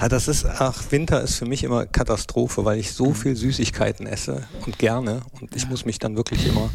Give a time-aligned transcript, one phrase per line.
[0.00, 4.06] Ja, das ist, ach, Winter ist für mich immer Katastrophe, weil ich so viel Süßigkeiten
[4.06, 6.70] esse und gerne und ich muss mich dann wirklich immer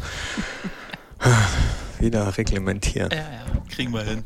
[2.00, 3.10] wieder reglementieren.
[3.10, 4.24] Ja, ja, kriegen wir hin.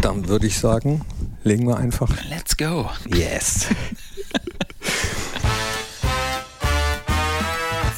[0.00, 1.04] Dann würde ich sagen,
[1.44, 2.10] legen wir einfach.
[2.28, 2.90] Let's go.
[3.06, 3.66] Yes.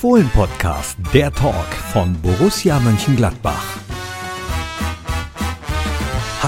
[0.00, 3.85] Fohlen-Podcast, der Talk von Borussia Mönchengladbach.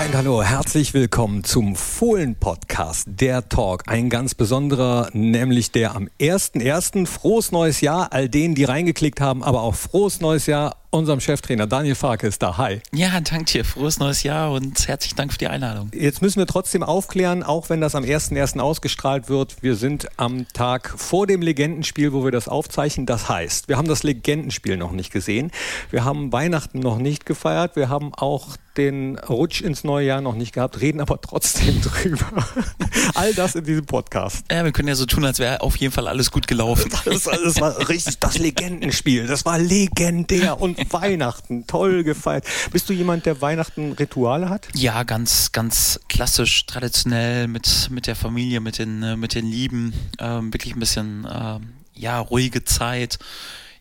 [0.08, 2.67] Und hallo, herzlich willkommen zum Fohlen-Podcast,
[3.06, 3.82] der Talk.
[3.86, 7.06] Ein ganz besonderer, nämlich der am 1.1.
[7.06, 11.66] Frohes neues Jahr all denen, die reingeklickt haben, aber auch frohes neues Jahr unserem Cheftrainer
[11.66, 12.56] Daniel Farke ist da.
[12.56, 12.80] Hi.
[12.94, 13.64] Ja, danke dir.
[13.64, 15.90] Frohes neues Jahr und herzlichen Dank für die Einladung.
[15.92, 18.58] Jetzt müssen wir trotzdem aufklären, auch wenn das am 1.1.
[18.58, 19.62] ausgestrahlt wird.
[19.62, 23.04] Wir sind am Tag vor dem Legendenspiel, wo wir das aufzeichnen.
[23.04, 25.50] Das heißt, wir haben das Legendenspiel noch nicht gesehen.
[25.90, 27.76] Wir haben Weihnachten noch nicht gefeiert.
[27.76, 32.46] Wir haben auch den Rutsch ins neue Jahr noch nicht gehabt, reden aber trotzdem drüber.
[33.14, 34.44] All das in diesem Podcast.
[34.50, 36.90] Ja, wir können ja so tun, als wäre auf jeden Fall alles gut gelaufen.
[37.04, 39.26] Das, das war richtig das Legendenspiel.
[39.26, 42.44] Das war legendär und Weihnachten toll gefeiert.
[42.72, 44.68] Bist du jemand, der Weihnachten Rituale hat?
[44.74, 49.92] Ja, ganz, ganz klassisch, traditionell mit, mit der Familie, mit den, äh, mit den Lieben.
[50.18, 53.18] Ähm, wirklich ein bisschen, ähm, ja, ruhige Zeit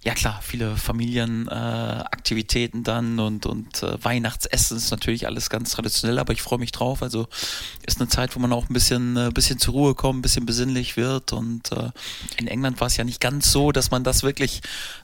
[0.07, 6.17] ja klar, viele Familienaktivitäten äh, dann und, und äh, Weihnachtsessen ist natürlich alles ganz traditionell,
[6.17, 7.03] aber ich freue mich drauf.
[7.03, 7.27] Also
[7.85, 10.45] ist eine Zeit, wo man auch ein bisschen, äh, bisschen zur Ruhe kommt, ein bisschen
[10.45, 11.33] besinnlich wird.
[11.33, 11.89] Und äh,
[12.37, 14.61] in England war es ja nicht ganz so, dass man das wirklich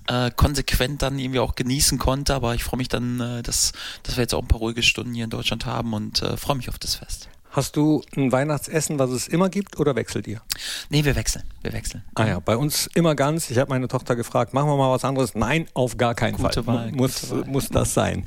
[0.08, 2.34] äh, konsequent dann irgendwie auch genießen konnte.
[2.34, 5.14] Aber ich freue mich dann, äh, dass, dass wir jetzt auch ein paar ruhige Stunden
[5.14, 7.28] hier in Deutschland haben und äh, freue mich auf das Fest.
[7.54, 10.42] Hast du ein Weihnachtsessen, was es immer gibt, oder wechselt ihr?
[10.90, 11.44] Nee, wir wechseln.
[11.62, 12.04] Wir wechseln.
[12.16, 13.52] Ah ja, bei uns immer ganz.
[13.52, 15.36] Ich habe meine Tochter gefragt, machen wir mal was anderes?
[15.36, 16.76] Nein, auf gar keinen Gute Fall.
[16.76, 17.52] Wahl, muss, gute Wahl.
[17.52, 18.26] muss das sein.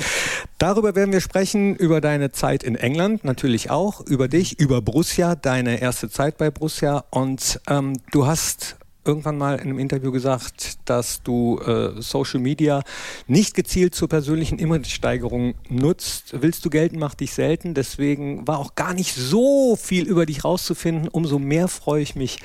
[0.58, 5.34] Darüber werden wir sprechen, über deine Zeit in England, natürlich auch, über dich, über Borussia,
[5.34, 7.04] deine erste Zeit bei Borussia.
[7.10, 12.82] Und ähm, du hast irgendwann mal in einem Interview gesagt, dass du äh, Social Media
[13.26, 16.34] nicht gezielt zur persönlichen Imagesteigerung nutzt.
[16.40, 17.74] Willst du gelten, macht dich selten.
[17.74, 21.08] Deswegen war auch gar nicht so viel über dich rauszufinden.
[21.08, 22.38] Umso mehr freue ich mich,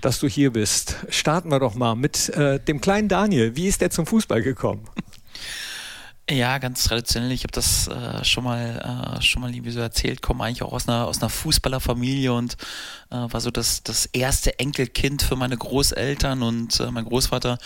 [0.00, 0.96] dass du hier bist.
[1.08, 3.56] Starten wir doch mal mit äh, dem kleinen Daniel.
[3.56, 4.84] Wie ist der zum Fußball gekommen?
[6.28, 7.30] Ja, ganz traditionell.
[7.30, 10.22] Ich habe das äh, schon mal äh, schon mal irgendwie so erzählt.
[10.22, 12.56] Komme eigentlich auch aus einer aus einer Fußballerfamilie und
[13.10, 17.58] äh, war so das das erste Enkelkind für meine Großeltern und äh, mein Großvater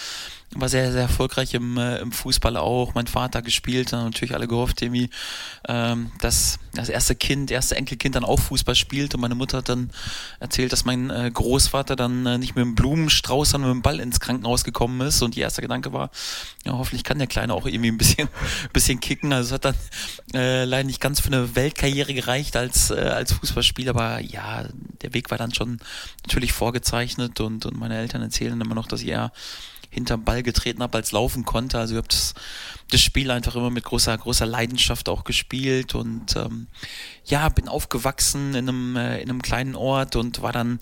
[0.56, 2.94] war sehr sehr erfolgreich im äh, im Fußball auch.
[2.94, 5.10] Mein Vater gespielt, haben natürlich alle gehofft irgendwie,
[5.68, 9.68] ähm, dass das erste Kind, erste Enkelkind dann auch Fußball spielt und meine Mutter hat
[9.68, 9.90] dann
[10.40, 14.00] erzählt, dass mein äh, Großvater dann äh, nicht mit einem Blumenstrauß, sondern mit dem Ball
[14.00, 16.10] ins Krankenhaus gekommen ist und ihr erster Gedanke war,
[16.64, 18.28] ja hoffentlich kann der Kleine auch irgendwie ein bisschen
[18.72, 19.32] bisschen kicken.
[19.32, 19.74] Also es hat dann
[20.34, 24.64] äh, leider nicht ganz für eine Weltkarriere gereicht als, äh, als Fußballspieler, aber ja,
[25.02, 25.78] der Weg war dann schon
[26.24, 29.32] natürlich vorgezeichnet und, und meine Eltern erzählen immer noch, dass ich eher
[29.90, 31.78] hinterm Ball getreten habe, als laufen konnte.
[31.78, 32.34] Also ich habe das,
[32.90, 36.68] das Spiel einfach immer mit großer, großer Leidenschaft auch gespielt und ähm,
[37.24, 40.78] ja, bin aufgewachsen in einem, äh, in einem kleinen Ort und war dann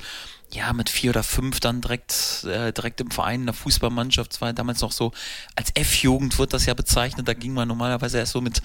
[0.50, 4.32] ja, mit vier oder fünf dann direkt, äh, direkt im Verein in der Fußballmannschaft.
[4.32, 5.12] Es war damals noch so,
[5.56, 7.28] als F-Jugend wird das ja bezeichnet.
[7.28, 8.62] Da ging man normalerweise erst so mit,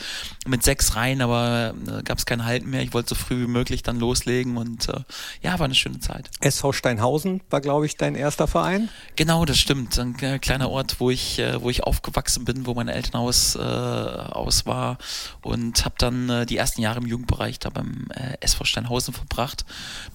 [0.47, 2.81] mit sechs rein, aber äh, gab es kein Halten mehr.
[2.81, 5.01] Ich wollte so früh wie möglich dann loslegen und äh,
[5.41, 6.29] ja, war eine schöne Zeit.
[6.39, 8.89] SV Steinhausen war, glaube ich, dein erster Verein.
[9.17, 9.99] Genau, das stimmt.
[9.99, 13.59] Ein äh, kleiner Ort, wo ich, äh, wo ich aufgewachsen bin, wo mein Elternhaus äh,
[13.59, 14.97] aus war
[15.41, 19.65] und habe dann äh, die ersten Jahre im Jugendbereich da beim äh, SV Steinhausen verbracht,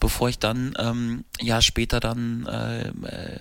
[0.00, 3.40] bevor ich dann ähm, ja später dann äh, äh,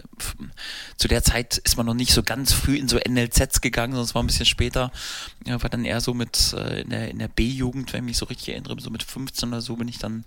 [0.97, 4.16] zu der Zeit ist man noch nicht so ganz früh in so NLZs gegangen, es
[4.16, 4.91] war ein bisschen später.
[5.45, 8.17] Ja, war dann eher so mit äh, in der, in der B-Jugend, wenn ich mich
[8.17, 10.25] so richtig erinnere, so mit 15 oder so bin ich dann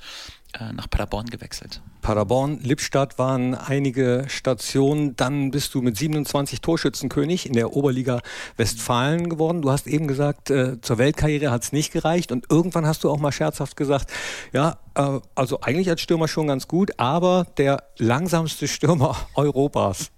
[0.74, 1.80] nach Paderborn gewechselt.
[2.00, 5.16] Paderborn, Lippstadt waren einige Stationen.
[5.16, 8.20] Dann bist du mit 27 Torschützenkönig in der Oberliga
[8.56, 9.62] Westfalen geworden.
[9.62, 12.32] Du hast eben gesagt, äh, zur Weltkarriere hat es nicht gereicht.
[12.32, 14.10] Und irgendwann hast du auch mal scherzhaft gesagt,
[14.52, 20.10] ja, äh, also eigentlich als Stürmer schon ganz gut, aber der langsamste Stürmer Europas.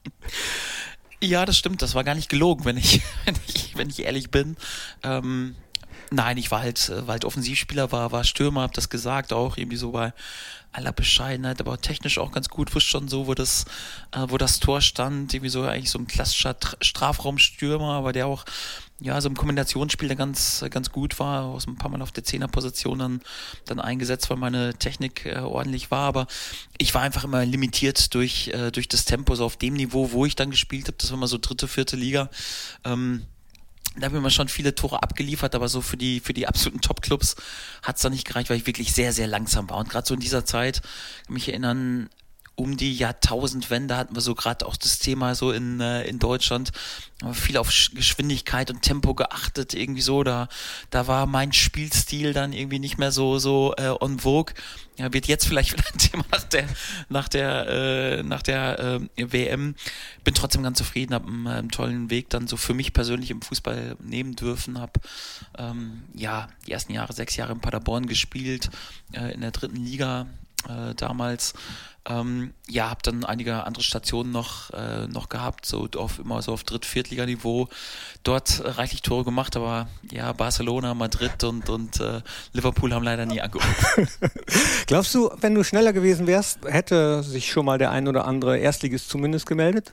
[1.21, 1.83] Ja, das stimmt.
[1.83, 4.57] Das war gar nicht gelogen, wenn ich, wenn ich, wenn ich ehrlich bin.
[5.03, 5.57] Ähm,
[6.13, 9.57] nein, ich war halt, äh, war halt Offensivspieler, war, war Stürmer, hab das gesagt, auch
[9.57, 10.13] irgendwie so bei
[10.73, 13.67] aller Bescheidenheit, aber technisch auch ganz gut, wusste schon so, wo das,
[14.13, 18.27] äh, wo das Tor stand, irgendwie so eigentlich so ein klassischer Tra Strafraumstürmer, aber der
[18.27, 18.45] auch
[19.03, 22.13] ja, so im Kombinationsspiel der ganz, ganz gut war, auch so ein paar Mal auf
[22.13, 23.21] der Zehnerposition dann,
[23.67, 26.27] dann eingesetzt, weil meine Technik äh, ordentlich war, aber
[26.79, 30.25] ich war einfach immer limitiert durch, äh, durch das Tempo, so auf dem Niveau, wo
[30.25, 32.31] ich dann gespielt habe, das war immer so dritte, vierte Liga,
[32.85, 33.27] ähm,
[33.97, 37.37] da haben wir schon viele Tore abgeliefert, aber so für die, für die absoluten Top-Clubs
[37.83, 39.79] hat es dann nicht gereicht, weil ich wirklich sehr, sehr langsam war.
[39.79, 40.83] Und gerade so in dieser Zeit,
[41.27, 42.09] kann mich erinnern,
[42.63, 46.71] um die Jahrtausendwende hatten wir so gerade auch das Thema so in, äh, in Deutschland.
[47.33, 50.23] Viel auf Geschwindigkeit und Tempo geachtet irgendwie so.
[50.23, 50.49] Da
[50.91, 54.55] da war mein Spielstil dann irgendwie nicht mehr so so äh, on vogue.
[54.97, 56.69] Ja, wird jetzt vielleicht wieder ein Thema nach der
[57.09, 59.75] nach der äh, nach der äh, WM
[60.23, 63.43] bin trotzdem ganz zufrieden habe einen, einen, tollen Weg dann so für mich persönlich im
[63.43, 65.01] Fußball nehmen dürfen habe
[65.59, 68.71] ähm, ja die ersten Jahre sechs Jahre in Paderborn gespielt
[69.13, 70.27] äh, in der dritten Liga
[70.69, 71.55] äh, damals
[72.09, 76.53] ähm, ja, habe dann einige andere Stationen noch, äh, noch gehabt, so auf immer so
[76.53, 77.69] auf Dritt-, Viertliganiveau.
[78.25, 82.23] Dort äh, reichlich Tore gemacht, aber ja, Barcelona, Madrid und, und äh,
[82.53, 84.09] Liverpool haben leider nie angerufen.
[84.87, 88.59] Glaubst du, wenn du schneller gewesen wärst, hätte sich schon mal der ein oder andere
[88.59, 89.93] Erstligist zumindest gemeldet?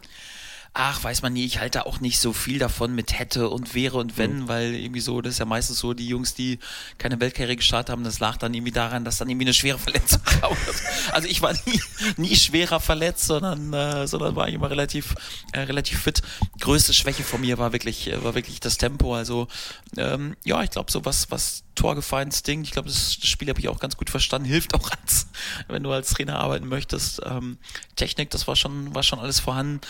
[0.80, 3.98] Ach, weiß man nie, ich halte auch nicht so viel davon mit hätte und wäre
[3.98, 4.48] und wenn, mhm.
[4.48, 6.58] weil irgendwie so, das ist ja meistens so, die Jungs, die
[6.98, 10.24] keine Weltkarriere gestartet haben, das lag dann irgendwie daran, dass dann irgendwie eine schwere Verletzung
[10.26, 10.56] kam.
[11.12, 11.81] Also ich war nie,
[12.16, 15.16] nie schwerer verletzt, sondern, äh, sondern war ich immer relativ,
[15.52, 16.22] äh, relativ fit.
[16.62, 19.16] Größte Schwäche von mir war wirklich, äh, war wirklich das Tempo.
[19.16, 19.50] Also
[19.98, 22.64] ähm, ja, ich glaube so was, was torgefeines Ding.
[22.64, 24.48] Ich glaube, das, das, Spiel habe ich auch ganz gut verstanden.
[24.50, 25.28] Hilft auch als,
[25.68, 27.22] wenn du als Trainer arbeiten möchtest.
[27.26, 27.58] Ähm,
[27.96, 29.81] Technik, das war schon, war schon alles vorhanden.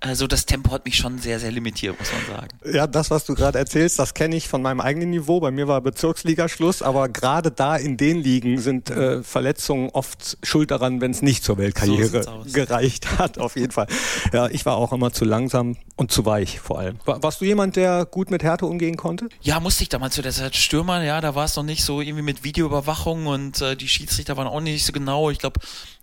[0.00, 2.48] Also das Tempo hat mich schon sehr, sehr limitiert, muss man sagen.
[2.76, 5.40] Ja, das, was du gerade erzählst, das kenne ich von meinem eigenen Niveau.
[5.40, 10.38] Bei mir war Bezirksliga Schluss, aber gerade da in den Ligen sind äh, Verletzungen oft
[10.42, 13.86] schuld daran, wenn es nicht zur Weltkarriere so gereicht hat, auf jeden Fall.
[14.32, 16.98] Ja, ich war auch immer zu langsam und zu weich vor allem.
[17.04, 19.28] War, warst du jemand, der gut mit Härte umgehen konnte?
[19.40, 22.00] Ja, musste ich damals zu der Zeit Stürmer, ja, da war es noch nicht so
[22.00, 25.30] irgendwie mit Videoüberwachung und äh, die Schiedsrichter waren auch nicht so genau.
[25.30, 25.60] Ich glaube,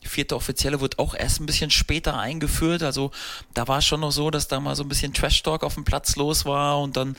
[0.10, 2.84] vierte Offizielle wird auch erst ein bisschen später eingeführt.
[2.84, 3.12] Also
[3.54, 5.86] da war es schon noch so, dass da mal so ein bisschen Trash-Talk auf dem
[5.86, 7.16] Platz los war und dann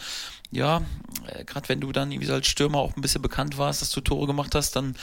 [0.50, 0.82] ja,
[1.26, 4.00] äh, gerade wenn du dann irgendwie als Stürmer auch ein bisschen bekannt warst, dass du
[4.00, 4.94] Tore gemacht hast, dann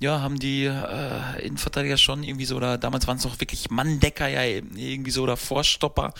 [0.00, 4.28] ja, haben die äh, Innenverteidiger schon irgendwie so, oder damals waren es noch wirklich Manndecker,
[4.28, 6.14] ja, irgendwie so, oder Vorstopper.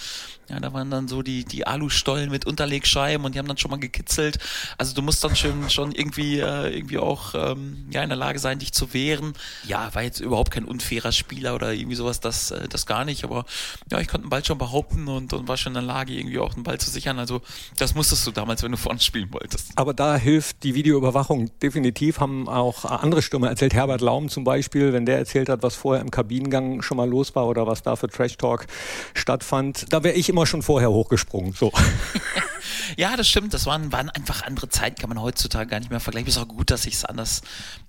[0.49, 3.71] Ja, da waren dann so die, die Alustollen mit Unterlegscheiben und die haben dann schon
[3.71, 4.39] mal gekitzelt.
[4.79, 8.39] Also du musst dann schon, schon irgendwie, äh, irgendwie auch ähm, ja, in der Lage
[8.39, 9.35] sein, dich zu wehren.
[9.67, 13.25] Ja, war jetzt überhaupt kein unfairer Spieler oder irgendwie sowas, das, äh, das gar nicht.
[13.25, 13.45] Aber
[13.91, 16.39] ja, ich konnte den Ball schon behaupten und, und war schon in der Lage, irgendwie
[16.39, 17.19] auch den Ball zu sichern.
[17.19, 17.43] Also
[17.77, 19.73] das musstest du damals, wenn du vorne spielen wolltest.
[19.76, 23.73] Aber da hilft die Videoüberwachung definitiv, haben auch andere Stürmer erzählt.
[23.73, 27.35] Herbert Laum zum Beispiel, wenn der erzählt hat, was vorher im Kabinengang schon mal los
[27.35, 28.67] war oder was da für Trash Talk
[29.15, 31.55] stattfand, da wäre ich immer schon vorher hochgesprungen.
[31.55, 31.73] So.
[32.97, 33.55] ja, das stimmt.
[33.55, 36.29] Das waren, waren einfach andere Zeiten, kann man heutzutage gar nicht mehr vergleichen.
[36.29, 37.43] Ist auch gut, dass sich es anders,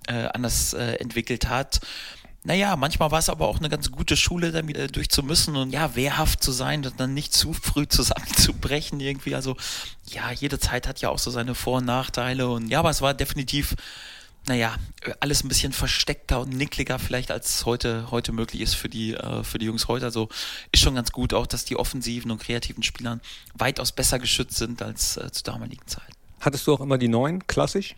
[0.06, 1.80] äh, anders äh, entwickelt hat.
[2.42, 5.94] Naja, manchmal war es aber auch eine ganz gute Schule, da wieder durch und ja,
[5.94, 9.34] wehrhaft zu sein und dann nicht zu früh zusammenzubrechen irgendwie.
[9.34, 9.56] Also
[10.06, 13.02] ja, jede Zeit hat ja auch so seine Vor- und Nachteile und ja, aber es
[13.02, 13.74] war definitiv,
[14.46, 14.74] naja,
[15.20, 19.44] alles ein bisschen versteckter und nickliger vielleicht, als heute, heute möglich ist für die, äh,
[19.44, 20.06] für die Jungs heute.
[20.06, 20.30] Also
[20.72, 23.20] ist schon ganz gut auch, dass die offensiven und kreativen Spielern
[23.52, 26.14] weitaus besser geschützt sind als äh, zu damaligen Zeiten.
[26.40, 27.96] Hattest du auch immer die neuen, klassisch?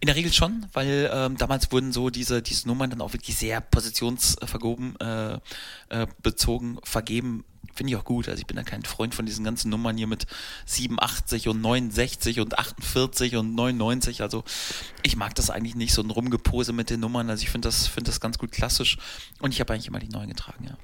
[0.00, 3.36] In der Regel schon, weil ähm, damals wurden so diese, diese Nummern dann auch wirklich
[3.36, 5.34] sehr positionsvergoben äh,
[5.88, 7.44] äh, bezogen vergeben.
[7.74, 8.28] Finde ich auch gut.
[8.28, 10.26] Also ich bin da kein Freund von diesen ganzen Nummern hier mit
[10.66, 14.22] 87 und 69 und 48 und 99.
[14.22, 14.44] Also
[15.02, 17.30] ich mag das eigentlich nicht, so ein Rumgepose mit den Nummern.
[17.30, 18.98] Also ich finde das, finde das ganz gut klassisch
[19.40, 20.76] und ich habe eigentlich immer die neuen getragen, ja.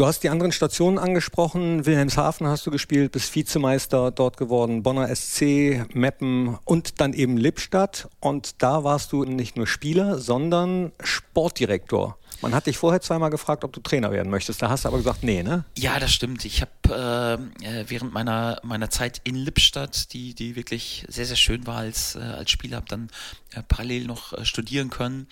[0.00, 1.84] Du hast die anderen Stationen angesprochen.
[1.84, 8.08] Wilhelmshaven hast du gespielt, bist Vizemeister dort geworden, Bonner SC, Meppen und dann eben Lippstadt.
[8.18, 12.16] Und da warst du nicht nur Spieler, sondern Sportdirektor.
[12.42, 14.62] Man hat dich vorher zweimal gefragt, ob du Trainer werden möchtest.
[14.62, 15.64] Da hast du aber gesagt, nee, ne?
[15.76, 16.44] Ja, das stimmt.
[16.44, 21.66] Ich habe äh, während meiner meiner Zeit in Lippstadt, die die wirklich sehr sehr schön
[21.66, 23.10] war als äh, als Spieler, habe dann
[23.52, 25.26] äh, parallel noch äh, studieren können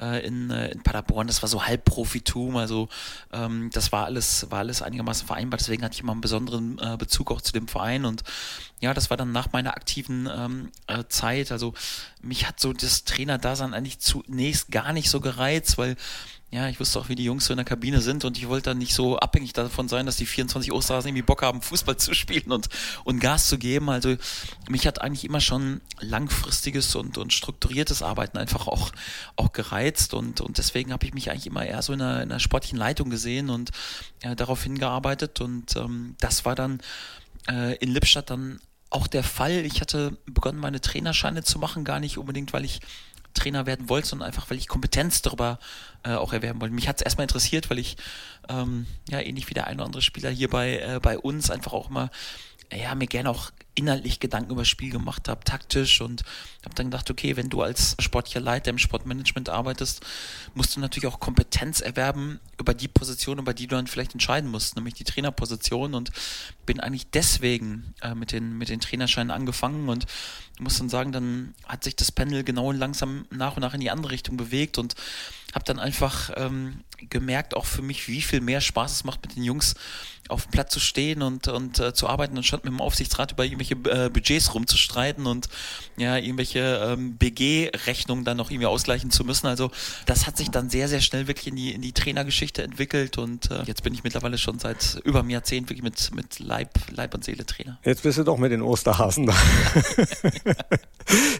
[0.00, 1.26] äh, in, äh, in Paderborn.
[1.26, 2.88] Das war so Halbprofitum, also
[3.32, 5.60] ähm, das war alles war alles einigermaßen vereinbart.
[5.60, 8.22] Deswegen hatte ich immer einen besonderen äh, Bezug auch zu dem Verein und
[8.80, 11.52] ja, das war dann nach meiner aktiven ähm, äh, Zeit.
[11.52, 11.74] Also
[12.20, 15.96] mich hat so das Trainerdasein eigentlich zunächst gar nicht so gereizt, weil
[16.54, 18.70] ja, ich wusste auch, wie die Jungs so in der Kabine sind und ich wollte
[18.70, 22.14] dann nicht so abhängig davon sein, dass die 24 Osterhasen irgendwie Bock haben, Fußball zu
[22.14, 22.68] spielen und,
[23.02, 23.90] und Gas zu geben.
[23.90, 24.14] Also
[24.68, 28.92] mich hat eigentlich immer schon langfristiges und, und strukturiertes Arbeiten einfach auch,
[29.34, 32.30] auch gereizt und, und deswegen habe ich mich eigentlich immer eher so in einer, in
[32.30, 33.72] einer sportlichen Leitung gesehen und
[34.20, 36.80] äh, darauf hingearbeitet und ähm, das war dann
[37.50, 39.66] äh, in Lippstadt dann auch der Fall.
[39.66, 42.80] Ich hatte begonnen, meine Trainerscheine zu machen, gar nicht unbedingt, weil ich
[43.34, 45.58] Trainer werden wollte, sondern einfach, weil ich Kompetenz darüber
[46.04, 46.74] äh, auch erwerben wollte.
[46.74, 47.96] Mich hat es erstmal interessiert, weil ich
[48.48, 51.72] ähm, ja ähnlich wie der ein oder andere Spieler hier bei, äh, bei uns einfach
[51.72, 52.10] auch immer
[52.72, 56.22] ja, mir gerne auch inhaltlich Gedanken über das Spiel gemacht habe, taktisch und
[56.64, 60.04] habe dann gedacht, okay, wenn du als sportlicher Leiter im Sportmanagement arbeitest,
[60.54, 64.50] musst du natürlich auch Kompetenz erwerben über die Position, über die du dann vielleicht entscheiden
[64.50, 66.10] musst, nämlich die Trainerposition und
[66.66, 70.06] bin eigentlich deswegen äh, mit, den, mit den Trainerscheinen angefangen und
[70.60, 73.90] muss dann sagen, dann hat sich das Panel genau langsam nach und nach in die
[73.90, 74.94] andere Richtung bewegt und
[75.52, 79.36] habe dann einfach ähm, gemerkt, auch für mich, wie viel mehr Spaß es macht, mit
[79.36, 79.74] den Jungs
[80.28, 83.44] auf dem Platz zu stehen und, und äh, zu arbeiten, anstatt mit dem Aufsichtsrat über
[83.44, 85.48] irgendwelche äh, Budgets rumzustreiten und
[85.96, 89.46] ja, irgendwelche ähm, BG-Rechnungen dann noch irgendwie ausgleichen zu müssen.
[89.46, 89.70] Also
[90.06, 93.50] das hat sich dann sehr, sehr schnell wirklich in die, in die Trainergeschichte entwickelt und
[93.50, 97.14] äh, jetzt bin ich mittlerweile schon seit über einem Jahrzehnt wirklich mit, mit Leib, Leib
[97.14, 97.78] und Seele Trainer.
[97.84, 99.34] Jetzt bist du doch mit den Osterhasen da.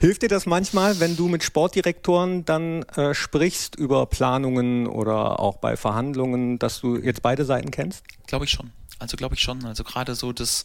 [0.00, 5.56] Hilft dir das manchmal, wenn du mit Sportdirektoren dann äh, sprichst über Planungen oder auch
[5.56, 8.04] bei Verhandlungen, dass du jetzt beide Seiten kennst?
[8.26, 8.70] Glaube ich schon.
[8.98, 9.64] Also glaube ich schon.
[9.64, 10.62] Also gerade so das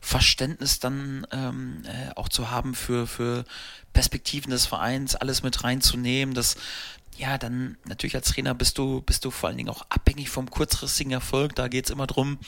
[0.00, 3.44] Verständnis dann ähm, äh, auch zu haben für, für
[3.92, 6.56] Perspektiven des Vereins, alles mit reinzunehmen, das
[7.18, 10.48] ja, dann natürlich als Trainer bist du, bist du vor allen Dingen auch abhängig vom
[10.48, 11.54] kurzfristigen Erfolg.
[11.56, 12.38] Da geht's immer drum,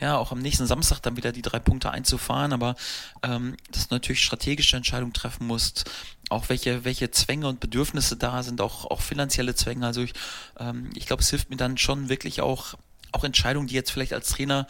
[0.00, 2.76] ja, auch am nächsten Samstag dann wieder die drei Punkte einzufahren, aber
[3.24, 5.90] ähm, dass du natürlich strategische Entscheidungen treffen musst,
[6.30, 9.86] auch welche, welche Zwänge und Bedürfnisse da sind, auch, auch finanzielle Zwänge.
[9.86, 10.12] Also ich,
[10.58, 12.74] ähm, ich glaube, es hilft mir dann schon wirklich auch,
[13.12, 14.66] auch Entscheidungen, die jetzt vielleicht als Trainer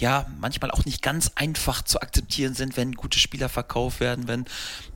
[0.00, 4.44] ja manchmal auch nicht ganz einfach zu akzeptieren sind, wenn gute Spieler verkauft werden, wenn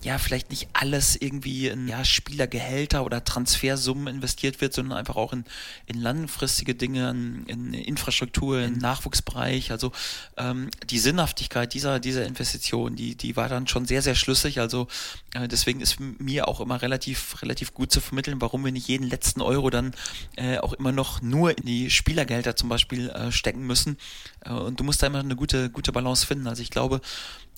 [0.03, 5.33] ja vielleicht nicht alles irgendwie in ja, Spielergehälter oder Transfersummen investiert wird, sondern einfach auch
[5.33, 5.45] in,
[5.87, 9.71] in langfristige Dinge, in, in Infrastruktur, im Nachwuchsbereich.
[9.71, 9.93] Also
[10.37, 14.61] ähm, die Sinnhaftigkeit dieser, dieser Investition, die, die war dann schon sehr, sehr schlüssig.
[14.61, 14.89] Also
[15.35, 19.09] äh, deswegen ist mir auch immer relativ, relativ gut zu vermitteln, warum wir nicht jeden
[19.09, 19.95] letzten Euro dann
[20.37, 23.97] äh, auch immer noch nur in die Spielergehälter zum Beispiel äh, stecken müssen.
[24.45, 26.47] Äh, und du musst da immer eine gute, gute Balance finden.
[26.47, 27.01] Also ich glaube,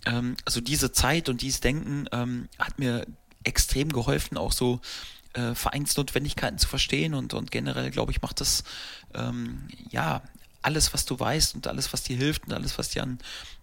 [0.06, 3.06] ähm, also diese Zeit und dieses Denken ähm, hat mir
[3.44, 4.80] extrem geholfen, auch so
[5.34, 8.64] äh, Vereinsnotwendigkeiten zu verstehen und, und generell, glaube ich, macht das
[9.14, 10.22] ähm, ja
[10.62, 13.18] alles, was du weißt und alles, was dir hilft und alles, was dir an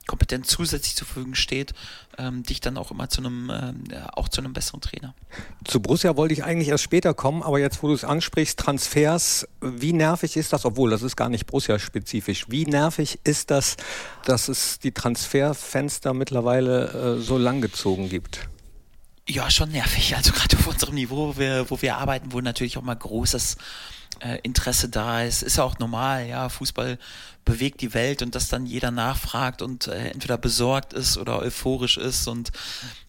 [0.08, 1.74] Kompetenz zusätzlich zur Verfügung steht,
[2.18, 3.74] ähm, dich dann auch immer zu einem, äh,
[4.14, 5.14] auch zu einem besseren Trainer.
[5.66, 9.48] Zu Borussia wollte ich eigentlich erst später kommen, aber jetzt, wo du es ansprichst, Transfers,
[9.62, 13.78] wie nervig ist das, obwohl das ist gar nicht Borussia-spezifisch, wie nervig ist das,
[14.26, 18.50] dass es die Transferfenster mittlerweile äh, so langgezogen gibt?
[19.28, 20.16] Ja, schon nervig.
[20.16, 23.56] Also gerade auf unserem Niveau, wo wir, wo wir arbeiten, wo natürlich auch mal großes
[24.20, 25.42] äh, Interesse da ist.
[25.44, 26.50] Ist ja auch normal, ja.
[26.50, 26.98] Fußball
[27.46, 31.98] bewegt die Welt und dass dann jeder nachfragt und äh, entweder besorgt ist oder euphorisch
[31.98, 32.52] ist und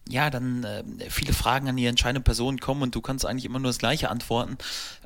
[0.09, 3.59] ja, dann äh, viele Fragen an die entscheidende Person kommen und du kannst eigentlich immer
[3.59, 4.57] nur das Gleiche antworten.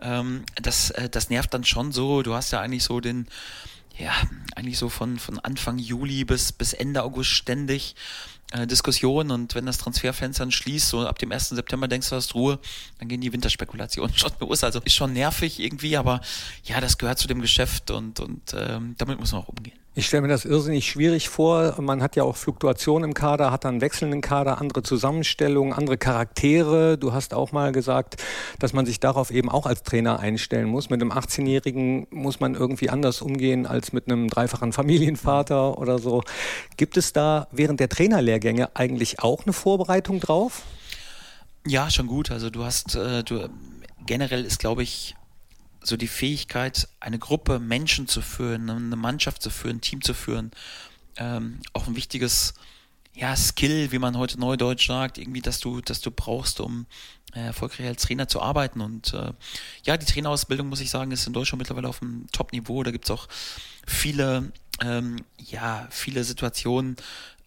[0.01, 2.23] Ähm, das, äh, das nervt dann schon so.
[2.23, 3.27] Du hast ja eigentlich so den,
[3.97, 4.13] ja,
[4.55, 7.95] eigentlich so von, von Anfang Juli bis, bis Ende August ständig
[8.65, 11.49] Diskussion und wenn das Transferfenster dann schließt, so ab dem 1.
[11.49, 12.59] September denkst du, hast Ruhe,
[12.99, 14.63] dann gehen die Winterspekulationen schon los.
[14.63, 16.21] Also ist schon nervig irgendwie, aber
[16.63, 19.77] ja, das gehört zu dem Geschäft und, und ähm, damit muss man auch umgehen.
[19.97, 21.81] Ich stelle mir das irrsinnig schwierig vor.
[21.81, 26.99] Man hat ja auch Fluktuationen im Kader, hat dann wechselnden Kader, andere Zusammenstellungen, andere Charaktere.
[26.99, 28.23] Du hast auch mal gesagt,
[28.59, 30.91] dass man sich darauf eben auch als Trainer einstellen muss.
[30.91, 36.21] Mit einem 18-Jährigen muss man irgendwie anders umgehen als mit einem dreifachen Familienvater oder so.
[36.77, 40.61] Gibt es da während der Trainerlehrgänge eigentlich auch eine Vorbereitung drauf?
[41.65, 42.29] Ja, schon gut.
[42.29, 43.49] Also du hast, äh, du
[44.05, 45.15] generell ist, glaube ich,
[45.87, 50.13] so die Fähigkeit, eine Gruppe Menschen zu führen, eine Mannschaft zu führen, ein Team zu
[50.13, 50.51] führen,
[51.17, 52.53] ähm, auch ein wichtiges
[53.13, 56.85] ja, Skill, wie man heute neudeutsch sagt, irgendwie, dass du, dass du brauchst, um
[57.33, 58.79] äh, erfolgreich als Trainer zu arbeiten.
[58.79, 59.33] Und äh,
[59.83, 62.83] ja, die Trainerausbildung, muss ich sagen, ist in Deutschland mittlerweile auf einem Top-Niveau.
[62.83, 63.27] Da gibt es auch
[63.87, 64.51] viele,
[64.81, 66.95] ähm, ja, viele Situationen,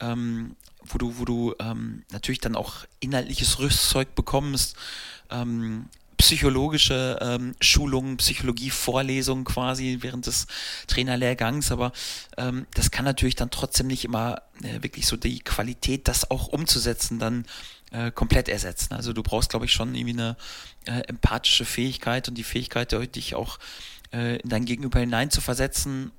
[0.00, 4.76] ähm, wo du, wo du ähm, natürlich dann auch inhaltliches Rüstzeug bekommst,
[5.30, 5.86] ähm,
[6.20, 10.46] psychologische ähm, Schulungen, Psychologie-Vorlesungen quasi während des
[10.86, 11.92] Trainerlehrgangs, aber
[12.36, 16.48] ähm, das kann natürlich dann trotzdem nicht immer äh, wirklich so die Qualität, das auch
[16.48, 17.46] umzusetzen, dann
[17.90, 18.92] äh, komplett ersetzen.
[18.92, 20.36] Also du brauchst, glaube ich, schon irgendwie eine
[20.84, 23.58] äh, empathische Fähigkeit und die Fähigkeit, dich auch
[24.12, 26.12] äh, in dein Gegenüber hineinzuversetzen,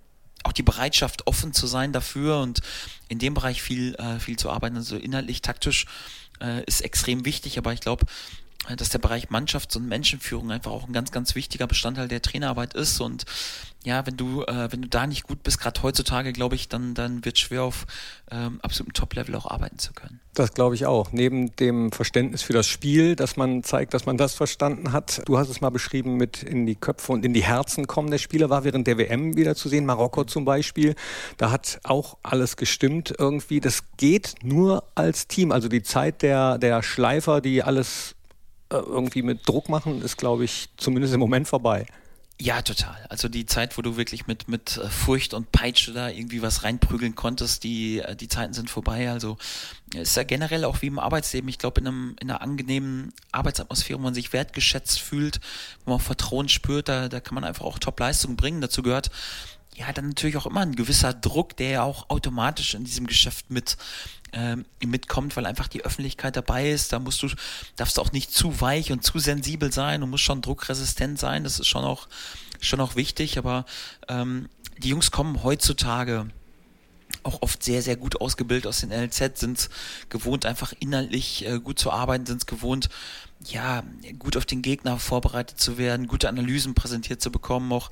[0.43, 2.61] auch die Bereitschaft, offen zu sein dafür und
[3.07, 4.77] in dem Bereich viel, äh, viel zu arbeiten.
[4.77, 5.85] Also inhaltlich, taktisch
[6.41, 8.07] äh, ist extrem wichtig, aber ich glaube,
[8.77, 12.73] dass der Bereich Mannschafts- und Menschenführung einfach auch ein ganz, ganz wichtiger Bestandteil der Trainerarbeit
[12.73, 13.01] ist.
[13.01, 13.25] Und
[13.83, 16.93] ja, wenn du, äh, wenn du da nicht gut bist, gerade heutzutage, glaube ich, dann,
[16.93, 17.87] dann wird schwer auf
[18.29, 20.19] ähm, absolutem Top-Level auch arbeiten zu können.
[20.35, 21.11] Das glaube ich auch.
[21.11, 25.23] Neben dem Verständnis für das Spiel, dass man zeigt, dass man das verstanden hat.
[25.25, 28.19] Du hast es mal beschrieben, mit in die Köpfe und in die Herzen kommen der
[28.19, 29.85] Spieler war während der WM wieder zu sehen.
[29.85, 30.95] Marokko zum Beispiel.
[31.37, 33.59] Da hat auch alles gestimmt irgendwie.
[33.59, 35.51] Das geht nur als Team.
[35.51, 38.15] Also die Zeit der, der Schleifer, die alles
[38.79, 41.85] irgendwie mit Druck machen, ist, glaube ich, zumindest im Moment vorbei.
[42.43, 42.97] Ja, total.
[43.07, 46.63] Also die Zeit, wo du wirklich mit, mit äh, Furcht und Peitsche da irgendwie was
[46.63, 49.11] reinprügeln konntest, die, äh, die Zeiten sind vorbei.
[49.11, 49.37] Also
[49.93, 51.47] ist ja generell auch wie im Arbeitsleben.
[51.49, 55.39] Ich glaube, in, einem, in einer angenehmen Arbeitsatmosphäre, wo man sich wertgeschätzt fühlt,
[55.85, 58.59] wo man Vertrauen spürt, da, da kann man einfach auch Top-Leistung bringen.
[58.59, 59.11] Dazu gehört
[59.75, 63.49] ja dann natürlich auch immer ein gewisser Druck, der ja auch automatisch in diesem Geschäft
[63.49, 63.77] mit
[64.33, 66.93] ähm, mitkommt, weil einfach die Öffentlichkeit dabei ist.
[66.93, 67.27] Da musst du,
[67.75, 71.43] darfst auch nicht zu weich und zu sensibel sein und musst schon druckresistent sein.
[71.43, 72.07] Das ist schon auch,
[72.61, 73.37] schon auch wichtig.
[73.37, 73.65] Aber
[74.07, 74.47] ähm,
[74.77, 76.27] die Jungs kommen heutzutage
[77.23, 79.69] auch oft sehr, sehr gut ausgebildet aus den LZ, sind
[80.09, 82.89] gewohnt, einfach inhaltlich äh, gut zu arbeiten, sind gewohnt,
[83.45, 83.83] ja,
[84.17, 87.89] gut auf den Gegner vorbereitet zu werden, gute Analysen präsentiert zu bekommen, auch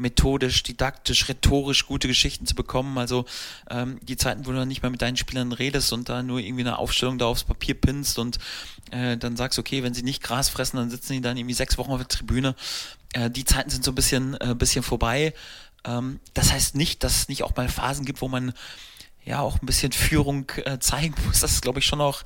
[0.00, 2.98] methodisch, didaktisch, rhetorisch gute Geschichten zu bekommen.
[2.98, 3.26] Also
[3.68, 6.40] ähm, die Zeiten, wo du dann nicht mehr mit deinen Spielern redest und da nur
[6.40, 8.38] irgendwie eine Aufstellung da aufs Papier pinnst und
[8.90, 11.78] äh, dann sagst, okay, wenn sie nicht Gras fressen, dann sitzen die dann irgendwie sechs
[11.78, 12.54] Wochen auf der Tribüne.
[13.12, 15.34] Äh, die Zeiten sind so ein bisschen, äh, bisschen vorbei.
[15.84, 18.52] Ähm, das heißt nicht, dass es nicht auch mal Phasen gibt, wo man
[19.24, 21.40] ja auch ein bisschen Führung äh, zeigen muss.
[21.40, 22.22] Das ist, glaube ich, schon auch,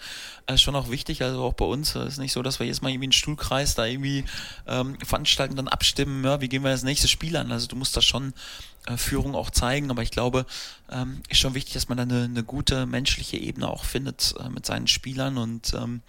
[0.46, 1.22] äh, schon auch wichtig.
[1.22, 3.74] Also auch bei uns Es ist nicht so, dass wir jetzt mal irgendwie einen Stuhlkreis
[3.74, 4.24] da irgendwie
[4.66, 7.50] ähm, veranstalten, dann abstimmen, ja, wie gehen wir das nächste Spiel an.
[7.50, 8.32] Also du musst das schon
[8.86, 10.46] äh, Führung auch zeigen, aber ich glaube,
[10.90, 14.48] ähm, ist schon wichtig, dass man da eine, eine gute menschliche Ebene auch findet äh,
[14.50, 16.02] mit seinen Spielern und ähm,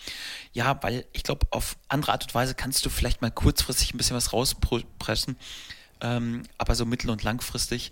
[0.54, 3.98] ja, weil ich glaube, auf andere Art und Weise kannst du vielleicht mal kurzfristig ein
[3.98, 5.38] bisschen was rauspressen,
[6.01, 7.92] ähm, aber so mittel- und langfristig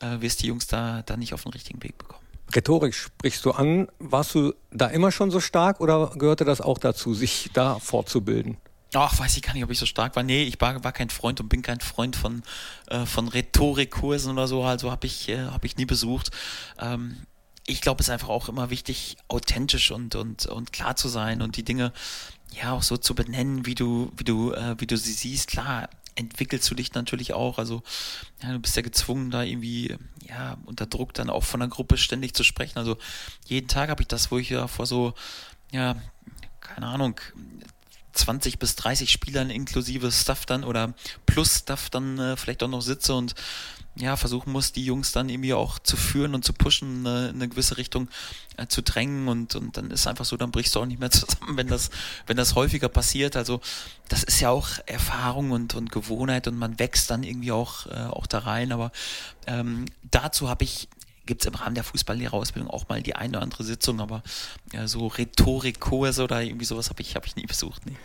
[0.00, 2.23] äh, wirst die Jungs da, da nicht auf den richtigen Weg bekommen.
[2.54, 3.88] Rhetorik sprichst du an.
[3.98, 8.56] Warst du da immer schon so stark oder gehörte das auch dazu, sich da fortzubilden?
[8.94, 10.22] Ach, weiß ich gar nicht, ob ich so stark war.
[10.22, 12.42] Nee, ich war, war kein Freund und bin kein Freund von,
[12.86, 14.62] äh, von Rhetorikkursen oder so.
[14.62, 16.30] Also habe ich, äh, hab ich nie besucht.
[16.78, 17.16] Ähm,
[17.66, 21.42] ich glaube, es ist einfach auch immer wichtig, authentisch und, und, und klar zu sein
[21.42, 21.92] und die Dinge
[22.52, 25.48] ja auch so zu benennen, wie du, wie du, äh, wie du sie siehst.
[25.48, 27.58] Klar, entwickelst du dich natürlich auch.
[27.58, 27.82] Also
[28.42, 29.96] ja, du bist ja gezwungen, da irgendwie
[30.28, 32.78] ja unter Druck dann auch von der Gruppe ständig zu sprechen.
[32.78, 32.96] Also
[33.46, 35.14] jeden Tag habe ich das, wo ich ja vor so
[35.72, 35.96] ja
[36.60, 37.20] keine Ahnung
[38.12, 40.94] 20 bis 30 Spielern inklusive Stuff dann oder
[41.26, 43.34] plus Stuff dann äh, vielleicht auch noch sitze und
[43.96, 47.48] ja, versuchen muss, die Jungs dann irgendwie auch zu führen und zu pushen, eine, eine
[47.48, 48.08] gewisse Richtung
[48.56, 51.10] äh, zu drängen und, und dann ist einfach so, dann brichst du auch nicht mehr
[51.12, 51.90] zusammen, wenn das,
[52.26, 53.36] wenn das häufiger passiert.
[53.36, 53.60] Also
[54.08, 58.06] das ist ja auch Erfahrung und, und Gewohnheit und man wächst dann irgendwie auch, äh,
[58.10, 58.72] auch da rein.
[58.72, 58.90] Aber
[59.46, 60.88] ähm, dazu habe ich
[61.26, 64.22] gibt es im Rahmen der Fußballlehrerausbildung auch mal die eine oder andere Sitzung, aber
[64.72, 67.86] ja, so Rhetorikkurse oder irgendwie sowas habe ich, hab ich nie besucht.
[67.86, 67.96] Nee.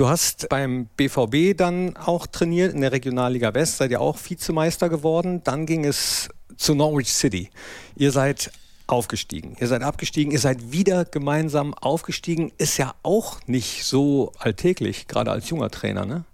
[0.00, 4.88] Du hast beim BVB dann auch trainiert, in der Regionalliga West, seid ihr auch Vizemeister
[4.88, 5.44] geworden.
[5.44, 7.50] Dann ging es zu Norwich City.
[7.96, 8.50] Ihr seid
[8.86, 9.58] aufgestiegen.
[9.60, 12.50] Ihr seid abgestiegen, ihr seid wieder gemeinsam aufgestiegen.
[12.56, 16.24] Ist ja auch nicht so alltäglich, gerade als junger Trainer, ne?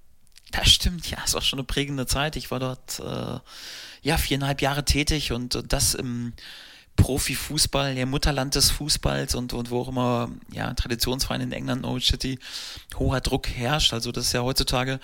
[0.53, 2.37] Das stimmt, ja, es war schon eine prägende Zeit.
[2.37, 3.41] Ich war dort äh,
[4.03, 6.35] ja viereinhalb Jahre tätig und, und das im
[6.97, 12.07] Profifußball, der Mutterland des Fußballs und, und wo auch immer, ja, Traditionsverein in England, Norwich
[12.07, 12.39] City,
[12.99, 13.93] hoher Druck herrscht.
[13.93, 14.99] Also das ist ja heutzutage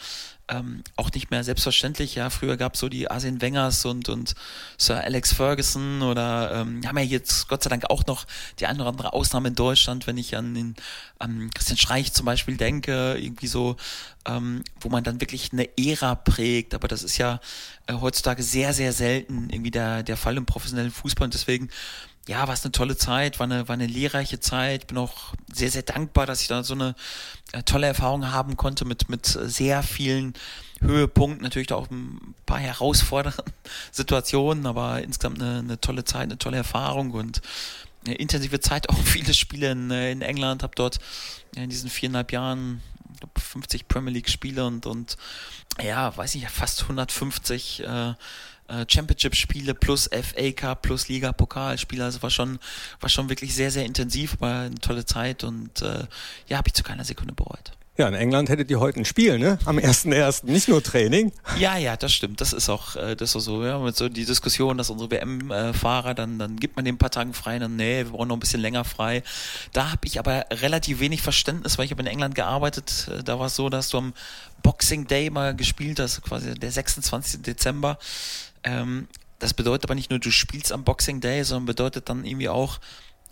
[0.48, 2.14] ähm, auch nicht mehr selbstverständlich.
[2.14, 4.34] Ja, früher gab es so die Arsene Wengers und, und
[4.76, 8.26] Sir Alex Ferguson oder ähm, haben ja jetzt Gott sei Dank auch noch
[8.58, 10.76] die eine oder andere Ausnahme in Deutschland, wenn ich an, den,
[11.18, 13.76] an Christian Streich zum Beispiel denke, irgendwie so,
[14.26, 16.74] ähm, wo man dann wirklich eine Ära prägt.
[16.74, 17.40] Aber das ist ja
[17.86, 21.70] äh, heutzutage sehr, sehr selten irgendwie der, der Fall im professionellen Fußball und deswegen
[22.28, 24.86] ja, war es eine tolle Zeit, war eine, war eine lehrreiche Zeit.
[24.86, 26.94] Bin auch sehr, sehr dankbar, dass ich da so eine
[27.52, 30.34] äh, tolle Erfahrung haben konnte mit, mit sehr vielen
[30.80, 33.44] Höhepunkten, natürlich auch ein paar herausfordernden
[33.92, 37.40] Situationen, aber insgesamt eine, eine tolle Zeit, eine tolle Erfahrung und
[38.04, 40.98] eine intensive Zeit, auch viele Spiele in, äh, in England, habe dort
[41.54, 42.82] in diesen viereinhalb Jahren
[43.36, 45.16] 50 Premier League Spiele und, und
[45.80, 48.14] ja, weiß ich, fast 150 äh,
[48.72, 52.04] äh, Championship-Spiele plus FA Cup plus Liga-Pokalspiele.
[52.04, 52.58] Also war schon,
[53.00, 56.06] war schon wirklich sehr, sehr intensiv, war eine tolle Zeit und äh,
[56.48, 57.72] ja, habe ich zu keiner Sekunde bereut.
[57.98, 59.58] Ja, in England hättet ihr heute ein Spiel, ne?
[59.66, 60.46] Am 1.1.
[60.46, 61.30] Nicht nur Training.
[61.58, 62.40] Ja, ja, das stimmt.
[62.40, 65.10] Das ist auch, äh, das ist auch so, ja, mit so die Diskussion, dass unsere
[65.10, 68.36] WM-Fahrer, dann, dann gibt man den ein paar Tagen frei, dann, nee, wir brauchen noch
[68.36, 69.22] ein bisschen länger frei.
[69.72, 73.08] Da habe ich aber relativ wenig Verständnis, weil ich habe in England gearbeitet.
[73.10, 74.14] Äh, da war es so, dass du am
[74.62, 77.42] Boxing Day mal gespielt hast, quasi der 26.
[77.42, 77.98] Dezember.
[78.64, 82.48] Ähm, das bedeutet aber nicht nur, du spielst am Boxing Day, sondern bedeutet dann irgendwie
[82.48, 82.78] auch,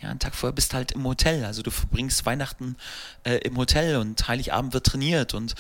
[0.01, 1.45] ja, einen Tag vorher bist du halt im Hotel.
[1.45, 2.77] Also du verbringst Weihnachten
[3.25, 5.55] äh, im Hotel und Heiligabend wird trainiert und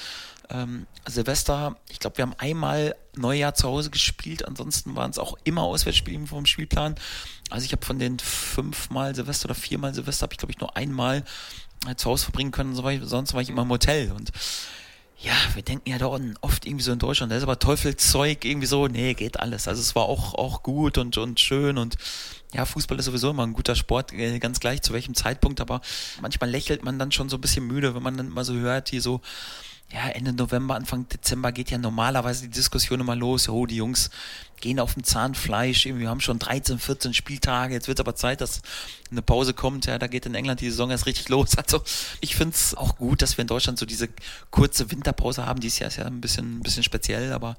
[0.48, 5.37] ähm, Silvester, ich glaube, wir haben einmal Neujahr zu Hause gespielt, ansonsten waren es auch
[5.44, 6.96] immer Auswärtsspiele vom Spielplan.
[7.50, 10.76] Also ich habe von den fünfmal Silvester oder viermal Silvester habe ich, glaube ich, nur
[10.76, 11.24] einmal
[11.88, 14.33] äh, zu Hause verbringen können, sonst war ich immer im Hotel und
[15.22, 16.06] ja, wir denken ja da
[16.40, 19.68] oft irgendwie so in Deutschland, das ist aber Teufelszeug, irgendwie so, nee, geht alles.
[19.68, 21.96] Also es war auch, auch gut und, und schön und
[22.54, 25.83] ja, Fußball ist sowieso immer ein guter Sport, äh, ganz gleich zu welchem Zeitpunkt, aber
[26.22, 28.88] manchmal lächelt man dann schon so ein bisschen müde, wenn man dann immer so hört,
[28.88, 29.20] hier so,
[29.92, 34.11] ja, Ende November, Anfang Dezember geht ja normalerweise die Diskussion immer los, oh, die Jungs
[34.61, 38.62] gehen auf dem Zahnfleisch, wir haben schon 13, 14 Spieltage, jetzt wird aber Zeit, dass
[39.11, 41.57] eine Pause kommt, ja, da geht in England die Saison erst richtig los.
[41.57, 41.83] Also
[42.20, 44.09] ich finde es auch gut, dass wir in Deutschland so diese
[44.51, 47.57] kurze Winterpause haben, dieses Jahr ist ja ein bisschen, ein bisschen speziell, aber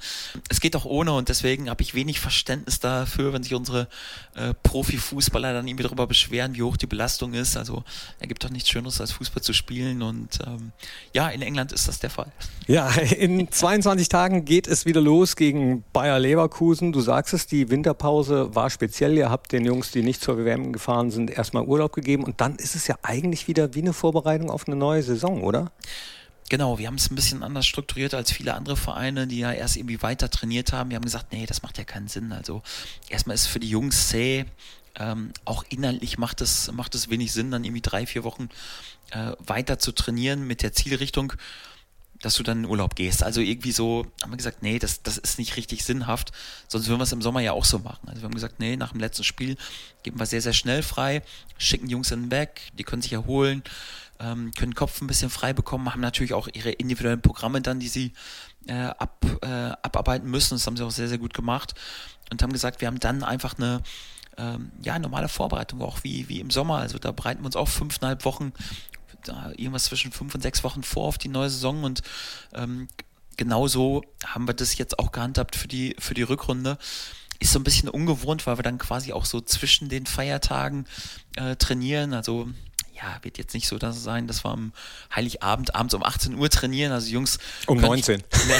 [0.50, 3.88] es geht auch ohne und deswegen habe ich wenig Verständnis dafür, wenn sich unsere
[4.36, 7.58] äh, Profifußballer dann irgendwie darüber beschweren, wie hoch die Belastung ist.
[7.58, 7.84] Also
[8.20, 10.72] er gibt doch nichts Schöneres als Fußball zu spielen und ähm,
[11.14, 12.32] ja, in England ist das der Fall.
[12.68, 17.70] Ja, in 22 Tagen geht es wieder los gegen Bayer Leverkusen du sagst es, die
[17.70, 19.18] Winterpause war speziell.
[19.18, 22.24] Ihr habt den Jungs, die nicht zur WM gefahren sind, erstmal Urlaub gegeben.
[22.24, 25.72] Und dann ist es ja eigentlich wieder wie eine Vorbereitung auf eine neue Saison, oder?
[26.50, 29.78] Genau, wir haben es ein bisschen anders strukturiert als viele andere Vereine, die ja erst
[29.78, 30.90] irgendwie weiter trainiert haben.
[30.90, 32.34] Wir haben gesagt, nee, das macht ja keinen Sinn.
[32.34, 32.62] Also
[33.08, 34.46] erstmal ist es für die Jungs zäh.
[35.00, 38.50] Ähm, auch inhaltlich macht es, macht es wenig Sinn, dann irgendwie drei, vier Wochen
[39.12, 41.34] äh, weiter zu trainieren mit der Zielrichtung
[42.22, 43.24] dass du dann in Urlaub gehst.
[43.24, 46.32] Also irgendwie so, haben wir gesagt, nee, das, das ist nicht richtig sinnhaft,
[46.68, 48.08] sonst würden wir es im Sommer ja auch so machen.
[48.08, 49.58] Also wir haben gesagt, nee, nach dem letzten Spiel
[50.04, 51.24] geben wir sehr, sehr schnell frei,
[51.58, 53.64] schicken die Jungs den Weg, die können sich erholen,
[54.20, 57.88] ähm, können Kopf ein bisschen frei bekommen, haben natürlich auch ihre individuellen Programme dann, die
[57.88, 58.14] sie
[58.68, 60.56] äh, ab, äh, abarbeiten müssen.
[60.56, 61.74] Das haben sie auch sehr, sehr gut gemacht
[62.32, 63.82] und haben gesagt, wir haben dann einfach eine
[64.38, 66.78] ähm, ja, normale Vorbereitung, auch wie, wie im Sommer.
[66.78, 68.54] Also da bereiten wir uns auch fünfeinhalb Wochen
[69.24, 72.02] da irgendwas zwischen fünf und sechs Wochen vor auf die neue Saison und
[72.54, 72.88] ähm,
[73.38, 76.78] genauso haben wir das jetzt auch gehandhabt für die, für die Rückrunde.
[77.40, 80.86] Ist so ein bisschen ungewohnt, weil wir dann quasi auch so zwischen den Feiertagen
[81.36, 82.14] äh, trainieren.
[82.14, 82.50] Also
[82.94, 84.74] ja, wird jetzt nicht so das sein, dass wir am
[85.16, 86.92] Heiligabend abends um 18 Uhr trainieren.
[86.92, 87.40] Also Jungs.
[87.66, 88.24] Um 19.
[88.32, 88.54] Ich, ne,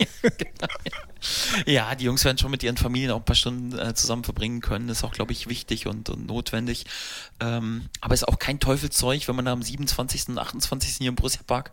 [1.66, 1.94] ja.
[1.94, 4.88] die Jungs werden schon mit ihren Familien auch ein paar Stunden äh, zusammen verbringen können.
[4.88, 6.84] Das ist auch, glaube ich, wichtig und, und notwendig.
[7.40, 10.28] Ähm, aber ist auch kein Teufelszeug, wenn man da am 27.
[10.28, 10.96] und 28.
[10.96, 11.72] hier im Borussia Park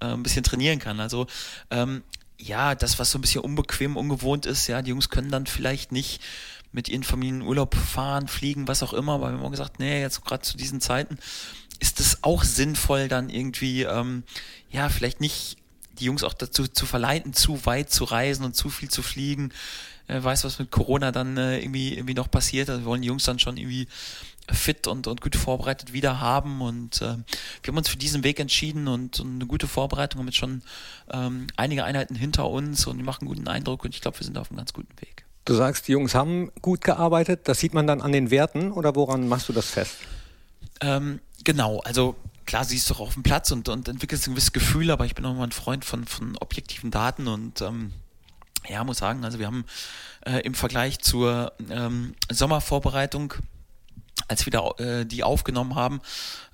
[0.00, 1.00] äh, ein bisschen trainieren kann.
[1.00, 1.26] Also
[1.70, 2.02] ähm,
[2.38, 5.92] ja, das, was so ein bisschen unbequem, ungewohnt ist, ja, die Jungs können dann vielleicht
[5.92, 6.20] nicht
[6.72, 10.00] mit ihren Familien Urlaub fahren, fliegen, was auch immer, aber wir haben auch gesagt, nee,
[10.00, 11.18] jetzt gerade zu diesen Zeiten
[11.80, 14.24] ist es auch sinnvoll, dann irgendwie, ähm,
[14.70, 15.56] ja, vielleicht nicht
[15.94, 19.52] die Jungs auch dazu zu verleiten, zu weit zu reisen und zu viel zu fliegen.
[20.06, 22.68] Äh, weiß, was mit Corona dann äh, irgendwie, irgendwie noch passiert.
[22.68, 23.88] Also wir wollen die Jungs dann schon irgendwie
[24.52, 26.60] fit und, und gut vorbereitet wieder haben.
[26.60, 27.16] Und äh,
[27.62, 30.62] wir haben uns für diesen Weg entschieden und, und eine gute Vorbereitung haben jetzt schon
[31.10, 34.24] ähm, einige Einheiten hinter uns und die machen einen guten Eindruck und ich glaube, wir
[34.24, 35.24] sind auf einem ganz guten Weg.
[35.46, 37.42] Du sagst, die Jungs haben gut gearbeitet.
[37.44, 39.96] Das sieht man dann an den Werten oder woran machst du das fest?
[40.80, 44.52] Ähm, genau, also klar siehst du auch auf dem Platz und, und entwickelst ein gewisses
[44.52, 47.92] Gefühl, aber ich bin auch mal ein Freund von, von objektiven Daten und ähm,
[48.68, 49.64] ja, muss sagen, also wir haben
[50.26, 53.34] äh, im Vergleich zur ähm, Sommervorbereitung
[54.28, 56.00] als wir da, äh, die aufgenommen haben,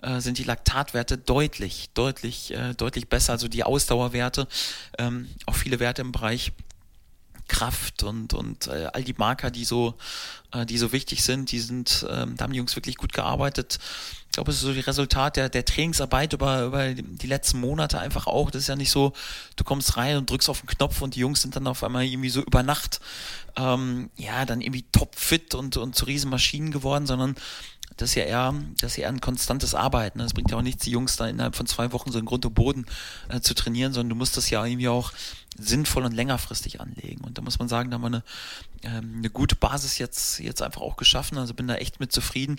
[0.03, 3.33] äh, sind die Laktatwerte deutlich, deutlich, äh, deutlich besser.
[3.33, 4.49] Also die Ausdauerwerte,
[4.99, 6.53] ähm, auch viele Werte im Bereich
[7.51, 9.95] Kraft und, und äh, all die Marker, die so,
[10.53, 13.81] äh, die so wichtig sind, die sind, ähm, da haben die Jungs wirklich gut gearbeitet.
[14.27, 17.99] Ich glaube, es ist so die Resultat der, der Trainingsarbeit über, über die letzten Monate
[17.99, 18.53] einfach auch.
[18.53, 19.13] Das ist ja nicht so,
[19.57, 22.05] du kommst rein und drückst auf den Knopf und die Jungs sind dann auf einmal
[22.05, 23.01] irgendwie so über Nacht,
[23.57, 27.35] ähm, ja, dann irgendwie topfit und, und zu Riesenmaschinen geworden, sondern
[27.97, 30.21] das ist ja eher, das ist ja eher ein konstantes Arbeiten.
[30.21, 32.47] Das bringt ja auch nichts, die Jungs da innerhalb von zwei Wochen so in Grund
[32.47, 32.87] und Boden
[33.29, 35.13] äh, zu trainieren, sondern du musst das ja irgendwie auch
[35.61, 37.23] sinnvoll und längerfristig anlegen.
[37.25, 38.23] Und da muss man sagen, da haben wir eine,
[38.83, 41.39] ähm, eine gute Basis jetzt, jetzt einfach auch geschaffen.
[41.39, 42.57] Also bin da echt mit zufrieden.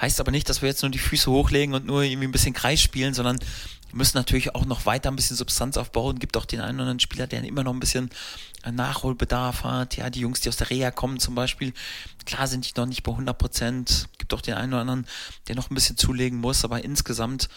[0.00, 2.54] Heißt aber nicht, dass wir jetzt nur die Füße hochlegen und nur irgendwie ein bisschen
[2.54, 3.38] Kreis spielen, sondern
[3.92, 6.18] müssen natürlich auch noch weiter ein bisschen Substanz aufbauen.
[6.18, 8.10] Gibt auch den einen oder anderen Spieler, der immer noch ein bisschen
[8.62, 9.96] äh, Nachholbedarf hat.
[9.96, 11.72] Ja, die Jungs, die aus der Reha kommen zum Beispiel,
[12.24, 14.08] klar sind die noch nicht bei 100 Prozent.
[14.18, 15.06] Gibt auch den einen oder anderen,
[15.48, 17.48] der noch ein bisschen zulegen muss, aber insgesamt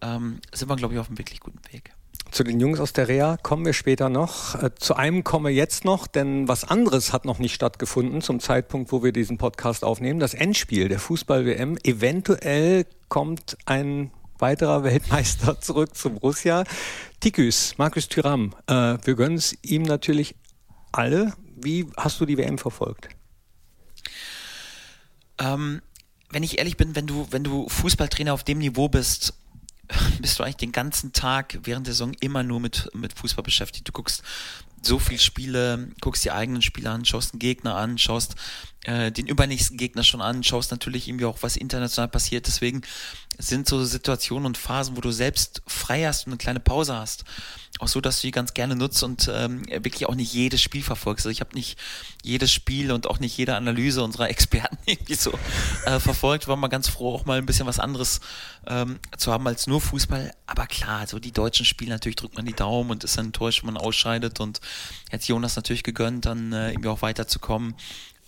[0.00, 1.92] ähm, sind wir, glaube ich, auf einem wirklich guten Weg.
[2.30, 4.54] Zu den Jungs aus der Reha kommen wir später noch.
[4.54, 8.40] Äh, zu einem kommen wir jetzt noch, denn was anderes hat noch nicht stattgefunden zum
[8.40, 10.18] Zeitpunkt, wo wir diesen Podcast aufnehmen.
[10.18, 11.76] Das Endspiel der Fußball-WM.
[11.84, 16.64] Eventuell kommt ein weiterer Weltmeister zurück zu Borussia.
[17.20, 20.34] Tikus, Markus Thüram, äh, wir gönnen es ihm natürlich
[20.90, 21.34] alle.
[21.56, 23.08] Wie hast du die WM verfolgt?
[25.38, 25.80] Ähm,
[26.30, 29.34] wenn ich ehrlich bin, wenn du, wenn du Fußballtrainer auf dem Niveau bist,
[30.20, 33.88] bist du eigentlich den ganzen Tag während der Saison immer nur mit, mit Fußball beschäftigt.
[33.88, 34.22] Du guckst
[34.82, 38.34] so viele Spiele, guckst die eigenen Spiele an, schaust einen Gegner an, schaust
[38.84, 42.46] äh, den übernächsten Gegner schon an, schaust natürlich irgendwie auch, was international passiert.
[42.48, 42.82] Deswegen
[43.38, 47.24] sind so Situationen und Phasen, wo du selbst frei hast und eine kleine Pause hast.
[47.78, 50.82] Auch so, dass du die ganz gerne nutzt und ähm, wirklich auch nicht jedes Spiel
[50.82, 51.24] verfolgst.
[51.24, 51.78] Also ich habe nicht
[52.22, 55.32] jedes Spiel und auch nicht jede Analyse unserer Experten irgendwie so
[55.86, 56.48] äh, verfolgt.
[56.48, 58.20] War mal ganz froh, auch mal ein bisschen was anderes
[58.66, 60.32] ähm, zu haben als nur Fußball.
[60.46, 63.72] Aber klar, so die deutschen Spiele, natürlich drückt man die Daumen und ist enttäuscht, wenn
[63.72, 64.40] man ausscheidet.
[64.40, 64.60] Und
[65.10, 67.74] jetzt Jonas natürlich gegönnt, dann äh, irgendwie auch weiterzukommen.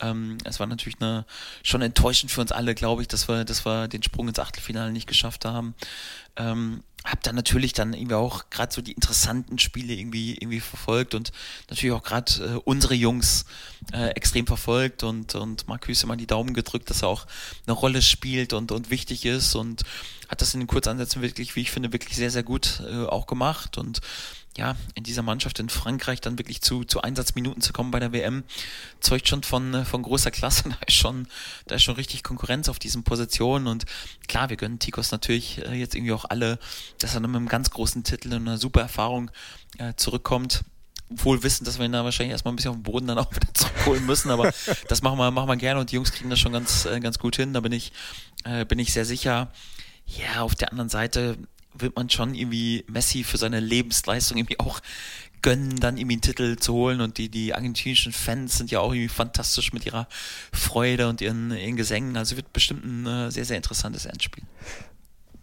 [0.00, 1.24] Ähm, es war natürlich eine,
[1.62, 4.92] schon enttäuschend für uns alle, glaube ich, dass wir, dass wir den Sprung ins Achtelfinale
[4.92, 5.74] nicht geschafft haben.
[6.36, 11.14] Ähm, hab dann natürlich dann irgendwie auch gerade so die interessanten Spiele irgendwie irgendwie verfolgt
[11.14, 11.32] und
[11.68, 13.44] natürlich auch gerade äh, unsere Jungs
[13.92, 17.26] äh, extrem verfolgt und und Marcus immer die Daumen gedrückt, dass er auch
[17.66, 19.82] eine Rolle spielt und und wichtig ist und
[20.30, 23.26] hat das in den Kurzansätzen wirklich, wie ich finde, wirklich sehr sehr gut äh, auch
[23.26, 24.00] gemacht und
[24.56, 28.12] ja, in dieser Mannschaft in Frankreich dann wirklich zu, zu Einsatzminuten zu kommen bei der
[28.12, 28.44] WM,
[29.00, 30.64] zeugt schon von, äh, von großer Klasse.
[30.74, 31.26] Da ist schon,
[31.66, 33.66] da ist schon richtig Konkurrenz auf diesen Positionen.
[33.66, 33.84] Und
[34.28, 36.58] klar, wir gönnen Tikos natürlich äh, jetzt irgendwie auch alle,
[36.98, 39.30] dass er dann mit einem ganz großen Titel und einer super Erfahrung
[39.78, 40.64] äh, zurückkommt.
[41.08, 43.30] Wohl wissen, dass wir ihn da wahrscheinlich erstmal ein bisschen auf dem Boden dann auch
[43.34, 44.52] wieder zurückholen müssen, aber
[44.88, 47.18] das machen wir, machen wir gerne und die Jungs kriegen das schon ganz, äh, ganz
[47.18, 47.52] gut hin.
[47.52, 47.92] Da bin ich,
[48.44, 49.52] äh, bin ich sehr sicher.
[50.06, 51.38] Ja, auf der anderen Seite
[51.78, 54.80] wird man schon irgendwie Messi für seine Lebensleistung irgendwie auch
[55.42, 57.00] gönnen, dann irgendwie einen Titel zu holen.
[57.00, 60.08] Und die, die argentinischen Fans sind ja auch irgendwie fantastisch mit ihrer
[60.52, 62.16] Freude und ihren, ihren Gesängen.
[62.16, 64.44] Also wird bestimmt ein äh, sehr, sehr interessantes Endspiel.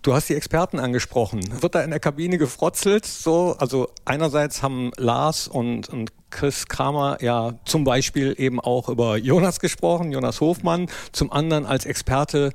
[0.02, 1.62] Du hast die Experten angesprochen.
[1.62, 3.06] Wird da in der Kabine gefrotzelt?
[3.06, 9.18] So, also einerseits haben Lars und, und Chris Kramer ja zum Beispiel eben auch über
[9.18, 10.88] Jonas gesprochen, Jonas Hofmann.
[11.12, 12.54] Zum anderen als Experte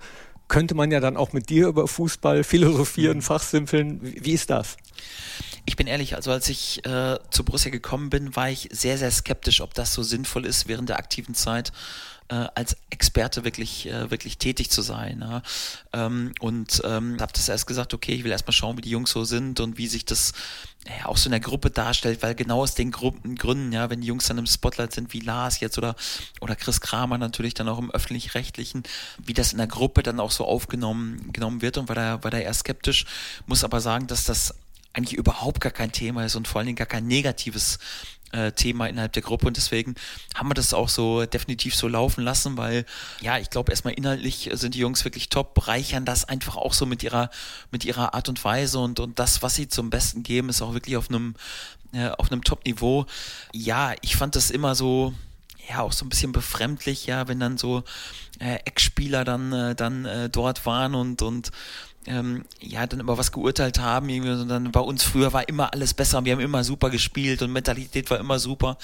[0.48, 3.22] könnte man ja dann auch mit dir über Fußball philosophieren, mhm.
[3.22, 4.00] fachsimpeln.
[4.02, 4.76] Wie ist das?
[5.64, 9.10] Ich bin ehrlich, also als ich äh, zu Borussia gekommen bin, war ich sehr, sehr
[9.10, 11.72] skeptisch, ob das so sinnvoll ist während der aktiven Zeit
[12.28, 15.20] äh, als Experte wirklich, äh, wirklich tätig zu sein.
[15.20, 15.42] Ja.
[15.92, 19.10] Ähm, und ähm, habe das erst gesagt, okay, ich will erstmal schauen, wie die Jungs
[19.10, 20.32] so sind und wie sich das
[20.86, 24.06] ja, auch so in der Gruppe darstellt, weil genau aus den Gruppengründen, ja, wenn die
[24.06, 25.96] Jungs dann im Spotlight sind, wie Lars jetzt oder,
[26.40, 28.84] oder Chris Kramer natürlich dann auch im öffentlich-rechtlichen,
[29.18, 32.30] wie das in der Gruppe dann auch so aufgenommen genommen wird und war da, war
[32.30, 33.04] da eher skeptisch,
[33.46, 34.54] muss aber sagen, dass das
[34.92, 37.78] eigentlich überhaupt gar kein Thema ist und vor allen Dingen gar kein negatives
[38.32, 39.94] äh, Thema innerhalb der Gruppe und deswegen
[40.34, 42.84] haben wir das auch so definitiv so laufen lassen, weil
[43.20, 46.86] ja, ich glaube erstmal inhaltlich sind die Jungs wirklich top, bereichern das einfach auch so
[46.86, 47.30] mit ihrer
[47.70, 50.74] mit ihrer Art und Weise und und das, was sie zum Besten geben, ist auch
[50.74, 51.34] wirklich auf einem
[51.92, 53.06] äh, auf einem Top-Niveau.
[53.52, 55.14] Ja, ich fand das immer so
[55.68, 57.84] ja auch so ein bisschen befremdlich, ja, wenn dann so
[58.38, 61.50] äh, Ex-Spieler dann äh, dann äh, dort waren und und
[62.06, 64.08] ähm, ja, dann immer was geurteilt haben.
[64.08, 67.42] Irgendwie, und dann bei uns früher war immer alles besser, wir haben immer super gespielt
[67.42, 68.78] und Mentalität war immer super.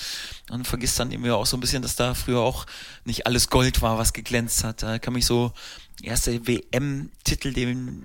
[0.50, 2.66] Und vergisst dann irgendwie auch so ein bisschen, dass da früher auch
[3.04, 4.82] nicht alles Gold war, was geglänzt hat.
[4.82, 5.52] Da kann mich so,
[6.02, 8.04] erste WM-Titel, den,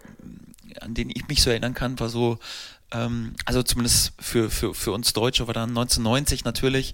[0.82, 2.40] an den ich mich so erinnern kann, war so,
[2.92, 6.94] ähm, also zumindest für, für, für uns Deutsche war dann 1990 natürlich,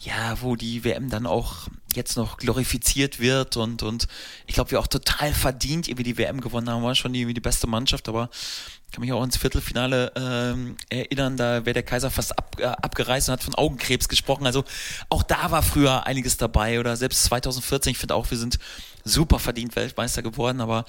[0.00, 4.08] ja, wo die WM dann auch jetzt noch glorifiziert wird und, und
[4.46, 7.40] ich glaube, wir auch total verdient irgendwie die WM gewonnen haben, war schon die, die
[7.40, 8.30] beste Mannschaft, aber
[8.94, 13.28] kann mich auch ins Viertelfinale ähm, erinnern, da wäre der Kaiser fast ab, äh, abgereist
[13.28, 14.46] und hat von Augenkrebs gesprochen.
[14.46, 14.64] Also
[15.08, 18.58] auch da war früher einiges dabei oder selbst 2014, ich finde auch, wir sind
[19.02, 20.84] super verdient Weltmeister geworden, aber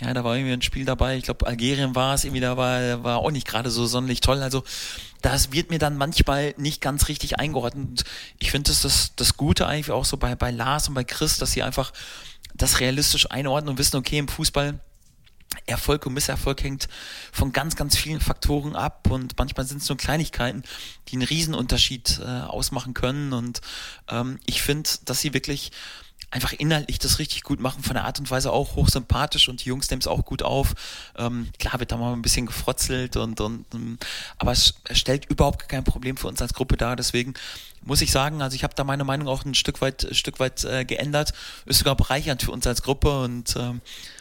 [0.00, 3.16] ja, da war irgendwie ein Spiel dabei, ich glaube Algerien war es, irgendwie da war,
[3.18, 4.42] auch nicht gerade so sonderlich toll.
[4.42, 4.62] Also
[5.22, 8.04] das wird mir dann manchmal nicht ganz richtig eingeordnet.
[8.38, 11.38] Ich finde das, das das Gute eigentlich auch so bei, bei Lars und bei Chris,
[11.38, 11.92] dass sie einfach
[12.54, 14.80] das realistisch einordnen und wissen, okay, im Fußball
[15.66, 16.88] Erfolg und Misserfolg hängt
[17.32, 20.62] von ganz, ganz vielen Faktoren ab und manchmal sind es nur Kleinigkeiten,
[21.08, 23.32] die einen Riesenunterschied äh, ausmachen können.
[23.32, 23.60] Und
[24.08, 25.72] ähm, ich finde, dass sie wirklich
[26.30, 29.68] einfach inhaltlich das richtig gut machen, von der Art und Weise auch hochsympathisch und die
[29.68, 30.74] Jungs nehmen es auch gut auf.
[31.16, 33.98] Ähm, klar wird da mal ein bisschen gefrotzelt und, und ähm,
[34.36, 36.96] aber es, es stellt überhaupt kein Problem für uns als Gruppe dar.
[36.96, 37.34] Deswegen
[37.82, 40.64] muss ich sagen, also ich habe da meine Meinung auch ein Stück weit, Stück weit
[40.64, 41.32] äh, geändert.
[41.64, 43.80] Ist sogar bereichernd für uns als Gruppe und ähm,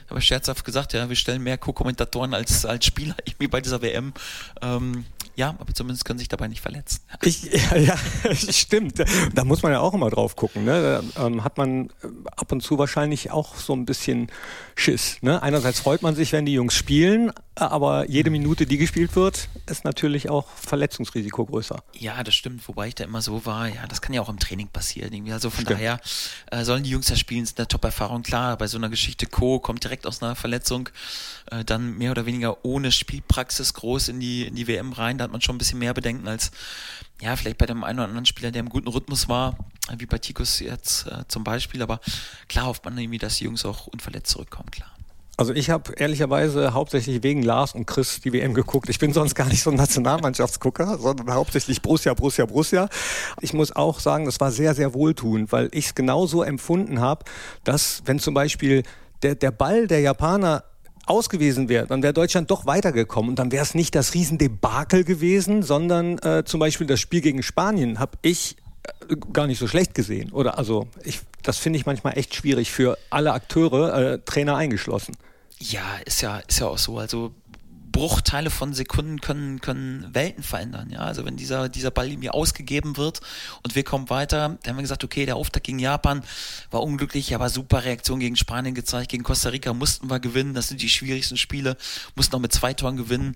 [0.10, 4.14] habe scherzhaft gesagt, ja, wir stellen mehr Co-Kommentatoren als, als Spieler irgendwie bei dieser WM.
[4.62, 5.06] Ähm,
[5.38, 7.02] ja, aber zumindest können sich dabei nicht verletzen.
[7.22, 7.96] Ich, ja, ja,
[8.34, 9.04] stimmt.
[9.36, 10.66] Da muss man ja auch immer drauf gucken.
[10.66, 11.04] Ne?
[11.16, 14.30] Da ähm, hat man äh, ab und zu wahrscheinlich auch so ein bisschen
[14.76, 15.18] Schiss.
[15.22, 15.42] Ne?
[15.44, 19.84] Einerseits freut man sich, wenn die Jungs spielen, aber jede Minute, die gespielt wird, ist
[19.84, 21.84] natürlich auch Verletzungsrisiko größer.
[21.94, 22.68] Ja, das stimmt.
[22.68, 25.12] Wobei ich da immer so war, ja, das kann ja auch im Training passieren.
[25.12, 25.34] Irgendwie.
[25.34, 25.80] Also von stimmt.
[25.80, 26.00] daher
[26.52, 28.24] äh, sollen die Jungs ja spielen, ist eine Top-Erfahrung.
[28.24, 29.60] Klar, bei so einer Geschichte Co.
[29.60, 30.90] kommt direkt aus einer Verletzung,
[31.52, 35.18] äh, dann mehr oder weniger ohne Spielpraxis groß in die, in die WM rein.
[35.18, 36.52] Da hat man schon ein bisschen mehr Bedenken als,
[37.22, 39.58] ja, vielleicht bei dem einen oder anderen Spieler, der im guten Rhythmus war,
[39.98, 41.82] wie bei Tikus jetzt äh, zum Beispiel.
[41.82, 42.00] Aber
[42.50, 44.97] klar hofft man irgendwie, dass die Jungs auch unverletzt zurückkommen, klar.
[45.40, 48.90] Also ich habe ehrlicherweise hauptsächlich wegen Lars und Chris die WM geguckt.
[48.90, 52.90] Ich bin sonst gar nicht so ein Nationalmannschaftsgucker, sondern hauptsächlich Borussia, Borussia, Borussia.
[53.40, 57.24] Ich muss auch sagen, das war sehr, sehr wohltuend, weil ich es genauso empfunden habe,
[57.64, 58.82] dass wenn zum Beispiel
[59.22, 60.64] der, der Ball der Japaner
[61.06, 65.62] ausgewiesen wäre, dann wäre Deutschland doch weitergekommen und dann wäre es nicht das Riesendebakel gewesen,
[65.62, 68.58] sondern äh, zum Beispiel das Spiel gegen Spanien habe ich
[69.08, 70.32] äh, gar nicht so schlecht gesehen.
[70.32, 75.16] Oder also ich, das finde ich manchmal echt schwierig für alle Akteure, äh, Trainer eingeschlossen.
[75.60, 77.00] Ja, ist ja, ist ja auch so.
[77.00, 77.34] Also
[77.98, 80.92] Bruchteile von Sekunden können, können Welten verändern.
[80.92, 83.22] Ja, also wenn dieser, dieser Ball irgendwie ausgegeben wird
[83.64, 86.22] und wir kommen weiter, dann haben wir gesagt, okay, der Auftakt gegen Japan
[86.70, 90.68] war unglücklich, aber super Reaktion gegen Spanien gezeigt, gegen Costa Rica mussten wir gewinnen, das
[90.68, 91.76] sind die schwierigsten Spiele,
[92.16, 93.34] mussten auch mit zwei Toren gewinnen.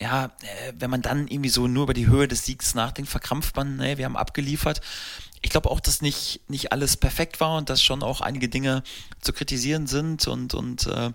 [0.00, 3.56] Ja, äh, wenn man dann irgendwie so nur über die Höhe des Siegs nachdenkt, verkrampft
[3.56, 4.80] man, ne, wir haben abgeliefert
[5.42, 8.82] ich glaube auch, dass nicht, nicht alles perfekt war und dass schon auch einige Dinge
[9.20, 11.12] zu kritisieren sind und, und äh,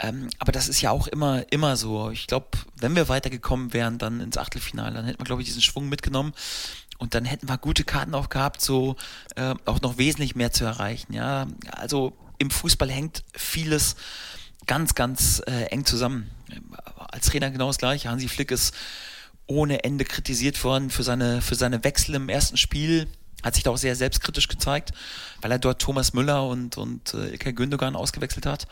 [0.00, 2.10] ähm, aber das ist ja auch immer, immer so.
[2.10, 5.62] Ich glaube, wenn wir weitergekommen wären, dann ins Achtelfinale, dann hätten wir, glaube ich, diesen
[5.62, 6.32] Schwung mitgenommen.
[6.98, 8.96] Und dann hätten wir gute Karten auch gehabt, so
[9.36, 11.12] äh, auch noch wesentlich mehr zu erreichen.
[11.12, 13.96] Ja, also im Fußball hängt vieles
[14.66, 16.30] ganz, ganz äh, eng zusammen.
[16.96, 18.08] Als Trainer genau das gleiche.
[18.08, 18.74] Hansi Flick ist
[19.46, 23.08] ohne Ende kritisiert worden für seine, für seine Wechsel im ersten Spiel.
[23.42, 24.92] Hat sich da auch sehr selbstkritisch gezeigt,
[25.40, 28.66] weil er dort Thomas Müller und, und äh, Ilkay Gündogan ausgewechselt hat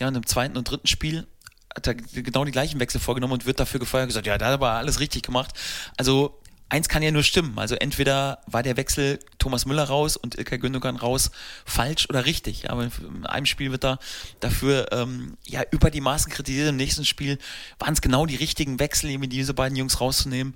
[0.00, 1.26] ja, und im zweiten und dritten Spiel
[1.74, 4.52] hat er genau die gleichen Wechsel vorgenommen und wird dafür gefeuert gesagt, ja, da hat
[4.52, 5.52] er aber alles richtig gemacht.
[5.96, 7.58] Also eins kann ja nur stimmen.
[7.58, 11.30] Also entweder war der Wechsel Thomas Müller raus und Ilkay Gündogan raus
[11.64, 12.70] falsch oder richtig.
[12.70, 13.98] Aber in einem Spiel wird er
[14.40, 16.68] dafür ähm, ja über die Maßen kritisiert.
[16.68, 17.38] Im nächsten Spiel
[17.78, 20.54] waren es genau die richtigen Wechsel, eben diese beiden Jungs rauszunehmen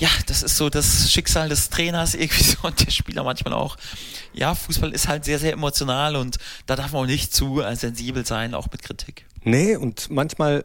[0.00, 3.76] ja, das ist so das Schicksal des Trainers irgendwie so und der Spieler manchmal auch.
[4.32, 7.76] Ja, Fußball ist halt sehr, sehr emotional und da darf man auch nicht zu äh,
[7.76, 9.26] sensibel sein, auch mit Kritik.
[9.44, 10.64] Nee, und manchmal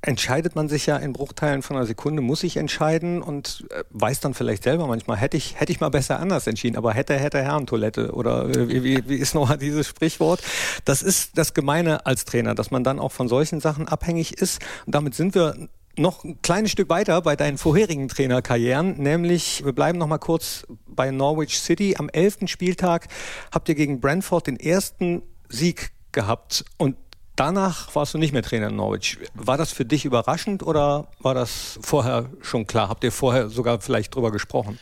[0.00, 4.20] entscheidet man sich ja in Bruchteilen von einer Sekunde, muss ich entscheiden und äh, weiß
[4.20, 7.42] dann vielleicht selber manchmal, hätte ich, hätte ich mal besser anders entschieden, aber hätte, hätte
[7.42, 10.40] Herrentoilette oder äh, wie, wie, wie ist noch dieses Sprichwort?
[10.84, 14.60] Das ist das Gemeine als Trainer, dass man dann auch von solchen Sachen abhängig ist
[14.86, 19.72] und damit sind wir noch ein kleines Stück weiter bei deinen vorherigen Trainerkarrieren, nämlich wir
[19.72, 21.96] bleiben noch mal kurz bei Norwich City.
[21.98, 23.08] Am elften Spieltag
[23.52, 26.96] habt ihr gegen Brentford den ersten Sieg gehabt und
[27.36, 29.18] danach warst du nicht mehr Trainer in Norwich.
[29.34, 32.88] War das für dich überraschend oder war das vorher schon klar?
[32.88, 34.78] Habt ihr vorher sogar vielleicht drüber gesprochen?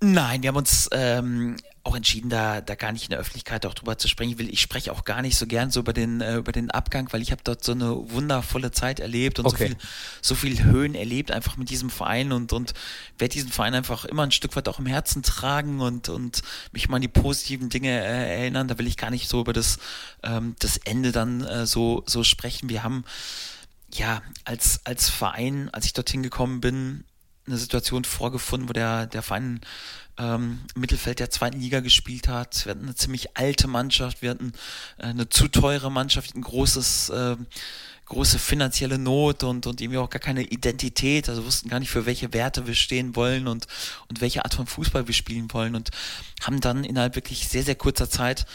[0.00, 3.74] Nein, wir haben uns ähm, auch entschieden, da, da gar nicht in der Öffentlichkeit auch
[3.74, 4.32] drüber zu sprechen.
[4.32, 6.70] Ich, will, ich spreche auch gar nicht so gern so über den, äh, über den
[6.70, 9.56] Abgang, weil ich habe dort so eine wundervolle Zeit erlebt und okay.
[9.56, 9.76] so, viel,
[10.22, 12.72] so viel Höhen erlebt, einfach mit diesem Verein und, und
[13.18, 16.42] werde diesen Verein einfach immer ein Stück weit auch im Herzen tragen und, und
[16.72, 18.66] mich mal an die positiven Dinge äh, erinnern.
[18.66, 19.78] Da will ich gar nicht so über das,
[20.22, 22.70] ähm, das Ende dann äh, so, so sprechen.
[22.70, 23.04] Wir haben
[23.92, 27.04] ja als, als Verein, als ich dorthin gekommen bin,
[27.46, 29.60] eine Situation vorgefunden, wo der, der Verein
[30.18, 32.64] ähm, Mittelfeld der zweiten Liga gespielt hat.
[32.64, 34.52] Wir hatten eine ziemlich alte Mannschaft, wir hatten
[34.98, 37.36] äh, eine zu teure Mannschaft, ein großes, äh,
[38.06, 42.06] große finanzielle Not und, und irgendwie auch gar keine Identität, also wussten gar nicht, für
[42.06, 43.66] welche Werte wir stehen wollen und,
[44.08, 45.90] und welche Art von Fußball wir spielen wollen und
[46.42, 48.46] haben dann innerhalb wirklich sehr, sehr kurzer Zeit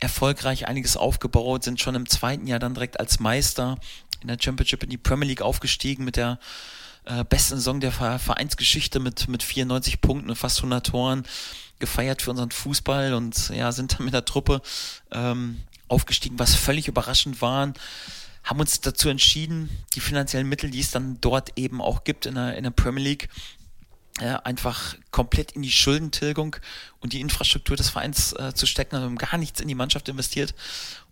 [0.00, 3.78] erfolgreich einiges aufgebaut, sind schon im zweiten Jahr dann direkt als Meister
[4.20, 6.38] in der Championship in die Premier League aufgestiegen mit der
[7.06, 11.24] äh, besten Saison der Vereinsgeschichte mit, mit 94 Punkten und fast 100 Toren
[11.78, 14.62] gefeiert für unseren Fußball und ja, sind dann mit der Truppe
[15.12, 17.74] ähm, aufgestiegen, was völlig überraschend waren.
[18.44, 22.36] Haben uns dazu entschieden, die finanziellen Mittel, die es dann dort eben auch gibt in
[22.36, 23.28] der, in der Premier League,
[24.20, 26.56] äh, einfach komplett in die Schuldentilgung
[27.00, 28.94] und die Infrastruktur des Vereins äh, zu stecken.
[28.94, 30.54] Also haben gar nichts in die Mannschaft investiert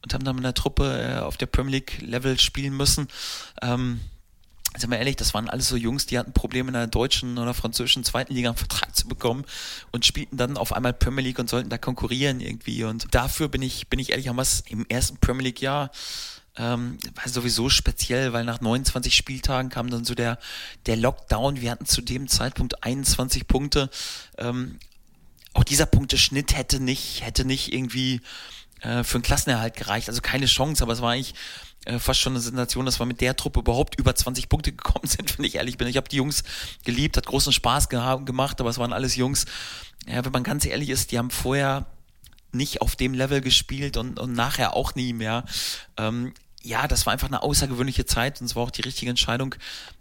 [0.02, 3.08] und haben dann mit der Truppe äh, auf der Premier League Level spielen müssen.
[3.60, 4.00] Ähm,
[4.76, 7.54] sind wir ehrlich, das waren alles so Jungs, die hatten Probleme in der deutschen oder
[7.54, 9.44] französischen zweiten Liga einen Vertrag zu bekommen
[9.92, 12.84] und spielten dann auf einmal Premier League und sollten da konkurrieren irgendwie.
[12.84, 15.90] Und dafür bin ich, bin ich ehrlich, haben wir es im ersten Premier League Jahr
[16.56, 20.38] ähm, war sowieso speziell, weil nach 29 Spieltagen kam dann so der,
[20.86, 21.60] der Lockdown.
[21.60, 23.90] Wir hatten zu dem Zeitpunkt 21 Punkte.
[24.38, 24.78] Ähm,
[25.52, 28.20] auch dieser Punkteschnitt hätte nicht, hätte nicht irgendwie
[28.82, 30.08] äh, für einen Klassenerhalt gereicht.
[30.08, 31.34] Also keine Chance, aber es war eigentlich
[31.84, 35.06] äh, fast schon eine Sensation, dass wir mit der Truppe überhaupt über 20 Punkte gekommen
[35.06, 35.88] sind, wenn ich ehrlich bin.
[35.88, 36.42] Ich habe die Jungs
[36.84, 39.46] geliebt, hat großen Spaß gemacht, aber es waren alles Jungs.
[40.06, 41.86] Ja, wenn man ganz ehrlich ist, die haben vorher
[42.52, 45.44] nicht auf dem Level gespielt und, und nachher auch nie mehr.
[45.96, 46.32] Ähm,
[46.62, 49.54] ja, das war einfach eine außergewöhnliche Zeit und es war auch die richtige Entscheidung,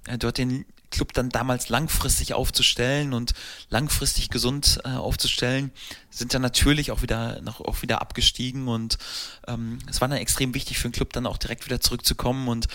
[0.08, 3.34] äh, dort den Club dann damals langfristig aufzustellen und
[3.70, 5.72] langfristig gesund äh, aufzustellen,
[6.12, 9.00] sind dann natürlich auch wieder noch auch wieder abgestiegen und
[9.48, 12.68] ähm, es war dann extrem wichtig für den Club dann auch direkt wieder zurückzukommen und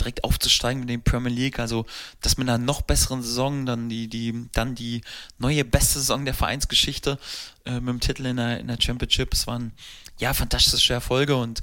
[0.00, 1.58] direkt aufzusteigen mit dem Premier League.
[1.58, 1.84] Also
[2.22, 5.02] das mit einer noch besseren Saison, dann die die dann die
[5.38, 7.18] neue beste Saison der Vereinsgeschichte
[7.66, 9.34] äh, mit dem Titel in der in der Championship.
[9.34, 9.72] Es waren
[10.18, 11.60] ja fantastische Erfolge und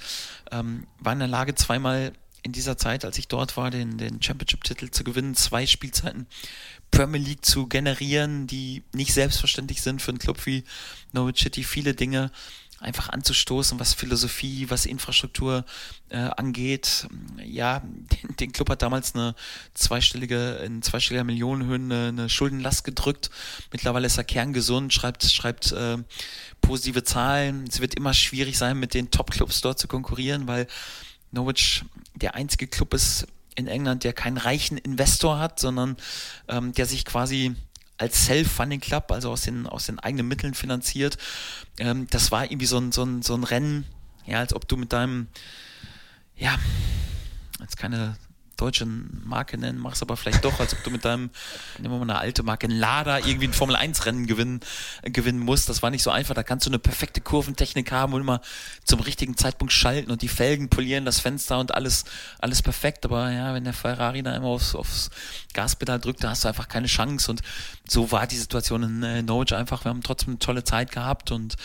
[0.51, 4.21] ähm, war in der Lage zweimal in dieser Zeit, als ich dort war, den, den
[4.21, 6.27] Championship-Titel zu gewinnen, zwei Spielzeiten
[6.91, 10.63] Premier League zu generieren, die nicht selbstverständlich sind für einen Club wie
[11.11, 11.63] Norwich City.
[11.63, 12.31] Viele Dinge
[12.83, 15.65] einfach anzustoßen, was Philosophie, was Infrastruktur
[16.09, 17.07] äh, angeht.
[17.43, 19.35] Ja, den, den, Club hat damals eine
[19.73, 23.29] zweistellige, in zweistelliger Millionenhöhen eine, eine Schuldenlast gedrückt.
[23.71, 25.97] Mittlerweile ist er kerngesund, schreibt, schreibt äh,
[26.61, 27.65] positive Zahlen.
[27.67, 30.67] Es wird immer schwierig sein, mit den Top-Clubs dort zu konkurrieren, weil
[31.33, 31.83] Norwich
[32.15, 35.97] der einzige Club ist in England, der keinen reichen Investor hat, sondern
[36.47, 37.55] ähm, der sich quasi
[37.97, 41.17] als Self-Funding Club, also aus den, aus den eigenen Mitteln finanziert.
[41.77, 43.85] Ähm, das war irgendwie so ein, so, ein, so ein Rennen,
[44.25, 45.27] ja, als ob du mit deinem,
[46.35, 46.57] ja,
[47.59, 48.17] jetzt keine
[48.57, 51.29] deutsche Marke nennen, machst aber vielleicht doch, als ob du mit deinem,
[51.79, 54.59] nehmen wir mal eine alte Marke, ein Lada irgendwie ein Formel-1-Rennen gewinnen,
[55.03, 55.69] gewinnen musst.
[55.69, 56.35] Das war nicht so einfach.
[56.35, 58.41] Da kannst du eine perfekte Kurventechnik haben und immer
[58.83, 62.05] zum richtigen Zeitpunkt schalten und die Felgen polieren, das Fenster und alles,
[62.39, 63.05] alles perfekt.
[63.05, 65.09] Aber ja, wenn der Ferrari da immer aufs, aufs
[65.53, 67.31] Gaspedal drückt, da hast du einfach keine Chance.
[67.31, 67.41] Und
[67.87, 69.83] so war die Situation in äh, Norwich einfach.
[69.85, 71.55] Wir haben trotzdem eine tolle Zeit gehabt und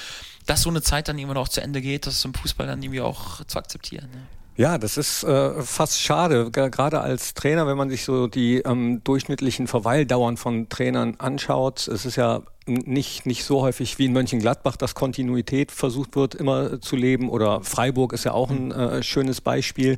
[0.47, 2.83] dass so eine Zeit dann irgendwann auch zu Ende geht, das ist im Fußball dann
[2.83, 4.09] irgendwie auch zu akzeptieren.
[4.15, 4.38] Ja.
[4.59, 9.05] Ja, das ist äh, fast schade, gerade als Trainer, wenn man sich so die ähm,
[9.05, 11.87] durchschnittlichen Verweildauern von Trainern anschaut.
[11.87, 16.81] Es ist ja nicht, nicht so häufig wie in Mönchengladbach, dass Kontinuität versucht wird, immer
[16.81, 17.29] zu leben.
[17.29, 19.93] Oder Freiburg ist ja auch ein äh, schönes Beispiel,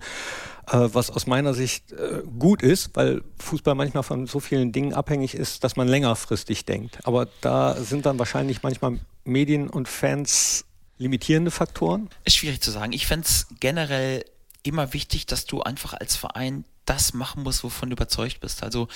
[0.71, 4.93] äh, was aus meiner Sicht äh, gut ist, weil Fußball manchmal von so vielen Dingen
[4.93, 6.99] abhängig ist, dass man längerfristig denkt.
[7.05, 10.67] Aber da sind dann wahrscheinlich manchmal Medien und Fans
[10.99, 12.11] limitierende Faktoren?
[12.27, 12.93] Ist schwierig zu sagen.
[12.93, 14.23] Ich fände es generell
[14.63, 18.63] immer wichtig, dass du einfach als Verein das machen musst, wovon du überzeugt bist.
[18.63, 18.89] Also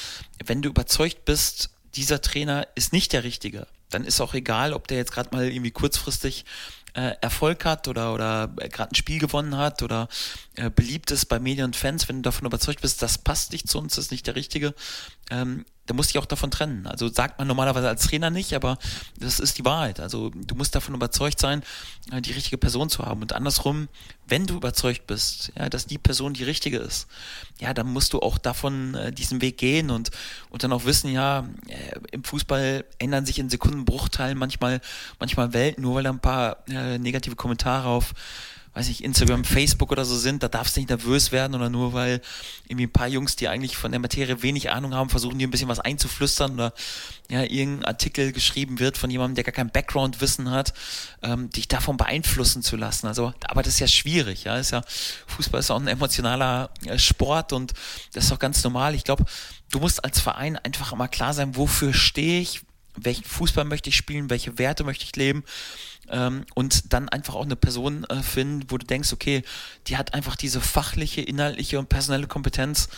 [0.45, 4.89] wenn du überzeugt bist, dieser Trainer ist nicht der Richtige, dann ist auch egal, ob
[4.89, 6.45] der jetzt gerade mal irgendwie kurzfristig
[6.95, 10.09] äh, Erfolg hat oder, oder gerade ein Spiel gewonnen hat oder
[10.57, 13.69] äh, beliebt ist bei Medien und Fans, wenn du davon überzeugt bist, das passt nicht
[13.69, 14.75] zu uns, das ist nicht der Richtige,
[15.31, 16.87] ähm, da musst du dich auch davon trennen.
[16.87, 18.79] Also sagt man normalerweise als Trainer nicht, aber
[19.19, 20.01] das ist die Wahrheit.
[20.01, 21.63] Also du musst davon überzeugt sein,
[22.11, 23.21] äh, die richtige Person zu haben.
[23.21, 23.89] Und andersrum,
[24.27, 27.07] wenn du überzeugt bist, ja, dass die Person die richtige ist,
[27.61, 30.11] ja, dann musst du auch davon äh, diesen Weg gehen und,
[30.51, 34.81] und dann auch wissen, ja, äh, im Fußball ändern sich in Sekundenbruchteilen manchmal,
[35.19, 38.15] manchmal Welten, nur weil da ein paar äh, negative Kommentare auf
[38.75, 41.93] weiß ich, Instagram, Facebook oder so sind, da darfst du nicht nervös werden oder nur
[41.93, 42.21] weil
[42.67, 45.53] irgendwie ein paar Jungs, die eigentlich von der Materie wenig Ahnung haben, versuchen dir ein
[45.53, 46.73] bisschen was einzuflüstern oder
[47.31, 50.75] ja, irgendein Artikel geschrieben wird von jemandem, der gar kein Background-Wissen hat,
[51.23, 53.07] ähm, dich davon beeinflussen zu lassen.
[53.07, 54.59] Also, aber das ist ja schwierig, ja.
[54.59, 54.83] Ist ja,
[55.29, 57.75] Fußball ist auch ein emotionaler äh, Sport und
[58.13, 58.95] das ist auch ganz normal.
[58.95, 59.25] Ich glaube,
[59.71, 62.63] du musst als Verein einfach immer klar sein, wofür stehe ich,
[62.97, 65.45] welchen Fußball möchte ich spielen, welche Werte möchte ich leben
[66.09, 69.43] ähm, und dann einfach auch eine Person äh, finden, wo du denkst, okay,
[69.87, 72.89] die hat einfach diese fachliche, inhaltliche und personelle Kompetenz,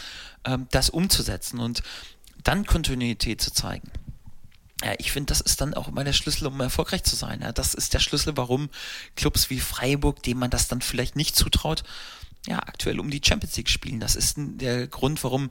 [0.44, 1.82] ähm, das umzusetzen und
[2.42, 3.90] dann Kontinuität zu zeigen.
[4.84, 7.40] Ja, ich finde, das ist dann auch immer der Schlüssel, um erfolgreich zu sein.
[7.40, 8.68] Ja, das ist der Schlüssel, warum
[9.14, 11.82] Clubs wie Freiburg, dem man das dann vielleicht nicht zutraut,
[12.46, 14.00] ja, aktuell um die Champions League spielen.
[14.00, 15.50] Das ist der Grund, warum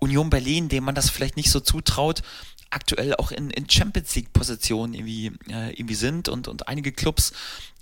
[0.00, 2.22] Union Berlin, dem man das vielleicht nicht so zutraut,
[2.70, 7.32] aktuell auch in, in Champions League Positionen irgendwie, äh, irgendwie sind und, und einige Clubs,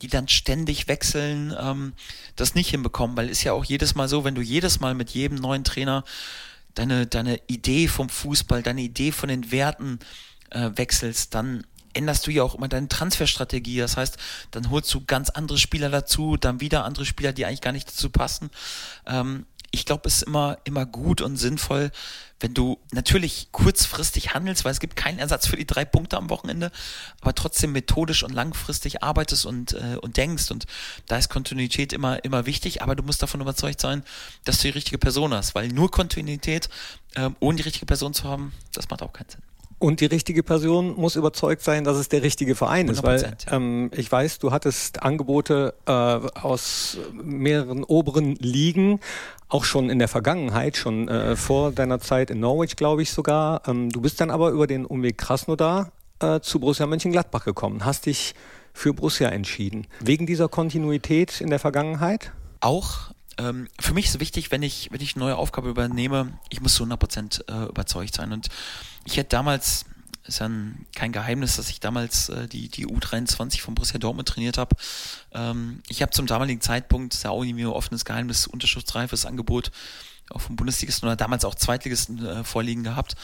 [0.02, 1.92] die dann ständig wechseln, ähm,
[2.36, 5.10] das nicht hinbekommen, weil ist ja auch jedes Mal so, wenn du jedes Mal mit
[5.10, 6.04] jedem neuen Trainer
[6.74, 9.98] deine, deine Idee vom Fußball, deine Idee von den Werten
[10.50, 13.78] äh, wechselst, dann änderst du ja auch immer deine Transferstrategie.
[13.78, 14.16] Das heißt,
[14.50, 17.88] dann holst du ganz andere Spieler dazu, dann wieder andere Spieler, die eigentlich gar nicht
[17.88, 18.50] dazu passen.
[19.06, 21.90] Ähm, ich glaube, es ist immer, immer gut und sinnvoll,
[22.40, 26.30] wenn du natürlich kurzfristig handelst, weil es gibt keinen Ersatz für die drei Punkte am
[26.30, 26.70] Wochenende,
[27.20, 30.50] aber trotzdem methodisch und langfristig arbeitest und, äh, und denkst.
[30.50, 30.66] Und
[31.06, 34.04] da ist Kontinuität immer, immer wichtig, aber du musst davon überzeugt sein,
[34.44, 36.68] dass du die richtige Person hast, weil nur Kontinuität,
[37.14, 39.42] äh, ohne die richtige Person zu haben, das macht auch keinen Sinn.
[39.78, 43.90] Und die richtige Person muss überzeugt sein, dass es der richtige Verein ist, weil ähm,
[43.94, 48.98] ich weiß, du hattest Angebote äh, aus mehreren oberen Ligen,
[49.48, 53.62] auch schon in der Vergangenheit, schon äh, vor deiner Zeit in Norwich, glaube ich sogar.
[53.68, 58.06] Ähm, du bist dann aber über den Umweg Krasnodar äh, zu Borussia Mönchengladbach gekommen, hast
[58.06, 58.34] dich
[58.72, 59.86] für Borussia entschieden.
[60.00, 62.32] Wegen dieser Kontinuität in der Vergangenheit?
[62.60, 66.38] Auch ähm, für mich ist es wichtig, wenn ich, wenn ich eine neue Aufgabe übernehme,
[66.50, 68.32] ich muss zu 100% äh, überzeugt sein.
[68.32, 68.48] Und
[69.08, 69.86] ich hätte damals,
[70.24, 74.28] ist ja ein, kein Geheimnis, dass ich damals äh, die, die U23 von Borussia Dortmund
[74.28, 74.76] trainiert habe.
[75.32, 79.70] Ähm, ich habe zum damaligen Zeitpunkt, ist ja auch irgendwie ein offenes Geheimnis, unterschriftsreifes Angebot
[80.30, 83.16] auch vom Bundesligisten oder damals auch Zweitligisten äh, vorliegen gehabt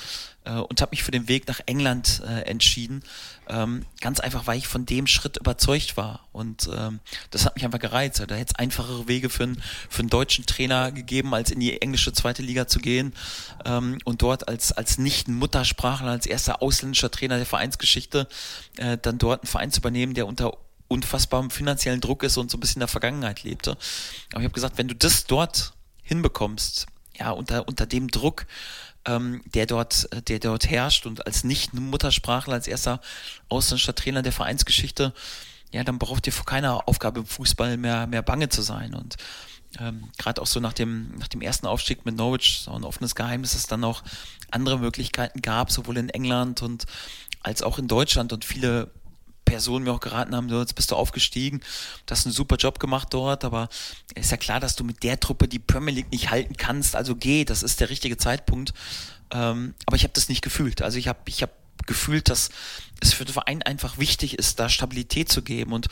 [0.44, 3.02] äh, und habe mich für den Weg nach England äh, entschieden.
[3.48, 6.26] Ähm, ganz einfach, weil ich von dem Schritt überzeugt war.
[6.32, 7.00] Und ähm,
[7.30, 8.20] das hat mich einfach gereizt.
[8.20, 11.80] Da hätte es einfachere Wege für, einen für einen deutschen Trainer gegeben, als in die
[11.80, 13.12] englische zweite Liga zu gehen
[13.64, 18.28] ähm, und dort als, als Nicht-Muttersprachler, als erster ausländischer Trainer der Vereinsgeschichte
[18.76, 20.56] äh, dann dort einen Verein zu übernehmen, der unter
[20.88, 23.72] unfassbarem finanziellen Druck ist und so ein bisschen in der Vergangenheit lebte.
[24.32, 26.86] Aber ich habe gesagt, wenn du das dort hinbekommst,
[27.18, 28.46] ja, unter, unter dem Druck,
[29.06, 33.00] ähm, der dort, der dort herrscht und als Nicht-Muttersprachler, als erster
[33.48, 35.12] ausländischer Trainer der Vereinsgeschichte,
[35.72, 38.94] ja, dann braucht ihr vor keiner Aufgabe im Fußball mehr, mehr bange zu sein.
[38.94, 39.16] Und
[39.80, 43.14] ähm, gerade auch so nach dem, nach dem ersten Aufstieg mit Norwich, so ein offenes
[43.14, 44.02] Geheimnis, dass es dann auch
[44.50, 46.86] andere Möglichkeiten gab, sowohl in England und
[47.40, 48.90] als auch in Deutschland und viele
[49.44, 51.60] Personen mir auch geraten haben, so, jetzt bist du aufgestiegen,
[52.06, 53.68] du hast einen super Job gemacht dort, aber
[54.14, 57.16] ist ja klar, dass du mit der Truppe die Premier League nicht halten kannst, also
[57.16, 58.72] geh, das ist der richtige Zeitpunkt.
[59.30, 60.82] Ähm, aber ich habe das nicht gefühlt.
[60.82, 61.50] Also ich habe ich hab
[61.86, 62.50] gefühlt, dass
[63.00, 65.88] es für den Verein einfach wichtig ist, da Stabilität zu geben und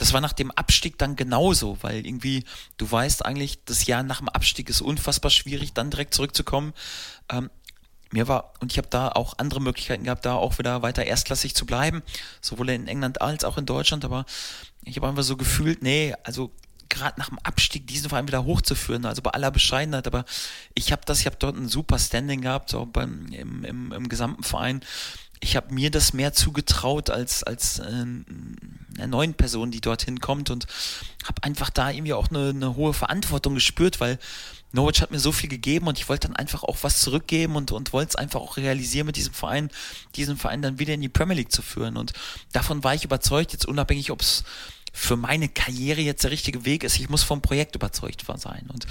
[0.00, 2.44] das war nach dem Abstieg dann genauso, weil irgendwie,
[2.78, 6.72] du weißt eigentlich, das Jahr nach dem Abstieg ist unfassbar schwierig, dann direkt zurückzukommen.
[7.28, 7.50] Ähm,
[8.12, 11.54] mir war, und ich habe da auch andere Möglichkeiten gehabt, da auch wieder weiter erstklassig
[11.54, 12.02] zu bleiben,
[12.40, 14.24] sowohl in England als auch in Deutschland, aber
[14.84, 16.50] ich habe einfach so gefühlt, nee, also
[16.90, 20.24] gerade nach dem Abstieg diesen Verein wieder hochzuführen, also bei aller Bescheidenheit, aber
[20.74, 24.08] ich habe das, ich habe dort ein super Standing gehabt, so beim, im, im, im
[24.08, 24.80] gesamten Verein.
[25.42, 30.50] Ich habe mir das mehr zugetraut als, als äh, einer neuen Person, die dorthin kommt
[30.50, 30.66] und
[31.24, 34.18] habe einfach da irgendwie auch eine, eine hohe Verantwortung gespürt, weil
[34.72, 37.72] Norwich hat mir so viel gegeben und ich wollte dann einfach auch was zurückgeben und,
[37.72, 39.70] und wollte es einfach auch realisieren mit diesem Verein,
[40.16, 41.96] diesen Verein dann wieder in die Premier League zu führen.
[41.96, 42.12] Und
[42.52, 44.44] davon war ich überzeugt, jetzt unabhängig, ob es
[44.92, 46.98] für meine Karriere jetzt der richtige Weg ist.
[46.98, 48.68] Ich muss vom Projekt überzeugt sein.
[48.72, 48.86] Und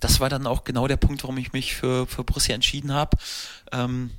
[0.00, 3.16] das war dann auch genau der Punkt, warum ich mich für, für Borussia entschieden habe.
[3.70, 4.10] Ähm,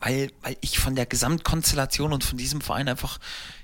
[0.00, 3.18] weil, weil ich von der Gesamtkonstellation und von diesem Verein einfach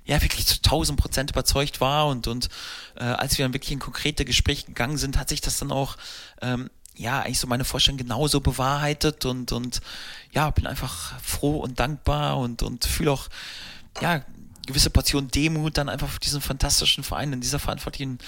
[0.04, 2.48] ja wirklich zu 1000 Prozent überzeugt war und und
[2.96, 5.96] äh, als wir dann wirklich in konkrete Gespräche gegangen sind, hat sich das dann auch
[6.42, 9.80] ähm, ja eigentlich so meine Vorstellung genauso bewahrheitet und und
[10.32, 13.28] ja bin einfach froh und dankbar und und fühle auch
[14.00, 14.22] ja
[14.66, 18.18] gewisse Portion Demut dann einfach für diesen fantastischen Verein in dieser verantwortlichen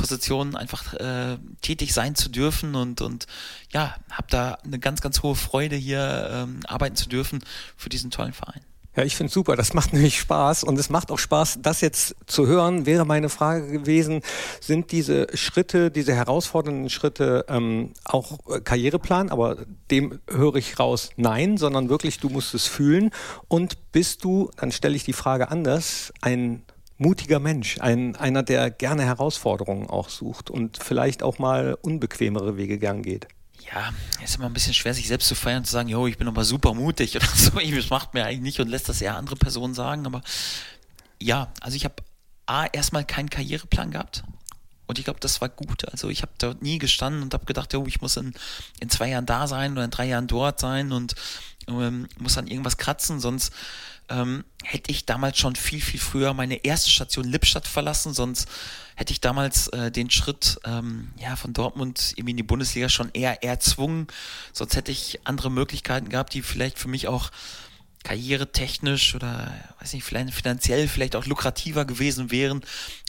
[0.00, 3.26] Position einfach äh, tätig sein zu dürfen und und
[3.72, 7.44] ja, habe da eine ganz ganz hohe Freude hier ähm, arbeiten zu dürfen
[7.76, 8.60] für diesen tollen Verein.
[8.98, 9.54] Ja, ich finde super.
[9.54, 12.84] Das macht nämlich Spaß und es macht auch Spaß, das jetzt zu hören.
[12.84, 14.22] Wäre meine Frage gewesen,
[14.60, 19.30] sind diese Schritte, diese herausfordernden Schritte ähm, auch Karriereplan?
[19.30, 19.56] Aber
[19.92, 23.10] dem höre ich raus, nein, sondern wirklich, du musst es fühlen.
[23.46, 26.64] Und bist du, dann stelle ich die Frage anders, ein
[26.98, 32.78] mutiger Mensch, ein, einer, der gerne Herausforderungen auch sucht und vielleicht auch mal unbequemere Wege
[32.78, 33.28] gern geht.
[33.72, 33.92] Ja,
[34.22, 36.28] ist immer ein bisschen schwer, sich selbst zu feiern und zu sagen, jo, ich bin
[36.28, 37.58] aber super mutig oder so.
[37.58, 40.06] Das macht mir eigentlich nicht und lässt das eher andere Personen sagen.
[40.06, 40.22] Aber
[41.20, 41.96] ja, also ich habe
[42.46, 44.24] A, erstmal keinen Karriereplan gehabt.
[44.86, 45.86] Und ich glaube, das war gut.
[45.90, 48.32] Also ich habe dort nie gestanden und habe gedacht, jo, ich muss in,
[48.80, 51.14] in zwei Jahren da sein oder in drei Jahren dort sein und
[51.68, 53.52] ähm, muss an irgendwas kratzen, sonst
[54.08, 58.48] ähm, hätte ich damals schon viel, viel früher meine erste Station Lippstadt verlassen, sonst
[58.96, 63.10] hätte ich damals äh, den Schritt ähm, ja, von Dortmund irgendwie in die Bundesliga schon
[63.12, 64.08] eher erzwungen.
[64.52, 67.30] Sonst hätte ich andere Möglichkeiten gehabt, die vielleicht für mich auch
[68.04, 72.62] karrieretechnisch oder weiß nicht, vielleicht finanziell vielleicht auch lukrativer gewesen wären,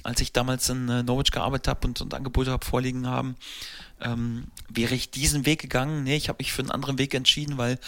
[0.04, 3.36] als ich damals in äh, Norwich gearbeitet habe und, und Angebote habe vorliegen haben.
[4.02, 7.58] Ähm, wäre ich diesen Weg gegangen, nee, ich habe mich für einen anderen Weg entschieden,
[7.58, 7.80] weil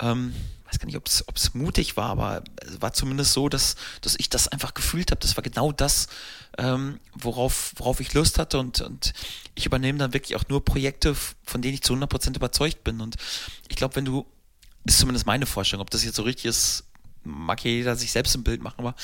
[0.00, 0.34] ähm,
[0.72, 4.30] weiß gar nicht, ob es mutig war, aber es war zumindest so, dass, dass ich
[4.30, 5.20] das einfach gefühlt habe.
[5.20, 6.08] Das war genau das,
[6.58, 9.12] ähm, worauf, worauf ich Lust hatte und, und
[9.54, 11.14] ich übernehme dann wirklich auch nur Projekte,
[11.44, 13.00] von denen ich zu 100% überzeugt bin.
[13.00, 13.16] Und
[13.68, 14.26] ich glaube, wenn du,
[14.84, 16.84] ist zumindest meine Vorstellung, ob das jetzt so richtig ist,
[17.24, 18.94] mag jeder sich selbst ein Bild machen, aber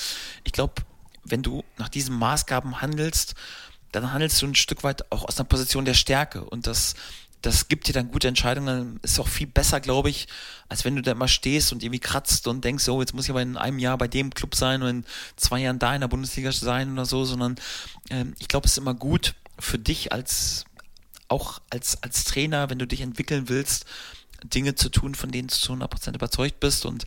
[0.43, 0.73] ich glaube,
[1.23, 3.35] wenn du nach diesen Maßgaben handelst,
[3.91, 6.95] dann handelst du ein Stück weit auch aus einer Position der Stärke und das
[7.41, 10.27] das gibt dir dann gute Entscheidungen, ist auch viel besser, glaube ich,
[10.67, 13.31] als wenn du da immer stehst und irgendwie kratzt und denkst, so, jetzt muss ich
[13.31, 15.05] aber in einem Jahr bei dem Club sein und in
[15.37, 17.55] zwei Jahren da in der Bundesliga sein oder so, sondern
[18.09, 20.65] ähm, ich glaube, es ist immer gut für dich als,
[21.27, 23.85] auch als, als Trainer, wenn du dich entwickeln willst,
[24.43, 27.05] Dinge zu tun, von denen du zu 100% überzeugt bist und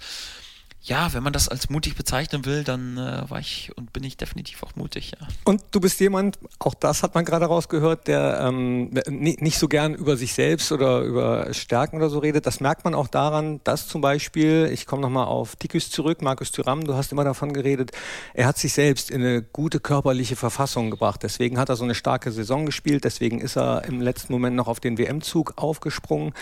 [0.85, 4.16] ja, wenn man das als mutig bezeichnen will, dann äh, war ich und bin ich
[4.16, 5.28] definitiv auch mutig, ja.
[5.45, 9.95] Und du bist jemand, auch das hat man gerade rausgehört, der ähm, nicht so gern
[9.95, 12.47] über sich selbst oder über Stärken oder so redet.
[12.47, 16.51] Das merkt man auch daran, dass zum Beispiel, ich komme nochmal auf Tikus zurück, Markus
[16.51, 17.93] Thüram, du hast immer davon geredet,
[18.35, 21.22] er hat sich selbst in eine gute körperliche Verfassung gebracht.
[21.22, 24.66] Deswegen hat er so eine starke Saison gespielt, deswegen ist er im letzten Moment noch
[24.66, 26.33] auf den WM-Zug aufgesprungen.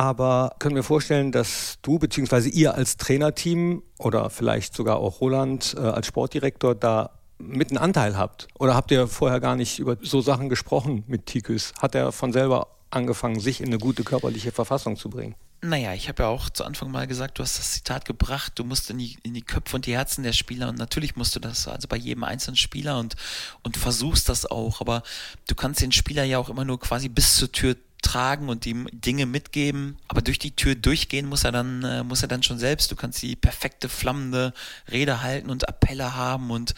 [0.00, 2.48] Aber können wir vorstellen, dass du bzw.
[2.48, 8.16] ihr als Trainerteam oder vielleicht sogar auch Roland äh, als Sportdirektor da mit einen Anteil
[8.16, 8.48] habt?
[8.58, 11.74] Oder habt ihr vorher gar nicht über so Sachen gesprochen mit Tikus?
[11.82, 15.34] Hat er von selber angefangen, sich in eine gute körperliche Verfassung zu bringen?
[15.60, 18.64] Naja, ich habe ja auch zu Anfang mal gesagt, du hast das Zitat gebracht, du
[18.64, 21.40] musst in die, in die Köpfe und die Herzen der Spieler und natürlich musst du
[21.40, 23.16] das, also bei jedem einzelnen Spieler und,
[23.62, 25.02] und versuchst das auch, aber
[25.48, 28.88] du kannst den Spieler ja auch immer nur quasi bis zur Tür tragen und ihm
[28.92, 29.98] Dinge mitgeben.
[30.08, 32.90] Aber durch die Tür durchgehen muss er dann, äh, muss er dann schon selbst.
[32.90, 34.52] Du kannst die perfekte flammende
[34.90, 36.74] Rede halten und Appelle haben und,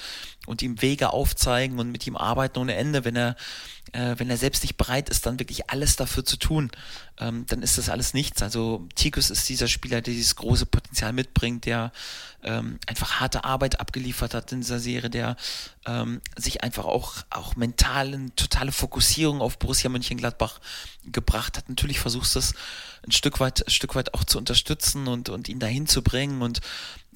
[0.46, 3.04] und ihm Wege aufzeigen und mit ihm arbeiten ohne Ende.
[3.04, 3.36] Wenn er,
[3.92, 6.70] äh, wenn er selbst nicht bereit ist, dann wirklich alles dafür zu tun,
[7.18, 8.42] ähm, dann ist das alles nichts.
[8.42, 11.92] Also Tikus ist dieser Spieler, der dieses große Potenzial mitbringt, der
[12.42, 15.36] ähm, einfach harte Arbeit abgeliefert hat in dieser Serie, der
[15.86, 20.60] ähm, sich einfach auch, auch mental in totale Fokussierung auf Borussia Mönchengladbach
[21.04, 21.68] gebracht hat.
[21.68, 22.54] Natürlich versuchst du es
[23.06, 26.42] ein Stück weit, ein Stück weit auch zu unterstützen und, und ihn dahin zu bringen
[26.42, 26.60] und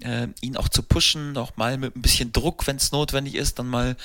[0.02, 3.58] äh, ihn auch zu pushen, auch mal mit ein bisschen Druck, wenn es notwendig ist,
[3.58, 3.96] dann mal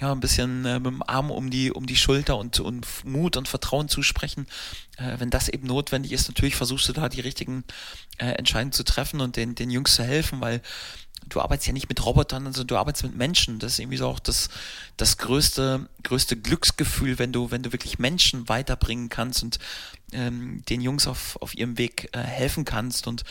[0.00, 3.36] ja ein bisschen äh, mit dem Arm um die um die Schulter und, und Mut
[3.36, 4.46] und Vertrauen zusprechen,
[4.96, 6.28] äh, wenn das eben notwendig ist.
[6.28, 7.64] Natürlich versuchst du da die richtigen
[8.18, 10.62] äh, Entscheidungen zu treffen und den den Jungs zu helfen, weil
[11.30, 13.58] du arbeitest ja nicht mit Robotern, also du arbeitest mit Menschen.
[13.58, 14.48] Das ist irgendwie so auch das,
[14.96, 19.58] das größte, größte Glücksgefühl, wenn du, wenn du wirklich Menschen weiterbringen kannst und
[20.12, 23.06] ähm, den Jungs auf, auf ihrem Weg äh, helfen kannst.
[23.06, 23.24] Und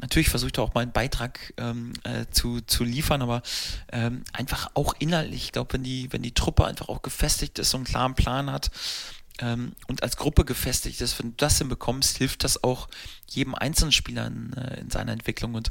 [0.00, 3.42] natürlich versuche ich da auch meinen Beitrag ähm, äh, zu, zu liefern, aber
[3.92, 5.44] ähm, einfach auch inhaltlich.
[5.44, 8.50] Ich glaube, wenn die, wenn die Truppe einfach auch gefestigt ist und einen klaren Plan
[8.50, 8.70] hat,
[9.38, 12.88] ähm, und als Gruppe gefestigt ist, wenn du das hinbekommst, hilft das auch
[13.28, 15.54] jedem einzelnen Spieler in, äh, in seiner Entwicklung.
[15.54, 15.70] Und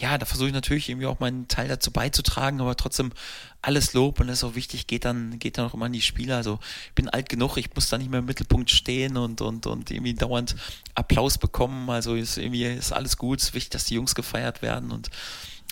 [0.00, 3.12] ja, da versuche ich natürlich irgendwie auch meinen Teil dazu beizutragen, aber trotzdem
[3.60, 6.00] alles Lob und das ist auch wichtig, geht dann, geht dann auch immer an die
[6.00, 6.36] Spieler.
[6.36, 9.66] Also ich bin alt genug, ich muss da nicht mehr im Mittelpunkt stehen und, und,
[9.66, 10.56] und irgendwie dauernd
[10.94, 11.90] Applaus bekommen.
[11.90, 15.10] Also ist irgendwie ist alles gut, es ist wichtig, dass die Jungs gefeiert werden und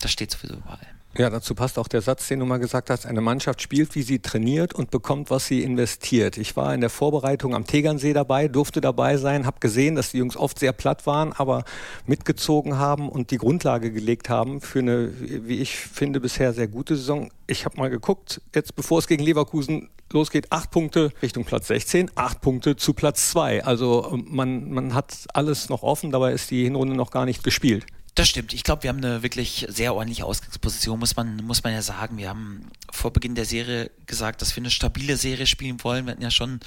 [0.01, 0.98] das steht sowieso überall.
[1.17, 4.03] Ja, dazu passt auch der Satz, den du mal gesagt hast, eine Mannschaft spielt, wie
[4.03, 6.37] sie trainiert und bekommt, was sie investiert.
[6.37, 10.19] Ich war in der Vorbereitung am Tegernsee dabei, durfte dabei sein, habe gesehen, dass die
[10.19, 11.63] Jungs oft sehr platt waren, aber
[12.05, 16.95] mitgezogen haben und die Grundlage gelegt haben für eine, wie ich finde, bisher sehr gute
[16.95, 17.31] Saison.
[17.47, 22.11] Ich habe mal geguckt, jetzt bevor es gegen Leverkusen losgeht, acht Punkte Richtung Platz 16,
[22.15, 23.63] acht Punkte zu Platz zwei.
[23.63, 27.87] Also man, man hat alles noch offen, dabei ist die Hinrunde noch gar nicht gespielt.
[28.19, 28.51] Das stimmt.
[28.51, 32.17] Ich glaube, wir haben eine wirklich sehr ordentliche Ausgangsposition, muss man, muss man ja sagen.
[32.17, 36.05] Wir haben vor Beginn der Serie gesagt, dass wir eine stabile Serie spielen wollen.
[36.05, 36.59] Wir hatten ja schon,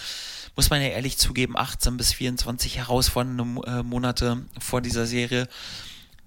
[0.57, 5.47] muss man ja ehrlich zugeben, 18 bis 24 herausfordernde äh, Monate vor dieser Serie.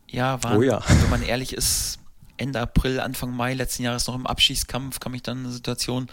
[0.07, 0.83] Ja, waren, oh ja.
[0.87, 1.97] wenn man ehrlich ist,
[2.37, 6.07] Ende April, Anfang Mai letzten Jahres noch im Abschießkampf, kann mich dann eine Situation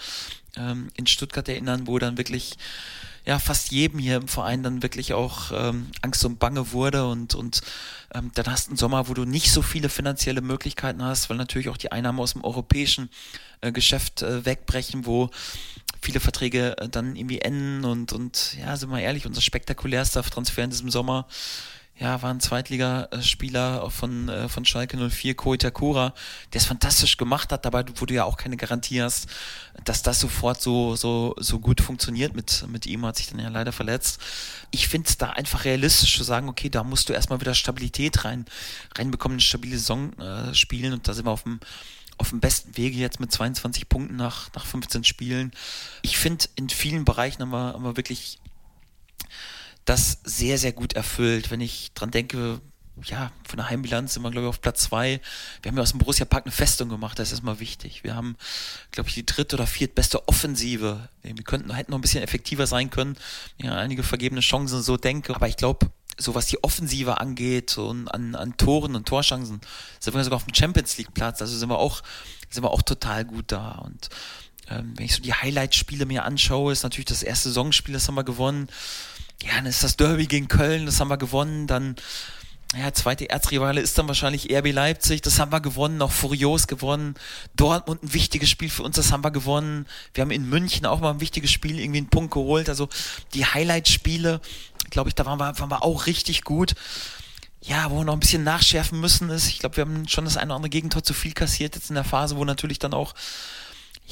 [0.56, 2.56] ähm, in Stuttgart erinnern, wo dann wirklich
[3.25, 7.35] ja fast jedem hier im Verein dann wirklich auch ähm, Angst und Bange wurde und
[7.35, 7.62] und
[8.14, 11.37] ähm, dann hast du einen Sommer, wo du nicht so viele finanzielle Möglichkeiten hast, weil
[11.37, 13.11] natürlich auch die Einnahmen aus dem europäischen
[13.61, 15.31] äh, Geschäft äh, wegbrechen, wo
[16.01, 20.64] viele Verträge äh, dann irgendwie enden und und ja, sind wir ehrlich, unser spektakulärster Transfer
[20.64, 21.27] in diesem Sommer
[21.99, 26.14] ja, war ein Zweitligaspieler von, äh, von Schalke 04, Ko Itakura,
[26.53, 29.28] der es fantastisch gemacht hat, dabei, wo du ja auch keine Garantie hast,
[29.84, 33.49] dass das sofort so, so, so gut funktioniert mit, mit ihm, hat sich dann ja
[33.49, 34.20] leider verletzt.
[34.70, 38.24] Ich finde es da einfach realistisch zu sagen, okay, da musst du erstmal wieder Stabilität
[38.24, 38.47] rein,
[38.97, 41.61] reinbekommen, eine stabile Saison äh, spielen und da sind wir auf dem
[42.18, 45.51] auf dem besten Wege jetzt mit 22 Punkten nach, nach 15 Spielen.
[46.03, 48.38] Ich finde, in vielen Bereichen haben wir, haben wir wirklich
[49.85, 51.51] das sehr, sehr gut erfüllt.
[51.51, 52.61] Wenn ich dran denke,
[53.05, 55.20] ja, von der Heimbilanz sind wir, glaube ich, auf Platz zwei.
[55.62, 58.05] Wir haben ja aus dem Borussia Park eine Festung gemacht, das ist erstmal wichtig.
[58.05, 58.37] Wir haben,
[58.91, 61.09] glaube ich, die dritte oder viertbeste Offensive.
[61.22, 63.16] Wir könnten, hätten noch ein bisschen effektiver sein können.
[63.57, 65.35] Ja, einige vergebene Chancen so denke.
[65.35, 69.61] Aber ich glaube, so was die Offensive angeht und an, an Toren und Torchancen,
[69.99, 71.41] sind wir sogar auf dem Champions League Platz.
[71.41, 72.03] Also sind wir auch,
[72.51, 73.72] sind wir auch total gut da.
[73.78, 74.11] Und
[74.68, 78.14] ähm, wenn ich so die Highlight-Spiele mir anschaue, ist natürlich das erste Saisonspiel, das haben
[78.14, 78.68] wir gewonnen.
[79.45, 81.66] Ja, dann ist das Derby gegen Köln, das haben wir gewonnen.
[81.66, 81.97] Dann
[82.74, 87.16] ja, zweite Erzrivale ist dann wahrscheinlich RB Leipzig, das haben wir gewonnen, auch furios gewonnen.
[87.55, 89.86] Dortmund ein wichtiges Spiel für uns, das haben wir gewonnen.
[90.14, 92.70] Wir haben in München auch mal ein wichtiges Spiel, irgendwie einen Punkt geholt.
[92.70, 92.88] Also
[93.34, 94.40] die Highlight-Spiele,
[94.90, 96.74] glaube ich, da waren wir, waren wir auch richtig gut.
[97.61, 100.36] Ja, wo wir noch ein bisschen nachschärfen müssen ist, ich glaube, wir haben schon das
[100.36, 103.14] eine oder andere Gegentor zu viel kassiert jetzt in der Phase, wo natürlich dann auch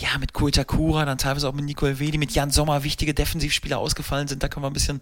[0.00, 4.28] ja, mit Koitakura, dann teilweise auch mit Nico Elvedi, mit Jan Sommer wichtige Defensivspieler ausgefallen
[4.28, 4.42] sind.
[4.42, 5.00] Da können wir ein bisschen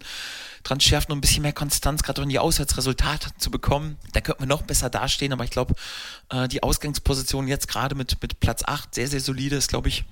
[0.63, 3.97] dran schärfen und ein bisschen mehr Konstanz, gerade um die Auswärtsresultate zu bekommen.
[4.11, 5.73] Da könnten wir noch besser dastehen, aber ich glaube,
[6.29, 10.03] äh, die Ausgangsposition jetzt gerade mit, mit Platz 8 sehr, sehr solide ist, glaube ich,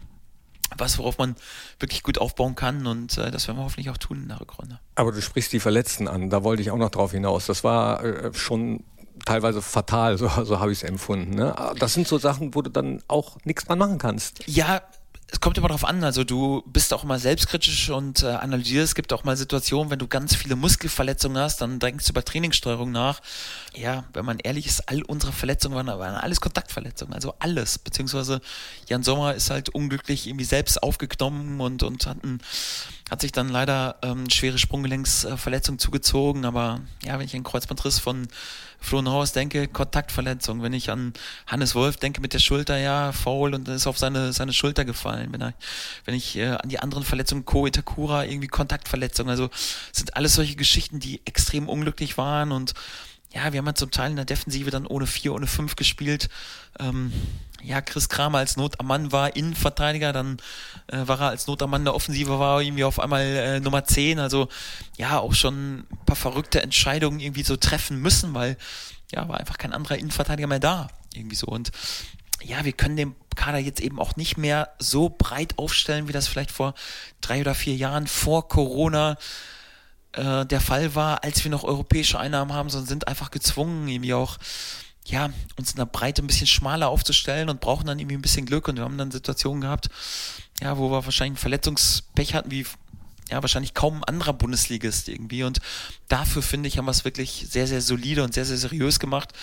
[0.77, 1.35] was, worauf man
[1.79, 4.79] wirklich gut aufbauen kann und äh, das werden wir hoffentlich auch tun in der Rückrunde.
[4.95, 7.45] Aber du sprichst die Verletzten an, da wollte ich auch noch drauf hinaus.
[7.45, 8.83] Das war äh, schon
[9.28, 11.36] teilweise fatal, so, so habe ich es empfunden.
[11.36, 11.53] Ne?
[11.80, 14.39] Das sind so Sachen, wo du dann auch nichts dran machen kannst.
[14.47, 14.82] Ja,
[15.30, 18.91] es kommt immer darauf an, also du bist auch mal selbstkritisch und äh, analysierst.
[18.91, 22.23] Es gibt auch mal Situationen, wenn du ganz viele Muskelverletzungen hast, dann denkst du über
[22.23, 23.19] Trainingssteuerung nach.
[23.80, 27.78] Ja, wenn man ehrlich ist, all unsere Verletzungen waren, waren alles Kontaktverletzungen, also alles.
[27.78, 28.41] Beziehungsweise
[28.88, 32.41] Jan Sommer ist halt unglücklich irgendwie selbst aufgenommen und, und hat, ein,
[33.11, 36.45] hat sich dann leider ähm, schwere Sprunggelenksverletzung zugezogen.
[36.45, 38.28] Aber ja, wenn ich einen Kreuzbandriss von
[38.80, 40.63] Flo Neuhaus denke, Kontaktverletzung.
[40.63, 41.13] Wenn ich an
[41.45, 45.32] Hannes Wolf denke mit der Schulter, ja, faul und ist auf seine, seine Schulter gefallen.
[45.32, 45.53] Wenn, er,
[46.05, 49.30] wenn ich äh, an die anderen Verletzungen, Ko Itakura, irgendwie Kontaktverletzung.
[49.30, 49.49] Also
[49.91, 52.73] sind alles solche Geschichten, die extrem unglücklich waren und
[53.34, 56.30] ja, wir haben ja zum Teil in der Defensive dann ohne vier, ohne fünf gespielt.
[56.80, 57.11] Ähm,
[57.61, 60.38] ja, Chris Kramer als Not am Mann war Innenverteidiger, dann
[60.88, 63.84] äh, war er als Not am Mann der Offensive, war irgendwie auf einmal äh, Nummer
[63.84, 64.19] 10.
[64.19, 64.47] Also
[64.97, 68.57] ja, auch schon ein paar verrückte Entscheidungen irgendwie so treffen müssen, weil
[69.11, 70.88] ja, war einfach kein anderer Innenverteidiger mehr da.
[71.13, 71.47] Irgendwie so.
[71.47, 71.71] Und
[72.43, 76.28] ja, wir können den Kader jetzt eben auch nicht mehr so breit aufstellen, wie das
[76.28, 76.75] vielleicht vor
[77.21, 79.17] drei oder vier Jahren vor Corona
[80.18, 84.13] äh, der Fall war, als wir noch europäische Einnahmen haben, sondern sind einfach gezwungen, irgendwie
[84.13, 84.38] auch
[85.05, 88.45] ja, uns in der Breite ein bisschen schmaler aufzustellen und brauchen dann irgendwie ein bisschen
[88.45, 88.68] Glück.
[88.68, 89.89] Und wir haben dann Situationen gehabt,
[90.61, 92.65] ja, wo wir wahrscheinlich ein Verletzungspech hatten, wie
[93.30, 95.43] ja, wahrscheinlich kaum ein anderer Bundesligist irgendwie.
[95.43, 95.59] Und
[96.07, 99.34] dafür finde ich, haben wir es wirklich sehr, sehr solide und sehr, sehr seriös gemacht.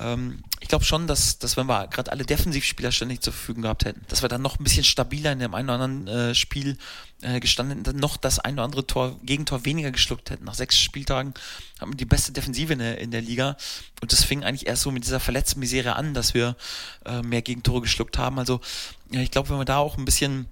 [0.00, 3.84] Ähm, ich glaube schon, dass, dass wenn wir gerade alle Defensivspieler ständig zur Verfügung gehabt
[3.84, 6.78] hätten, dass wir dann noch ein bisschen stabiler in dem einen oder anderen äh, Spiel
[7.22, 10.44] äh, gestanden hätten, noch das ein oder andere Tor, Gegentor weniger geschluckt hätten.
[10.44, 11.34] Nach sechs Spieltagen
[11.80, 13.56] haben wir die beste Defensive in der, in der Liga.
[14.00, 16.56] Und das fing eigentlich erst so mit dieser verletzten Misere an, dass wir
[17.04, 18.40] äh, mehr Gegentore geschluckt haben.
[18.40, 18.60] Also
[19.12, 20.46] ja, ich glaube, wenn wir da auch ein bisschen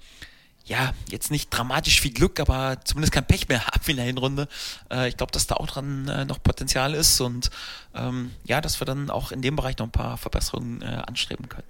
[0.67, 4.49] ja, jetzt nicht dramatisch viel Glück, aber zumindest kein Pech mehr haben in der Hinrunde.
[4.91, 7.51] Äh, ich glaube, dass da auch dran äh, noch Potenzial ist und
[7.95, 11.49] ähm, ja, dass wir dann auch in dem Bereich noch ein paar Verbesserungen äh, anstreben
[11.49, 11.67] können.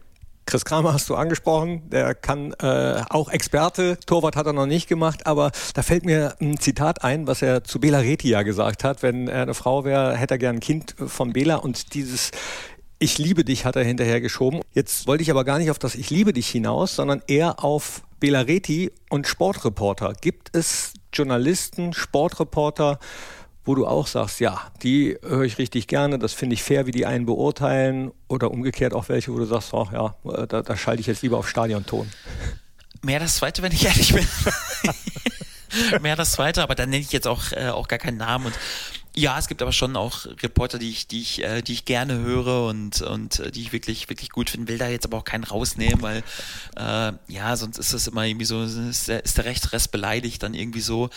[0.48, 4.88] Chris Kramer hast du angesprochen, der kann äh, auch Experte, Torwart hat er noch nicht
[4.88, 8.84] gemacht, aber da fällt mir ein Zitat ein, was er zu Bela Reti ja gesagt
[8.84, 12.30] hat, wenn er eine Frau wäre, hätte er gern ein Kind von Bela und dieses
[12.98, 14.60] ich liebe dich hat er hinterher geschoben.
[14.72, 18.02] Jetzt wollte ich aber gar nicht auf das Ich liebe dich hinaus, sondern eher auf
[18.20, 20.14] Belareti und Sportreporter.
[20.20, 22.98] Gibt es Journalisten, Sportreporter,
[23.64, 26.92] wo du auch sagst, ja, die höre ich richtig gerne, das finde ich fair, wie
[26.92, 30.14] die einen beurteilen oder umgekehrt auch welche, wo du sagst, oh, ja,
[30.46, 32.10] da, da schalte ich jetzt lieber auf Stadionton.
[33.02, 34.26] Mehr das zweite, wenn ich ehrlich bin.
[36.00, 38.54] Mehr das zweite, aber dann nenne ich jetzt auch, äh, auch gar keinen Namen und
[39.18, 42.18] ja, es gibt aber schon auch Reporter, die ich, die ich, äh, die ich gerne
[42.18, 44.68] höre und, und äh, die ich wirklich, wirklich gut finde.
[44.68, 46.22] Will da jetzt aber auch keinen rausnehmen, weil
[46.76, 50.52] äh, ja, sonst ist das immer irgendwie so, ist der, ist der Rechtsrest beleidigt dann
[50.52, 51.08] irgendwie so.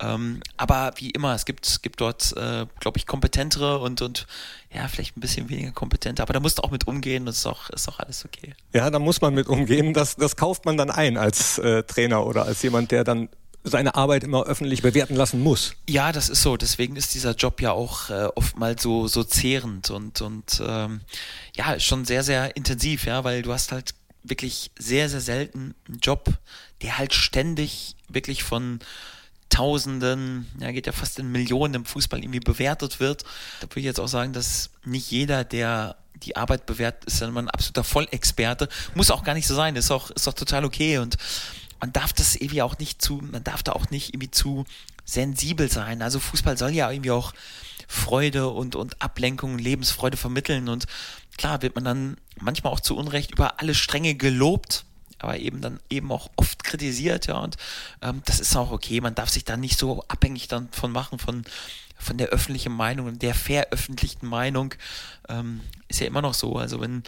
[0.00, 4.26] Ähm, aber wie immer, es gibt, gibt dort, äh, glaube ich, kompetentere und, und
[4.70, 7.46] ja, vielleicht ein bisschen weniger kompetente, aber da musst du auch mit umgehen, das ist
[7.46, 8.54] auch, ist auch alles okay.
[8.74, 9.94] Ja, da muss man mit umgehen.
[9.94, 13.30] Das, das kauft man dann ein als äh, Trainer oder als jemand, der dann
[13.68, 15.74] seine Arbeit immer öffentlich bewerten lassen muss.
[15.88, 16.56] Ja, das ist so.
[16.56, 21.00] Deswegen ist dieser Job ja auch äh, oftmals so, so zehrend und, und ähm,
[21.56, 25.98] ja, schon sehr, sehr intensiv, ja, weil du hast halt wirklich sehr, sehr selten einen
[25.98, 26.28] Job,
[26.82, 28.78] der halt ständig wirklich von
[29.48, 33.24] Tausenden, ja, geht ja fast in Millionen im Fußball irgendwie bewertet wird.
[33.60, 37.30] Da würde ich jetzt auch sagen, dass nicht jeder, der die Arbeit bewertet, ist dann
[37.30, 38.68] immer ein absoluter Vollexperte.
[38.94, 41.16] Muss auch gar nicht so sein, ist auch, ist auch total okay und
[41.80, 44.64] man darf das irgendwie auch nicht zu, man darf da auch nicht irgendwie zu
[45.04, 46.02] sensibel sein.
[46.02, 47.32] Also Fußball soll ja irgendwie auch
[47.88, 50.68] Freude und, und Ablenkung, Lebensfreude vermitteln.
[50.68, 50.86] Und
[51.36, 54.84] klar wird man dann manchmal auch zu Unrecht über alle Stränge gelobt,
[55.18, 57.56] aber eben dann eben auch oft kritisiert, ja, und
[58.02, 59.00] ähm, das ist auch okay.
[59.00, 61.44] Man darf sich da nicht so abhängig davon machen, von,
[61.96, 64.74] von der öffentlichen Meinung und der veröffentlichten Meinung.
[65.28, 66.56] Ähm, ist ja immer noch so.
[66.56, 67.02] Also wenn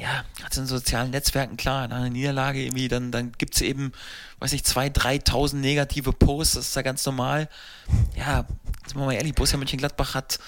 [0.00, 3.92] ja, hat in sozialen Netzwerken klar, nach einer Niederlage irgendwie, dann, dann gibt es eben,
[4.38, 7.48] weiß ich, zwei, 3.000 negative Posts, das ist ja ganz normal.
[8.16, 8.46] Ja,
[8.86, 10.38] sind wir mal ehrlich, Borussia Mönchengladbach hat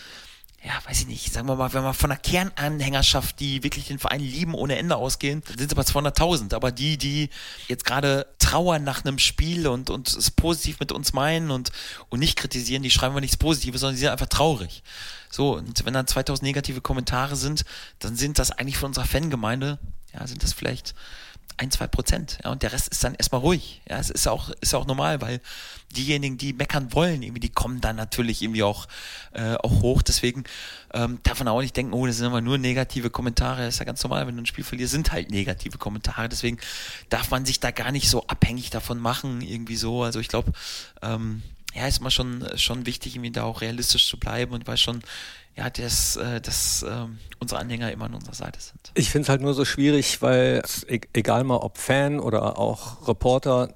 [0.64, 3.98] ja, weiß ich nicht, sagen wir mal, wenn wir von einer Kernanhängerschaft, die wirklich den
[3.98, 6.55] Verein lieben ohne Ende ausgehen, dann sind es aber 200.000.
[6.55, 7.30] Aber die, die
[7.66, 11.72] jetzt gerade trauern nach einem Spiel und, und es positiv mit uns meinen und,
[12.11, 14.84] und nicht kritisieren, die schreiben wir nichts Positives, sondern die sind einfach traurig.
[15.33, 17.64] So, und wenn dann 2000 negative Kommentare sind,
[18.01, 19.78] dann sind das eigentlich von unserer Fangemeinde,
[20.12, 20.95] ja, sind das vielleicht
[21.57, 22.39] ein, zwei Prozent.
[22.45, 23.80] Ja, und der Rest ist dann erstmal ruhig.
[23.89, 25.41] Ja, es ist auch, ist auch normal, weil
[25.97, 28.89] diejenigen, die meckern wollen, irgendwie, die kommen dann natürlich irgendwie auch,
[29.33, 30.03] äh, auch hoch.
[30.03, 30.45] Deswegen
[30.93, 33.64] ähm, darf man auch nicht denken, oh, das sind immer nur negative Kommentare.
[33.64, 36.28] Das ist ja ganz normal, wenn du ein Spiel verlierst, sind halt negative Kommentare.
[36.28, 36.59] Deswegen
[37.09, 40.03] darf man sich da gar nicht so abhängig davon machen, irgendwie so.
[40.03, 40.53] Also ich glaube,
[41.01, 41.43] ähm,
[41.75, 45.03] ja, ist mal schon, schon wichtig, irgendwie da auch realistisch zu bleiben und weiß schon,
[45.57, 47.07] ja, dass, äh, dass äh,
[47.39, 48.91] unsere Anhänger immer an unserer Seite sind.
[48.95, 53.07] Ich finde es halt nur so schwierig, weil e-, egal mal ob Fan oder auch
[53.07, 53.68] Reporter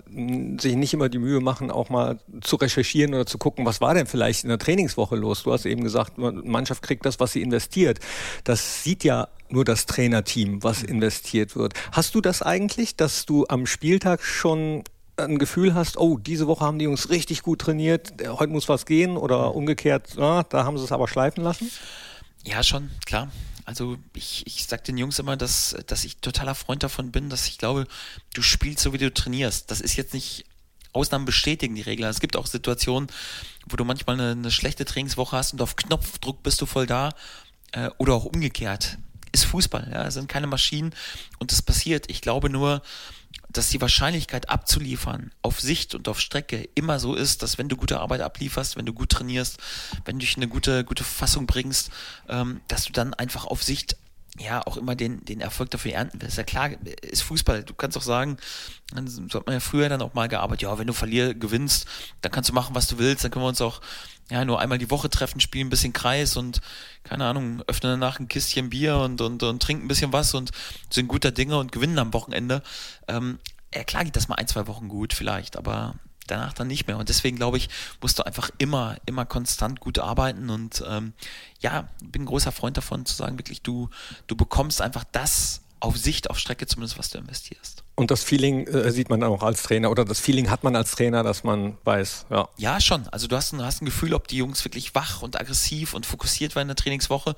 [0.58, 3.92] sich nicht immer die Mühe machen, auch mal zu recherchieren oder zu gucken, was war
[3.92, 5.42] denn vielleicht in der Trainingswoche los.
[5.42, 7.98] Du hast eben gesagt, Mannschaft kriegt das, was sie investiert.
[8.44, 11.74] Das sieht ja nur das Trainerteam, was investiert wird.
[11.92, 14.82] Hast du das eigentlich, dass du am Spieltag schon
[15.16, 18.86] ein Gefühl hast, oh, diese Woche haben die Jungs richtig gut trainiert, heute muss was
[18.86, 21.70] gehen oder umgekehrt, na, da haben sie es aber schleifen lassen?
[22.44, 23.30] Ja, schon, klar.
[23.64, 27.48] Also ich, ich sag den Jungs immer, dass, dass ich totaler Freund davon bin, dass
[27.48, 27.88] ich glaube,
[28.32, 29.70] du spielst so, wie du trainierst.
[29.70, 30.44] Das ist jetzt nicht,
[30.92, 32.06] Ausnahmen bestätigen die Regel.
[32.06, 33.08] Es gibt auch Situationen,
[33.68, 37.10] wo du manchmal eine, eine schlechte Trainingswoche hast und auf Knopfdruck bist du voll da
[37.72, 38.98] äh, oder auch umgekehrt.
[39.32, 40.94] Ist Fußball, ja, es sind keine Maschinen
[41.38, 42.08] und das passiert.
[42.08, 42.82] Ich glaube nur,
[43.56, 47.76] dass die Wahrscheinlichkeit abzuliefern auf Sicht und auf Strecke immer so ist, dass wenn du
[47.76, 49.58] gute Arbeit ablieferst, wenn du gut trainierst,
[50.04, 51.90] wenn du dich in eine gute, gute Fassung bringst,
[52.28, 53.96] ähm, dass du dann einfach auf Sicht
[54.38, 56.36] ja auch immer den, den Erfolg dafür ernten willst.
[56.36, 56.70] Ja klar,
[57.02, 57.64] ist Fußball.
[57.64, 58.36] Du kannst auch sagen,
[59.06, 61.86] so hat man ja früher dann auch mal gearbeitet, ja, wenn du verlierst, gewinnst,
[62.20, 63.80] dann kannst du machen, was du willst, dann können wir uns auch
[64.30, 66.60] ja, nur einmal die Woche treffen, spielen ein bisschen Kreis und,
[67.04, 70.50] keine Ahnung, öffnen danach ein Kistchen Bier und, und, und trinken ein bisschen was und
[70.90, 72.62] sind guter Dinge und gewinnen am Wochenende.
[73.06, 73.38] Ähm,
[73.74, 75.94] ja, klar geht das mal ein, zwei Wochen gut vielleicht, aber
[76.26, 76.98] danach dann nicht mehr.
[76.98, 77.68] Und deswegen glaube ich,
[78.00, 80.50] musst du einfach immer, immer konstant gut arbeiten.
[80.50, 81.12] Und ähm,
[81.60, 83.90] ja, bin ein großer Freund davon zu sagen, wirklich, du,
[84.26, 87.84] du bekommst einfach das auf Sicht, auf Strecke zumindest, was du investierst.
[87.94, 90.90] Und das Feeling äh, sieht man auch als Trainer oder das Feeling hat man als
[90.92, 92.48] Trainer, dass man weiß, ja.
[92.56, 93.08] Ja, schon.
[93.08, 96.04] Also du hast ein, hast ein Gefühl, ob die Jungs wirklich wach und aggressiv und
[96.04, 97.34] fokussiert waren in der Trainingswoche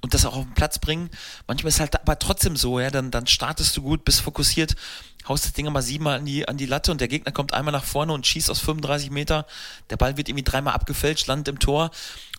[0.00, 1.10] und das auch auf den Platz bringen.
[1.46, 4.74] Manchmal ist es halt aber trotzdem so, ja, dann, dann startest du gut, bist fokussiert,
[5.28, 7.72] haust das Ding mal siebenmal an die, an die Latte und der Gegner kommt einmal
[7.72, 9.46] nach vorne und schießt aus 35 Meter.
[9.90, 11.90] Der Ball wird irgendwie dreimal abgefälscht, landet im Tor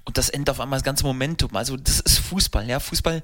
[0.04, 1.56] und das endet auf einmal das ganze Momentum.
[1.56, 2.80] Also das ist Fußball, ja.
[2.80, 3.24] Fußball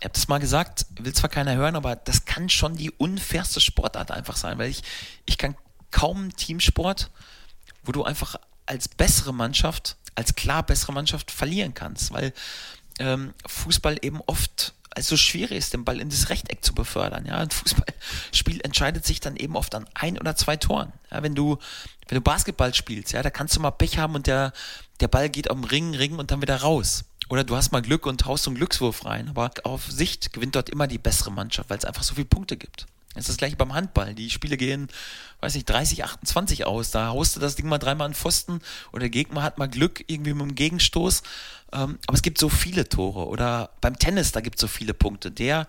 [0.00, 3.60] ihr habt es mal gesagt, will zwar keiner hören, aber das kann schon die unfairste
[3.60, 4.82] Sportart einfach sein, weil ich,
[5.26, 5.56] ich kann
[5.90, 7.10] kaum Teamsport,
[7.82, 8.36] wo du einfach
[8.66, 12.32] als bessere Mannschaft, als klar bessere Mannschaft verlieren kannst, weil
[12.98, 17.24] ähm, Fußball eben oft also schwierig ist, den Ball in das Rechteck zu befördern.
[17.26, 20.92] Ja, ein Fußballspiel entscheidet sich dann eben oft an ein oder zwei Toren.
[21.10, 21.58] Ja, wenn du,
[22.08, 24.52] wenn du Basketball spielst, ja, da kannst du mal Pech haben und der,
[25.00, 27.04] der Ball geht am Ring, Ring und dann wieder raus.
[27.28, 29.28] Oder du hast mal Glück und haust so einen Glückswurf rein.
[29.28, 32.56] Aber auf Sicht gewinnt dort immer die bessere Mannschaft, weil es einfach so viele Punkte
[32.56, 32.86] gibt.
[33.14, 34.14] Es ist das gleiche beim Handball.
[34.14, 34.88] Die Spiele gehen,
[35.40, 36.90] weiß nicht, 30, 28 aus.
[36.90, 38.60] Da haust du das Ding mal dreimal an Pfosten
[38.92, 41.22] oder der Gegner hat mal Glück irgendwie mit dem Gegenstoß.
[41.72, 43.26] Ähm, aber es gibt so viele Tore.
[43.26, 45.30] Oder beim Tennis, da gibt es so viele Punkte.
[45.30, 45.66] Der,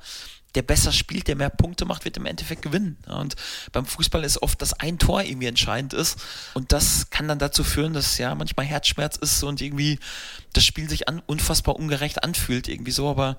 [0.55, 2.97] der besser spielt, der mehr Punkte macht, wird im Endeffekt gewinnen.
[3.07, 3.35] Und
[3.71, 6.19] beim Fußball ist oft, dass ein Tor irgendwie entscheidend ist.
[6.53, 9.99] Und das kann dann dazu führen, dass ja manchmal Herzschmerz ist und irgendwie
[10.53, 13.07] das Spiel sich an, unfassbar ungerecht anfühlt, irgendwie so.
[13.07, 13.37] Aber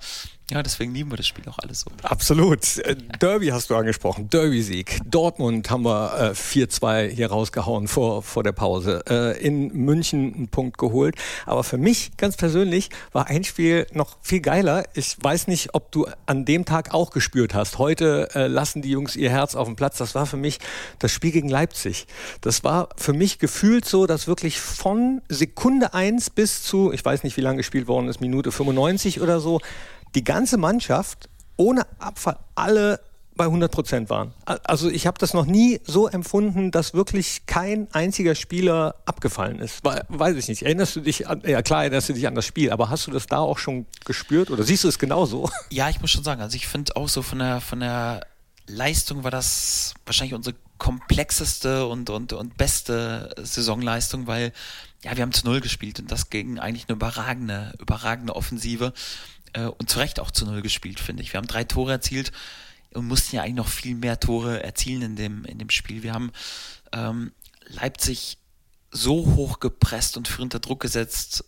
[0.51, 1.91] ja, deswegen lieben wir das Spiel auch alles so.
[2.03, 2.77] Absolut.
[2.79, 4.99] Äh, Derby hast du angesprochen, Derby-Sieg.
[5.05, 9.01] Dortmund haben wir äh, 4-2 hier rausgehauen vor, vor der Pause.
[9.09, 11.15] Äh, in München einen Punkt geholt.
[11.45, 14.83] Aber für mich ganz persönlich war ein Spiel noch viel geiler.
[14.93, 17.77] Ich weiß nicht, ob du an dem Tag auch gespürt hast.
[17.77, 19.99] Heute äh, lassen die Jungs ihr Herz auf dem Platz.
[19.99, 20.59] Das war für mich
[20.99, 22.07] das Spiel gegen Leipzig.
[22.41, 27.23] Das war für mich gefühlt so, dass wirklich von Sekunde 1 bis zu, ich weiß
[27.23, 29.59] nicht, wie lange gespielt worden ist, Minute 95 oder so,
[30.13, 32.99] die ganze Mannschaft ohne Abfall alle
[33.35, 34.35] bei 100 Prozent waren.
[34.45, 39.83] Also ich habe das noch nie so empfunden, dass wirklich kein einziger Spieler abgefallen ist.
[39.83, 40.61] Weiß ich nicht.
[40.61, 43.11] Erinnerst du dich an, ja klar erinnerst du dich an das Spiel, aber hast du
[43.11, 45.49] das da auch schon gespürt oder siehst du es genauso?
[45.71, 48.27] Ja, ich muss schon sagen, also ich finde auch so von der, von der
[48.67, 54.51] Leistung war das wahrscheinlich unsere komplexeste und, und, und beste Saisonleistung, weil
[55.03, 58.93] ja, wir haben zu Null gespielt und das gegen eigentlich eine überragende, überragende Offensive
[59.53, 61.33] äh, und zu Recht auch zu Null gespielt, finde ich.
[61.33, 62.31] Wir haben drei Tore erzielt
[62.93, 66.03] und mussten ja eigentlich noch viel mehr Tore erzielen in dem, in dem Spiel.
[66.03, 66.31] Wir haben
[66.91, 67.31] ähm,
[67.67, 68.37] Leipzig
[68.91, 71.45] so hoch gepresst und für unter Druck gesetzt.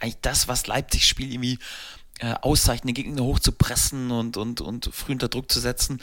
[0.00, 1.58] Eigentlich das, was Leipzig spielt, irgendwie
[2.18, 6.00] äh, auszeichnet, den Gegner hoch zu pressen und, und, und früh unter Druck zu setzen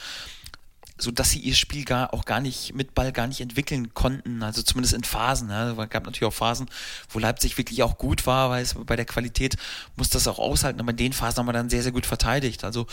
[1.02, 4.44] so dass sie ihr Spiel gar auch gar nicht mit Ball gar nicht entwickeln konnten,
[4.44, 5.48] also zumindest in Phasen.
[5.48, 5.76] Ne?
[5.78, 6.70] Es gab natürlich auch Phasen,
[7.10, 9.58] wo Leipzig wirklich auch gut war, weil es bei der Qualität
[9.96, 12.64] muss das auch aushalten, aber in den Phasen haben wir dann sehr, sehr gut verteidigt.
[12.64, 12.88] Also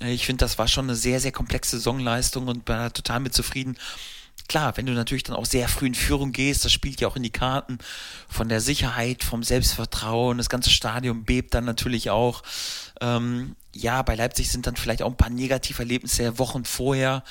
[0.00, 3.20] äh, ich finde, das war schon eine sehr, sehr komplexe Saisonleistung und bin da total
[3.20, 3.76] mit zufrieden.
[4.48, 7.16] Klar, wenn du natürlich dann auch sehr früh in Führung gehst, das spielt ja auch
[7.16, 7.78] in die Karten
[8.28, 12.42] von der Sicherheit, vom Selbstvertrauen, das ganze Stadion bebt dann natürlich auch.
[13.00, 17.24] Ähm, ja, bei Leipzig sind dann vielleicht auch ein paar Negativerlebnisse Wochen vorher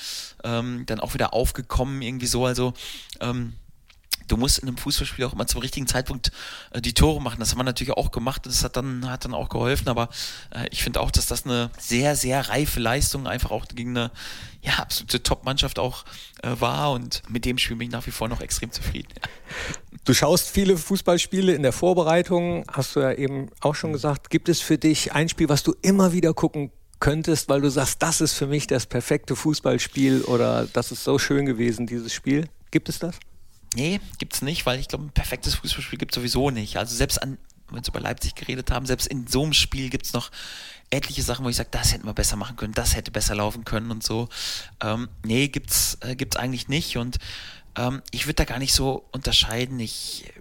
[0.44, 2.46] ähm, dann auch wieder aufgekommen, irgendwie so.
[2.46, 2.74] Also
[3.20, 3.54] ähm,
[4.28, 6.32] du musst in einem Fußballspiel auch immer zum richtigen Zeitpunkt
[6.72, 7.40] äh, die Tore machen.
[7.40, 9.90] Das haben wir natürlich auch gemacht und das hat dann, hat dann auch geholfen.
[9.90, 10.10] Aber
[10.52, 14.12] äh, ich finde auch, dass das eine sehr, sehr reife Leistung einfach auch gegen eine
[14.62, 16.06] ja, absolute Top-Mannschaft auch
[16.44, 16.92] äh, war.
[16.92, 19.14] Und mit dem Spiel bin ich nach wie vor noch extrem zufrieden.
[20.04, 24.32] Du schaust viele Fußballspiele in der Vorbereitung, hast du ja eben auch schon gesagt.
[24.32, 28.02] Gibt es für dich ein Spiel, was du immer wieder gucken könntest, weil du sagst,
[28.02, 32.48] das ist für mich das perfekte Fußballspiel oder das ist so schön gewesen, dieses Spiel?
[32.72, 33.16] Gibt es das?
[33.76, 36.78] Nee, gibt's nicht, weil ich glaube, ein perfektes Fußballspiel gibt sowieso nicht.
[36.78, 37.38] Also selbst an,
[37.70, 40.32] wenn wir über Leipzig geredet haben, selbst in so einem Spiel gibt's noch
[40.90, 43.66] etliche Sachen, wo ich sage, das hätten wir besser machen können, das hätte besser laufen
[43.66, 44.30] können und so.
[44.82, 46.98] Ähm, nee, gibt's, äh, gibt's eigentlich nicht.
[46.98, 47.18] Und
[47.76, 49.80] ähm, ich würde da gar nicht so unterscheiden.
[49.80, 50.32] Ich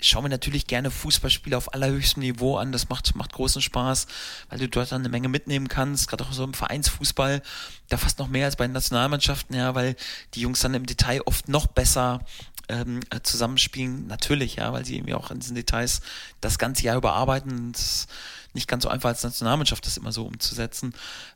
[0.00, 2.72] schaue mir natürlich gerne Fußballspiele auf allerhöchstem Niveau an.
[2.72, 4.06] Das macht, macht großen Spaß,
[4.48, 7.42] weil du dort dann eine Menge mitnehmen kannst, gerade auch so im Vereinsfußball.
[7.88, 9.96] Da fast noch mehr als bei den Nationalmannschaften, ja, weil
[10.34, 12.20] die Jungs dann im Detail oft noch besser
[12.68, 14.06] ähm, zusammenspielen.
[14.06, 16.00] Natürlich, ja, weil sie irgendwie auch in diesen Details
[16.40, 17.72] das ganze Jahr überarbeiten.
[17.72, 18.08] Das ist
[18.54, 20.94] nicht ganz so einfach als Nationalmannschaft, das immer so umzusetzen.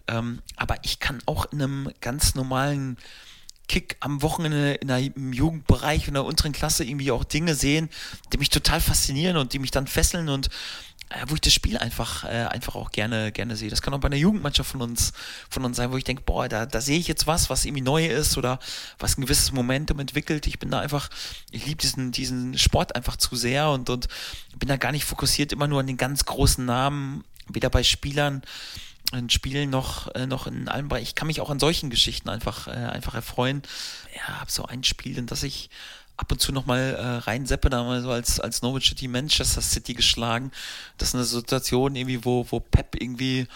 [0.09, 2.97] Ähm, aber ich kann auch in einem ganz normalen
[3.69, 7.89] Kick am Wochenende in der, im Jugendbereich in der unteren Klasse irgendwie auch Dinge sehen,
[8.33, 10.51] die mich total faszinieren und die mich dann fesseln und
[11.11, 13.71] äh, wo ich das Spiel einfach, äh, einfach auch gerne, gerne sehe.
[13.71, 15.12] Das kann auch bei einer Jugendmannschaft von uns,
[15.49, 17.83] von uns sein, wo ich denke, boah, da, da sehe ich jetzt was, was irgendwie
[17.83, 18.59] neu ist oder
[18.99, 20.47] was ein gewisses Momentum entwickelt.
[20.47, 21.11] Ich bin da einfach,
[21.51, 24.09] ich liebe diesen, diesen Sport einfach zu sehr und, und
[24.59, 28.43] bin da gar nicht fokussiert immer nur an den ganz großen Namen, weder bei Spielern
[29.15, 31.03] in Spielen noch, äh, noch in allem Bereich.
[31.05, 33.62] Ich kann mich auch an solchen Geschichten einfach, äh, einfach erfreuen.
[34.15, 35.71] Ja, habe so ein Spiel, in das ich
[36.17, 39.95] ab und zu nochmal äh, reinseppe, da mal so als, als Norwich City Manchester City
[39.95, 40.53] geschlagen.
[40.99, 43.47] Das ist eine Situation irgendwie, wo, wo Pep irgendwie,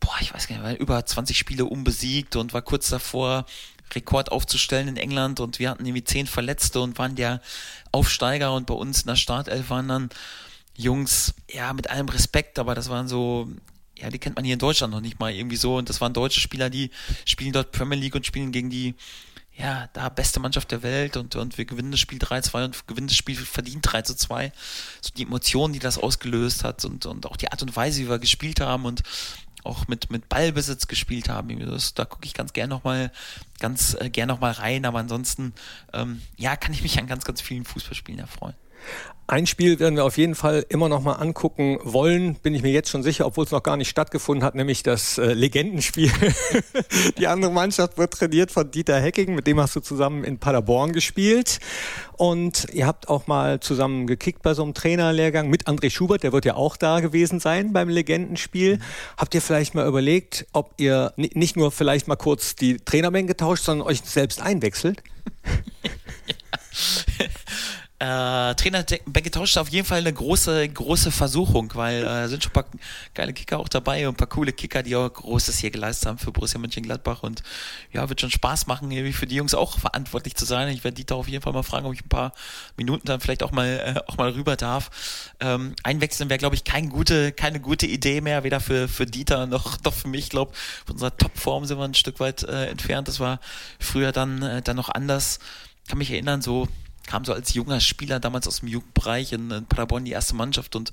[0.00, 3.46] boah, ich weiß gar nicht, über 20 Spiele unbesiegt und war kurz davor,
[3.94, 7.40] Rekord aufzustellen in England und wir hatten irgendwie zehn Verletzte und waren der
[7.92, 10.10] Aufsteiger und bei uns in der Startelf waren dann
[10.76, 13.48] Jungs, ja, mit allem Respekt, aber das waren so
[14.04, 15.76] ja, die kennt man hier in Deutschland noch nicht mal irgendwie so.
[15.76, 16.90] Und das waren deutsche Spieler, die
[17.24, 18.94] spielen dort Premier League und spielen gegen die,
[19.56, 23.06] ja, da beste Mannschaft der Welt und, und wir gewinnen das Spiel 3-2 und gewinnen
[23.06, 24.52] das Spiel verdient 3 2.
[25.00, 28.10] So die Emotionen, die das ausgelöst hat und, und auch die Art und Weise, wie
[28.10, 29.02] wir gespielt haben und
[29.62, 31.58] auch mit, mit Ballbesitz gespielt haben.
[31.60, 33.10] Das, da gucke ich ganz gern nochmal,
[33.62, 35.54] äh, nochmal rein, aber ansonsten,
[35.94, 38.54] ähm, ja, kann ich mich an ganz, ganz vielen Fußballspielen erfreuen.
[39.26, 42.72] Ein Spiel werden wir auf jeden Fall immer noch mal angucken wollen, bin ich mir
[42.72, 46.12] jetzt schon sicher, obwohl es noch gar nicht stattgefunden hat, nämlich das äh, Legendenspiel.
[47.18, 50.92] Die andere Mannschaft wird trainiert von Dieter Hecking, mit dem hast du zusammen in Paderborn
[50.92, 51.58] gespielt.
[52.18, 56.34] Und ihr habt auch mal zusammen gekickt bei so einem Trainerlehrgang mit André Schubert, der
[56.34, 58.76] wird ja auch da gewesen sein beim Legendenspiel.
[58.76, 58.82] Mhm.
[59.16, 63.64] Habt ihr vielleicht mal überlegt, ob ihr nicht nur vielleicht mal kurz die Trainermengen getauscht,
[63.64, 65.02] sondern euch selbst einwechselt?
[68.00, 72.54] Äh, Trainer getauscht auf jeden Fall eine große, große Versuchung, weil äh, sind schon ein
[72.54, 72.66] paar
[73.14, 76.18] geile Kicker auch dabei und ein paar coole Kicker, die auch Großes hier geleistet haben
[76.18, 77.44] für Borussia Mönchengladbach und
[77.92, 80.68] ja, wird schon Spaß machen, irgendwie für die Jungs auch verantwortlich zu sein.
[80.70, 82.32] Ich werde Dieter auf jeden Fall mal fragen, ob ich ein paar
[82.76, 85.30] Minuten dann vielleicht auch mal, äh, auch mal rüber darf.
[85.38, 89.46] Ähm, einwechseln wäre, glaube ich, kein gute, keine gute Idee mehr, weder für, für Dieter
[89.46, 90.24] noch, noch für mich.
[90.24, 90.52] Ich glaube,
[90.84, 93.06] von unserer Topform sind wir ein Stück weit äh, entfernt.
[93.06, 93.38] Das war
[93.78, 95.38] früher dann, äh, dann noch anders.
[95.84, 96.66] Ich kann mich erinnern, so
[97.06, 100.76] kam so als junger Spieler damals aus dem Jugendbereich in, in Paderborn die erste Mannschaft
[100.76, 100.92] und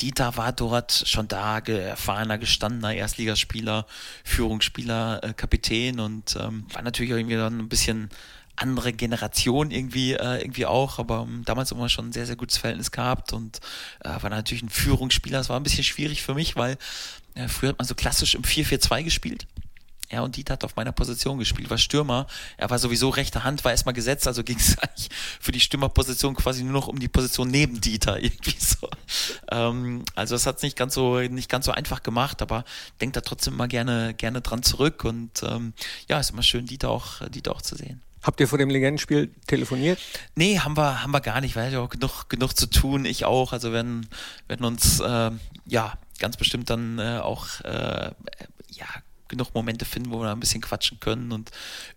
[0.00, 3.86] Dieter war dort schon da, erfahrener, gestandener Erstligaspieler,
[4.24, 8.10] Führungsspieler, äh, Kapitän und ähm, war natürlich auch irgendwie dann ein bisschen
[8.56, 12.36] andere Generation irgendwie äh, irgendwie auch, aber um, ähm, damals immer schon ein sehr, sehr
[12.36, 13.60] gutes Verhältnis gehabt und
[14.00, 15.40] äh, war natürlich ein Führungsspieler.
[15.40, 16.76] Es war ein bisschen schwierig für mich, weil
[17.34, 19.46] äh, früher hat man so klassisch im 4-4-2 gespielt.
[20.10, 22.26] Ja, und Dieter hat auf meiner Position gespielt, war Stürmer.
[22.56, 25.08] Er war sowieso rechte Hand, war erstmal gesetzt, also ging es eigentlich
[25.40, 28.88] für die Stürmerposition quasi nur noch um die Position neben Dieter, irgendwie so.
[29.50, 32.64] Ähm, also das hat es nicht ganz so, nicht ganz so einfach gemacht, aber
[33.00, 35.72] denkt da trotzdem immer gerne, gerne dran zurück und ähm,
[36.08, 38.02] ja, ist immer schön, Dieter auch, Dieter auch zu sehen.
[38.24, 39.98] Habt ihr vor dem Legendenspiel telefoniert?
[40.34, 43.26] Nee, haben wir, haben wir gar nicht, weil ja auch genug, genug zu tun, ich
[43.26, 43.52] auch.
[43.52, 44.08] Also werden,
[44.48, 45.30] werden uns äh,
[45.66, 48.12] ja ganz bestimmt dann äh, auch äh,
[48.70, 48.86] ja
[49.34, 51.50] genug Momente finden, wo wir ein bisschen quatschen können und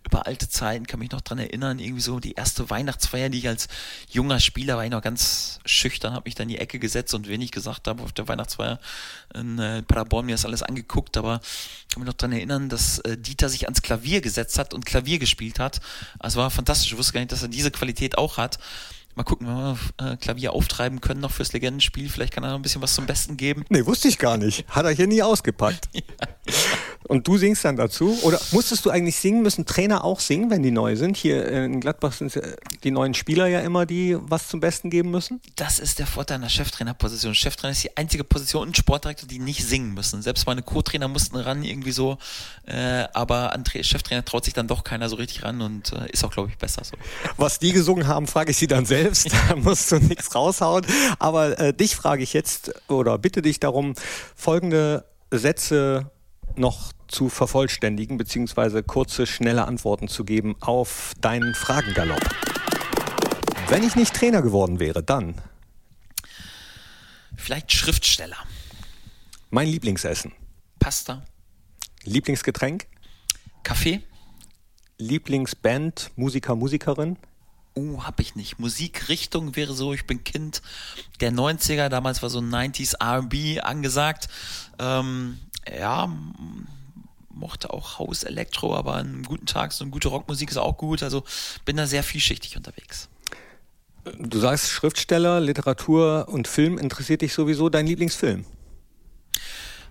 [0.04, 3.48] über alte Zeiten kann mich noch dran erinnern, irgendwie so die erste Weihnachtsfeier, die ich
[3.48, 3.68] als
[4.10, 7.28] junger Spieler war ich noch ganz schüchtern, habe mich dann in die Ecke gesetzt und
[7.28, 8.80] wenig gesagt habe auf der Weihnachtsfeier
[9.34, 12.98] in äh, Paderborn mir das alles angeguckt, aber ich kann mich noch dran erinnern, dass
[13.00, 15.80] äh, Dieter sich ans Klavier gesetzt hat und Klavier gespielt hat.
[16.18, 18.58] Also war fantastisch, ich wusste gar nicht, dass er diese Qualität auch hat.
[19.18, 22.08] Mal gucken, wenn wir äh, Klavier auftreiben können noch fürs Legendenspiel.
[22.08, 23.64] Vielleicht kann er noch ein bisschen was zum Besten geben.
[23.68, 24.64] Nee, wusste ich gar nicht.
[24.68, 25.88] Hat er hier nie ausgepackt.
[25.92, 26.02] ja.
[27.08, 28.16] Und du singst dann dazu?
[28.22, 29.42] Oder musstest du eigentlich singen?
[29.42, 31.16] Müssen Trainer auch singen, wenn die neu sind?
[31.16, 32.38] Hier in Gladbach sind
[32.84, 35.40] die neuen Spieler ja immer, die was zum Besten geben müssen?
[35.56, 37.34] Das ist der Vorteil einer Cheftrainerposition.
[37.34, 40.22] Cheftrainer ist die einzige Position und Sportdirektor, die nicht singen müssen.
[40.22, 42.18] Selbst meine Co-Trainer mussten ran irgendwie so,
[42.66, 46.22] äh, aber an Cheftrainer traut sich dann doch keiner so richtig ran und äh, ist
[46.24, 46.94] auch, glaube ich, besser so.
[47.36, 49.07] Was die gesungen haben, frage ich sie dann selbst.
[49.48, 50.84] da musst du nichts raushauen.
[51.18, 53.94] Aber äh, dich frage ich jetzt oder bitte dich darum,
[54.36, 56.10] folgende Sätze
[56.56, 62.22] noch zu vervollständigen, beziehungsweise kurze, schnelle Antworten zu geben auf deinen Fragengalopp.
[63.68, 65.34] Wenn ich nicht Trainer geworden wäre, dann?
[67.36, 68.36] Vielleicht Schriftsteller.
[69.50, 70.32] Mein Lieblingsessen?
[70.78, 71.22] Pasta.
[72.04, 72.86] Lieblingsgetränk?
[73.62, 74.02] Kaffee.
[74.98, 77.16] Lieblingsband, Musiker, Musikerin?
[77.78, 78.58] Oh, hab ich nicht.
[78.58, 80.62] Musikrichtung wäre so, ich bin Kind
[81.20, 84.28] der 90er, damals war so 90s RB angesagt.
[84.80, 85.38] Ähm,
[85.78, 86.10] ja,
[87.30, 90.76] mochte auch House Elektro, aber an einem guten Tag so eine gute Rockmusik ist auch
[90.76, 91.04] gut.
[91.04, 91.22] Also
[91.64, 93.08] bin da sehr vielschichtig unterwegs.
[94.18, 97.68] Du sagst Schriftsteller, Literatur und Film interessiert dich sowieso.
[97.68, 98.44] Dein Lieblingsfilm?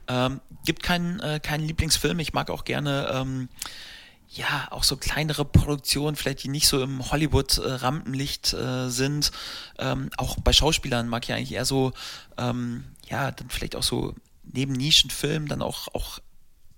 [0.10, 2.20] Ähm, gibt keinen äh, keinen Lieblingsfilm.
[2.20, 3.50] Ich mag auch gerne ähm,
[4.30, 9.32] ja auch so kleinere Produktionen, vielleicht die nicht so im Hollywood-Rampenlicht äh, sind.
[9.80, 11.94] Ähm, auch bei Schauspielern mag ich eigentlich eher so
[12.38, 14.14] ähm, ja dann vielleicht auch so
[14.44, 16.20] neben Nischenfilmen dann auch auch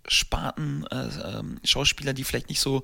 [0.08, 2.84] Sparten, äh, ähm, Schauspieler, die vielleicht nicht so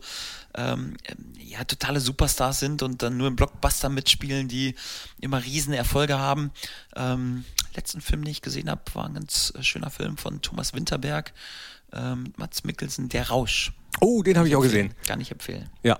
[0.54, 0.96] ähm,
[1.40, 4.76] ja, totale Superstars sind und dann nur im Blockbuster mitspielen, die
[5.20, 6.52] immer riesen Erfolge haben.
[6.96, 7.46] Ähm,
[7.76, 11.34] letzten Film, den ich gesehen habe, war ein ganz äh, schöner Film von Thomas Winterberg,
[11.96, 13.74] ähm, Mats Mikkelsen, Der Rausch.
[14.02, 14.94] Oh, den habe ich auch gesehen.
[15.08, 15.70] Kann ich empfehlen.
[15.84, 15.98] Ja,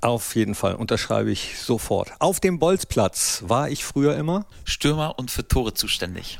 [0.00, 2.12] auf jeden Fall, unterschreibe ich sofort.
[2.18, 4.46] Auf dem Bolzplatz war ich früher immer.
[4.64, 6.38] Stürmer und für Tore zuständig.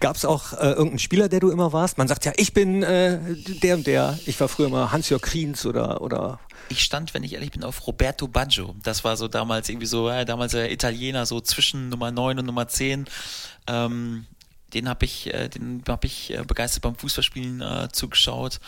[0.00, 1.98] Gab es auch äh, irgendeinen Spieler, der du immer warst?
[1.98, 3.20] Man sagt ja, ich bin äh,
[3.62, 4.18] der und der.
[4.26, 7.86] Ich war früher immer Hans-Jörg Kriens oder, oder ich stand, wenn ich ehrlich bin, auf
[7.86, 8.74] Roberto Baggio.
[8.82, 12.46] Das war so damals irgendwie so, äh, damals der Italiener, so zwischen Nummer 9 und
[12.46, 13.06] Nummer 10.
[13.66, 14.26] Ähm,
[14.74, 18.60] den habe ich, äh, den habe ich äh, begeistert beim Fußballspielen äh, zugeschaut.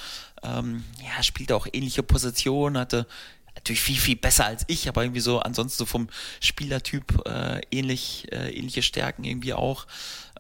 [0.43, 3.07] Ähm, ja, spielte auch ähnliche Positionen, hatte
[3.55, 6.09] natürlich viel, viel besser als ich, aber irgendwie so ansonsten so vom
[6.41, 9.87] Spielertyp äh, ähnlich, äh, ähnliche Stärken irgendwie auch.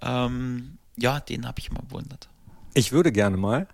[0.00, 2.28] Ähm, ja, den habe ich immer bewundert.
[2.74, 3.66] Ich würde gerne mal.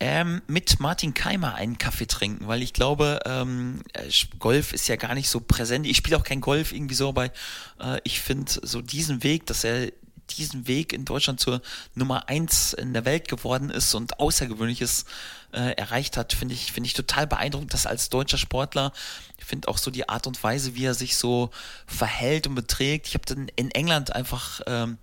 [0.00, 4.96] Ähm, mit Martin Keimer einen Kaffee trinken, weil ich glaube, ähm, äh, Golf ist ja
[4.96, 5.86] gar nicht so präsent.
[5.86, 9.62] Ich spiele auch kein Golf irgendwie so, aber äh, ich finde so diesen Weg, dass
[9.62, 9.92] er
[10.30, 11.60] diesen Weg in Deutschland zur
[11.94, 15.04] Nummer eins in der Welt geworden ist und Außergewöhnliches
[15.52, 18.92] äh, erreicht hat, finde ich, finde ich total beeindruckend, dass als deutscher Sportler,
[19.38, 21.50] ich finde auch so die Art und Weise, wie er sich so
[21.86, 23.06] verhält und beträgt.
[23.06, 24.98] Ich habe dann in England einfach ähm,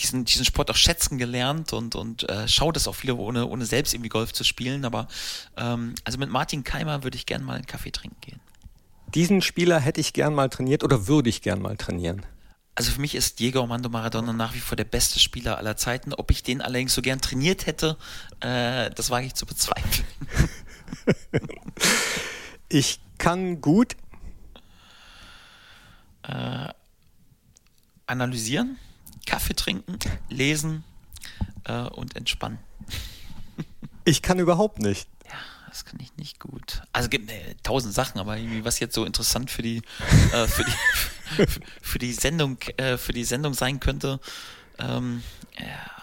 [0.00, 3.66] diesen, diesen Sport auch schätzen gelernt und, und äh, schaue das auch viele, ohne, ohne
[3.66, 4.84] selbst irgendwie Golf zu spielen.
[4.84, 5.08] Aber
[5.56, 8.40] ähm, also mit Martin Keimer würde ich gerne mal einen Kaffee trinken gehen.
[9.14, 12.24] Diesen Spieler hätte ich gern mal trainiert oder würde ich gern mal trainieren?
[12.76, 16.14] Also für mich ist Diego Armando Maradona nach wie vor der beste Spieler aller Zeiten.
[16.14, 17.96] Ob ich den allerdings so gern trainiert hätte,
[18.40, 20.06] äh, das wage ich zu bezweifeln.
[22.68, 23.96] ich kann gut
[26.22, 26.68] äh,
[28.06, 28.78] analysieren,
[29.26, 29.98] Kaffee trinken,
[30.28, 30.84] lesen
[31.64, 32.58] äh, und entspannen.
[34.04, 35.08] ich kann überhaupt nicht.
[35.26, 35.32] Ja,
[35.68, 36.82] das kann ich nicht gut.
[36.92, 39.82] Also gibt äh, tausend Sachen, aber irgendwie was jetzt so interessant für die
[40.32, 41.46] äh, für die
[41.82, 44.20] für die Sendung äh, für die Sendung sein könnte.
[44.78, 45.22] Ähm,
[45.58, 45.99] ja,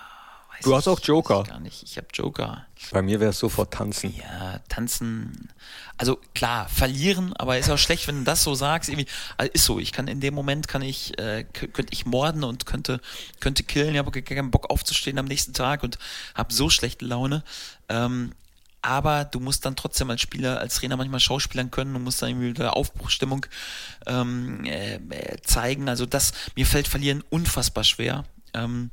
[0.64, 1.44] du hast auch Joker.
[1.44, 1.84] Gar nicht.
[1.84, 2.66] Ich habe Joker.
[2.92, 4.14] Bei mir wäre es sofort tanzen.
[4.16, 5.50] Ja, tanzen.
[5.98, 8.90] Also klar, verlieren, aber ist auch schlecht, wenn du das so sagst.
[8.90, 9.08] Irgendwie,
[9.38, 9.80] also ist so.
[9.80, 13.02] Ich kann in dem Moment kann ich äh, könnte ich morden und könnte
[13.40, 13.94] könnte killen.
[13.94, 15.98] Ich habe keinen Bock aufzustehen am nächsten Tag und
[16.36, 17.44] habe so schlechte Laune.
[17.90, 18.34] Ähm,
[18.82, 22.30] aber du musst dann trotzdem als Spieler, als Trainer manchmal schauspielern können und musst dann
[22.30, 23.46] irgendwie wieder Aufbruchstimmung
[24.06, 25.00] ähm, äh,
[25.44, 25.90] zeigen.
[25.90, 28.24] Also das, mir fällt Verlieren unfassbar schwer.
[28.54, 28.92] Ähm,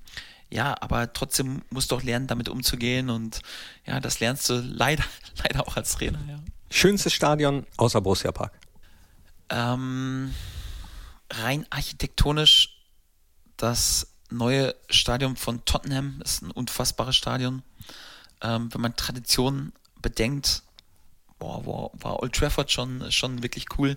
[0.55, 3.41] ja, aber trotzdem musst du auch lernen, damit umzugehen und
[3.87, 5.05] ja, das lernst du leider,
[5.43, 6.39] leider auch als Trainer, ja.
[6.71, 8.53] Schönstes Stadion außer Borussia Park?
[9.49, 10.35] Ähm,
[11.31, 12.81] rein architektonisch
[13.57, 17.63] das neue Stadion von Tottenham ist ein unfassbares Stadion.
[18.43, 19.73] Ähm, wenn man Tradition
[20.03, 20.63] bedenkt,
[21.39, 23.97] boah, boah, war Old Trafford schon, schon wirklich cool.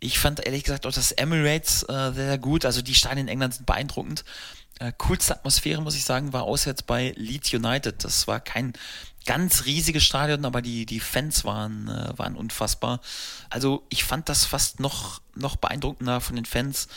[0.00, 2.64] Ich fand ehrlich gesagt auch das Emirates äh, sehr gut.
[2.66, 4.24] Also die Stadien in England sind beeindruckend.
[4.80, 8.02] Äh, coolste Atmosphäre, muss ich sagen, war auswärts bei Leeds United.
[8.04, 8.72] Das war kein
[9.24, 13.00] ganz riesiges Stadion, aber die, die Fans waren, äh, waren unfassbar.
[13.50, 16.88] Also ich fand das fast noch, noch beeindruckender von den Fans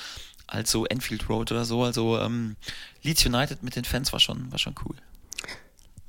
[0.48, 1.84] als so Enfield Road oder so.
[1.84, 2.56] Also ähm,
[3.04, 4.96] Leeds United mit den Fans war schon, war schon cool.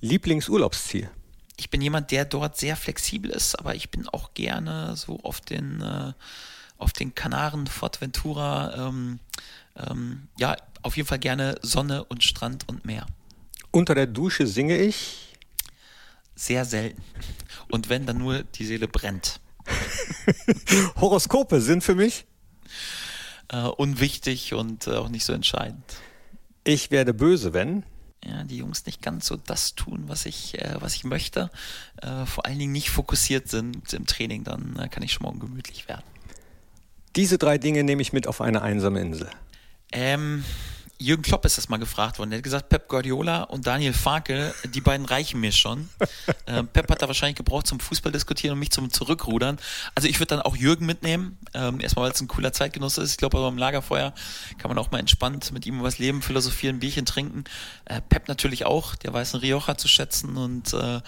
[0.00, 1.10] Lieblingsurlaubsziel?
[1.56, 5.40] Ich bin jemand, der dort sehr flexibel ist, aber ich bin auch gerne so auf
[5.40, 6.12] den, äh,
[6.78, 9.20] auf den Kanaren, Fortventura, ähm,
[9.76, 13.06] ähm, ja, auf jeden Fall gerne Sonne und Strand und Meer.
[13.70, 15.36] Unter der Dusche singe ich?
[16.34, 17.02] Sehr selten.
[17.70, 19.40] Und wenn, dann nur die Seele brennt.
[20.96, 22.24] Horoskope sind für mich?
[23.48, 25.96] Äh, unwichtig und äh, auch nicht so entscheidend.
[26.64, 27.84] Ich werde böse, wenn?
[28.24, 31.50] ja, die Jungs nicht ganz so das tun, was ich, äh, was ich möchte,
[32.02, 35.40] äh, vor allen Dingen nicht fokussiert sind im Training, dann äh, kann ich schon morgen
[35.40, 36.04] gemütlich werden.
[37.18, 39.28] Diese drei Dinge nehme ich mit auf eine einsame Insel.
[39.90, 40.44] Ähm,
[40.98, 42.30] Jürgen Klopp ist das mal gefragt worden.
[42.30, 45.88] Er hat gesagt, Pep Guardiola und Daniel Farke, die beiden reichen mir schon.
[46.46, 49.58] Ähm, Pep hat da wahrscheinlich gebraucht zum Fußball diskutieren und mich zum Zurückrudern.
[49.94, 51.36] Also ich würde dann auch Jürgen mitnehmen.
[51.52, 53.10] Ähm, erstmal, weil es ein cooler Zeitgenosse ist.
[53.10, 54.14] Ich glaube, beim Lagerfeuer
[54.56, 57.44] kann man auch mal entspannt mit ihm über das Leben philosophieren, ein Bierchen trinken.
[57.84, 58.94] Äh, Pep natürlich auch.
[58.94, 61.00] Der weiß einen Rioja zu schätzen und äh,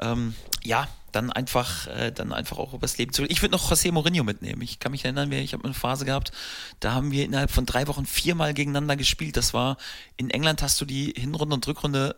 [0.00, 3.24] ähm, ja, dann einfach, äh, dann einfach auch übers Leben zu.
[3.24, 4.62] Ich würde noch José Mourinho mitnehmen.
[4.62, 6.32] Ich kann mich erinnern, ich habe eine Phase gehabt,
[6.80, 9.36] da haben wir innerhalb von drei Wochen viermal gegeneinander gespielt.
[9.36, 9.76] Das war
[10.16, 12.16] in England hast du die Hinrunde und Rückrunde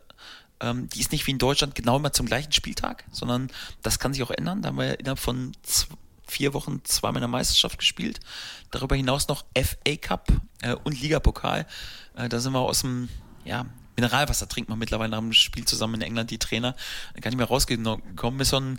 [0.61, 3.51] ähm, die ist nicht wie in Deutschland genau immer zum gleichen Spieltag, sondern
[3.83, 4.63] das kann sich auch ändern.
[4.63, 5.95] Da haben wir innerhalb von zwei,
[6.27, 8.21] vier Wochen zweimal in der Meisterschaft gespielt.
[8.71, 10.29] Darüber hinaus noch FA Cup
[10.63, 11.67] äh, und Ligapokal.
[12.17, 13.09] Äh, da sind wir aus dem,
[13.45, 13.67] ja,
[13.97, 16.75] Mineralwasser trinkt man mittlerweile nach dem Spiel zusammen in England, die Trainer.
[17.15, 18.41] Dann kann ich mehr rausgekommen.
[18.41, 18.79] Ist so ein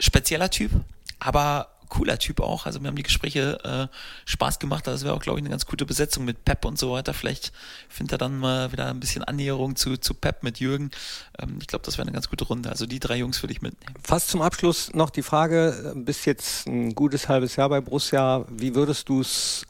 [0.00, 0.72] spezieller Typ,
[1.18, 2.66] aber cooler Typ auch.
[2.66, 3.96] Also mir haben die Gespräche äh,
[4.26, 4.86] Spaß gemacht.
[4.86, 7.14] Das wäre auch, glaube ich, eine ganz gute Besetzung mit Pep und so weiter.
[7.14, 7.52] Vielleicht
[7.88, 10.90] findet er dann mal wieder ein bisschen Annäherung zu, zu Pep mit Jürgen.
[11.38, 12.70] Ähm, ich glaube, das wäre eine ganz gute Runde.
[12.70, 13.94] Also die drei Jungs würde ich mitnehmen.
[14.02, 18.44] Fast zum Abschluss noch die Frage, bis jetzt ein gutes halbes Jahr bei Borussia.
[18.50, 19.66] Wie würdest du es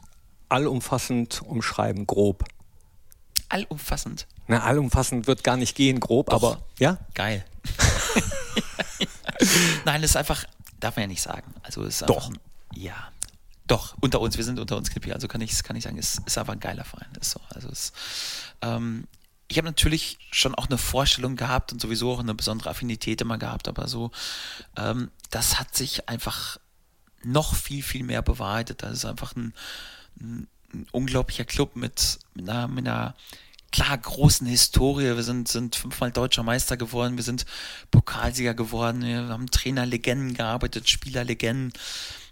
[0.49, 2.43] allumfassend umschreiben, grob?
[3.49, 4.27] Allumfassend?
[4.49, 6.33] Na, allumfassend wird gar nicht gehen, grob, Doch.
[6.33, 6.97] aber ja?
[7.13, 7.45] Geil.
[9.85, 10.43] Nein, es ist einfach,
[10.79, 11.53] darf man ja nicht sagen.
[11.61, 12.29] Also es ist Doch.
[12.29, 12.41] Einfach,
[12.73, 13.11] ja.
[13.67, 16.19] Doch, unter uns, wir sind unter uns Knippi, also kann ich, kann ich sagen, es
[16.25, 17.09] ist einfach ein geiler Verein.
[17.21, 17.39] Ist so.
[17.49, 17.93] Also es,
[18.63, 19.07] ähm,
[19.49, 23.37] ich habe natürlich schon auch eine Vorstellung gehabt und sowieso auch eine besondere Affinität immer
[23.37, 24.09] gehabt, aber so,
[24.77, 26.57] ähm, das hat sich einfach
[27.23, 28.81] noch viel, viel mehr bewahrheitet.
[28.81, 29.53] Das ist einfach ein,
[30.19, 33.13] ein, ein unglaublicher Club mit, mit, einer, mit einer
[33.71, 35.15] klar großen Historie.
[35.15, 37.45] Wir sind, sind fünfmal deutscher Meister geworden, wir sind
[37.91, 41.73] Pokalsieger geworden, wir haben Trainerlegenden gearbeitet, Spielerlegenden.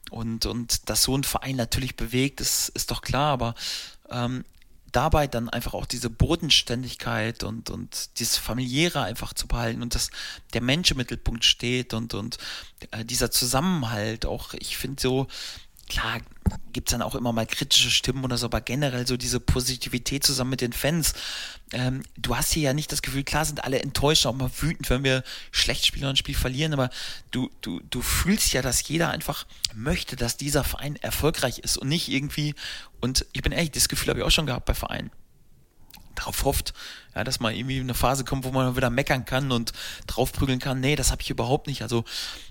[0.10, 3.56] Und, und dass so ein Verein natürlich bewegt, ist, ist doch klar, aber
[4.10, 4.46] ähm,
[4.92, 10.10] dabei dann einfach auch diese Bodenständigkeit und, und dieses familiäre einfach zu behalten und dass
[10.54, 12.38] der Mensch im Mittelpunkt steht und, und
[12.92, 15.28] äh, dieser Zusammenhalt auch, ich finde so,
[15.88, 16.20] klar
[16.74, 20.24] gibt es dann auch immer mal kritische Stimmen oder so, aber generell so diese Positivität
[20.24, 21.14] zusammen mit den Fans.
[21.74, 24.90] Ähm, du hast hier ja nicht das Gefühl, klar sind alle enttäuscht, auch mal wütend,
[24.90, 26.90] wenn wir schlecht spielen und ein Spiel verlieren, aber
[27.32, 31.90] du, du, du fühlst ja, dass jeder einfach möchte, dass dieser Verein erfolgreich ist und
[31.90, 32.54] nicht irgendwie,
[33.02, 35.12] und ich bin ehrlich, das Gefühl habe ich auch schon gehabt bei Vereinen
[36.18, 36.74] darauf hofft,
[37.16, 39.74] ja, dass mal irgendwie eine Phase kommt, wo man wieder meckern kann und
[40.08, 40.80] draufprügeln kann.
[40.80, 41.82] Nee, das habe ich überhaupt nicht.
[41.82, 42.04] Also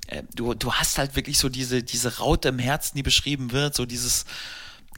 [0.07, 3.75] äh, du, du hast halt wirklich so diese, diese Raute im Herzen, die beschrieben wird,
[3.75, 4.25] so dieses,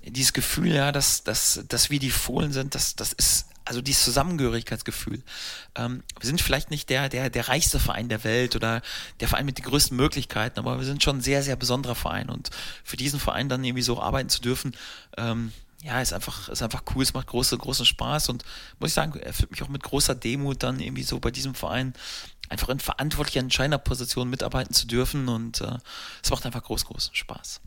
[0.04, 4.02] dieses Gefühl, ja, dass, dass, dass wir die Fohlen sind, das, das ist also dieses
[4.04, 5.22] Zusammengehörigkeitsgefühl.
[5.74, 8.80] Ähm, wir sind vielleicht nicht der, der, der reichste Verein der Welt oder
[9.20, 12.30] der Verein mit den größten Möglichkeiten, aber wir sind schon ein sehr, sehr besonderer Verein
[12.30, 12.48] und
[12.82, 14.74] für diesen Verein dann irgendwie so arbeiten zu dürfen,
[15.18, 18.44] ähm, ja, ist einfach, ist einfach cool, es macht große, großen Spaß und
[18.80, 21.94] muss ich sagen, erfüllt mich auch mit großer Demut dann irgendwie so bei diesem Verein
[22.48, 25.78] einfach in verantwortlicher Entscheiderposition mitarbeiten zu dürfen und äh,
[26.22, 27.60] es macht einfach groß, großen Spaß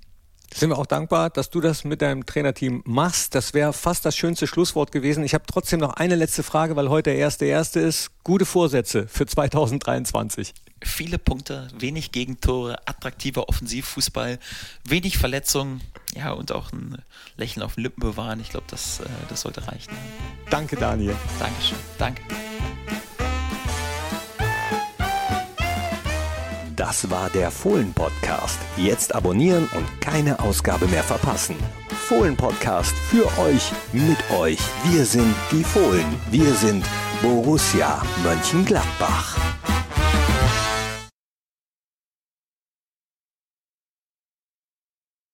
[0.53, 3.35] sind wir auch dankbar, dass du das mit deinem Trainerteam machst.
[3.35, 5.23] Das wäre fast das schönste Schlusswort gewesen.
[5.23, 8.11] Ich habe trotzdem noch eine letzte Frage, weil heute der erste erste ist.
[8.23, 10.53] Gute Vorsätze für 2023.
[10.83, 14.39] Viele Punkte, wenig Gegentore, attraktiver Offensivfußball,
[14.83, 15.81] wenig Verletzungen,
[16.15, 16.97] ja und auch ein
[17.37, 18.39] Lächeln auf den Lippen bewahren.
[18.39, 19.93] Ich glaube, das, äh, das sollte reichen.
[20.49, 21.15] Danke, Daniel.
[21.39, 21.77] Dankeschön.
[21.97, 22.21] Danke.
[26.75, 28.59] Das war der Fohlen-Podcast.
[28.75, 31.55] Jetzt abonnieren und keine Ausgabe mehr verpassen.
[32.07, 34.57] Fohlen-Podcast für euch, mit euch.
[34.85, 36.05] Wir sind die Fohlen.
[36.31, 36.83] Wir sind
[37.21, 39.37] Borussia Mönchengladbach.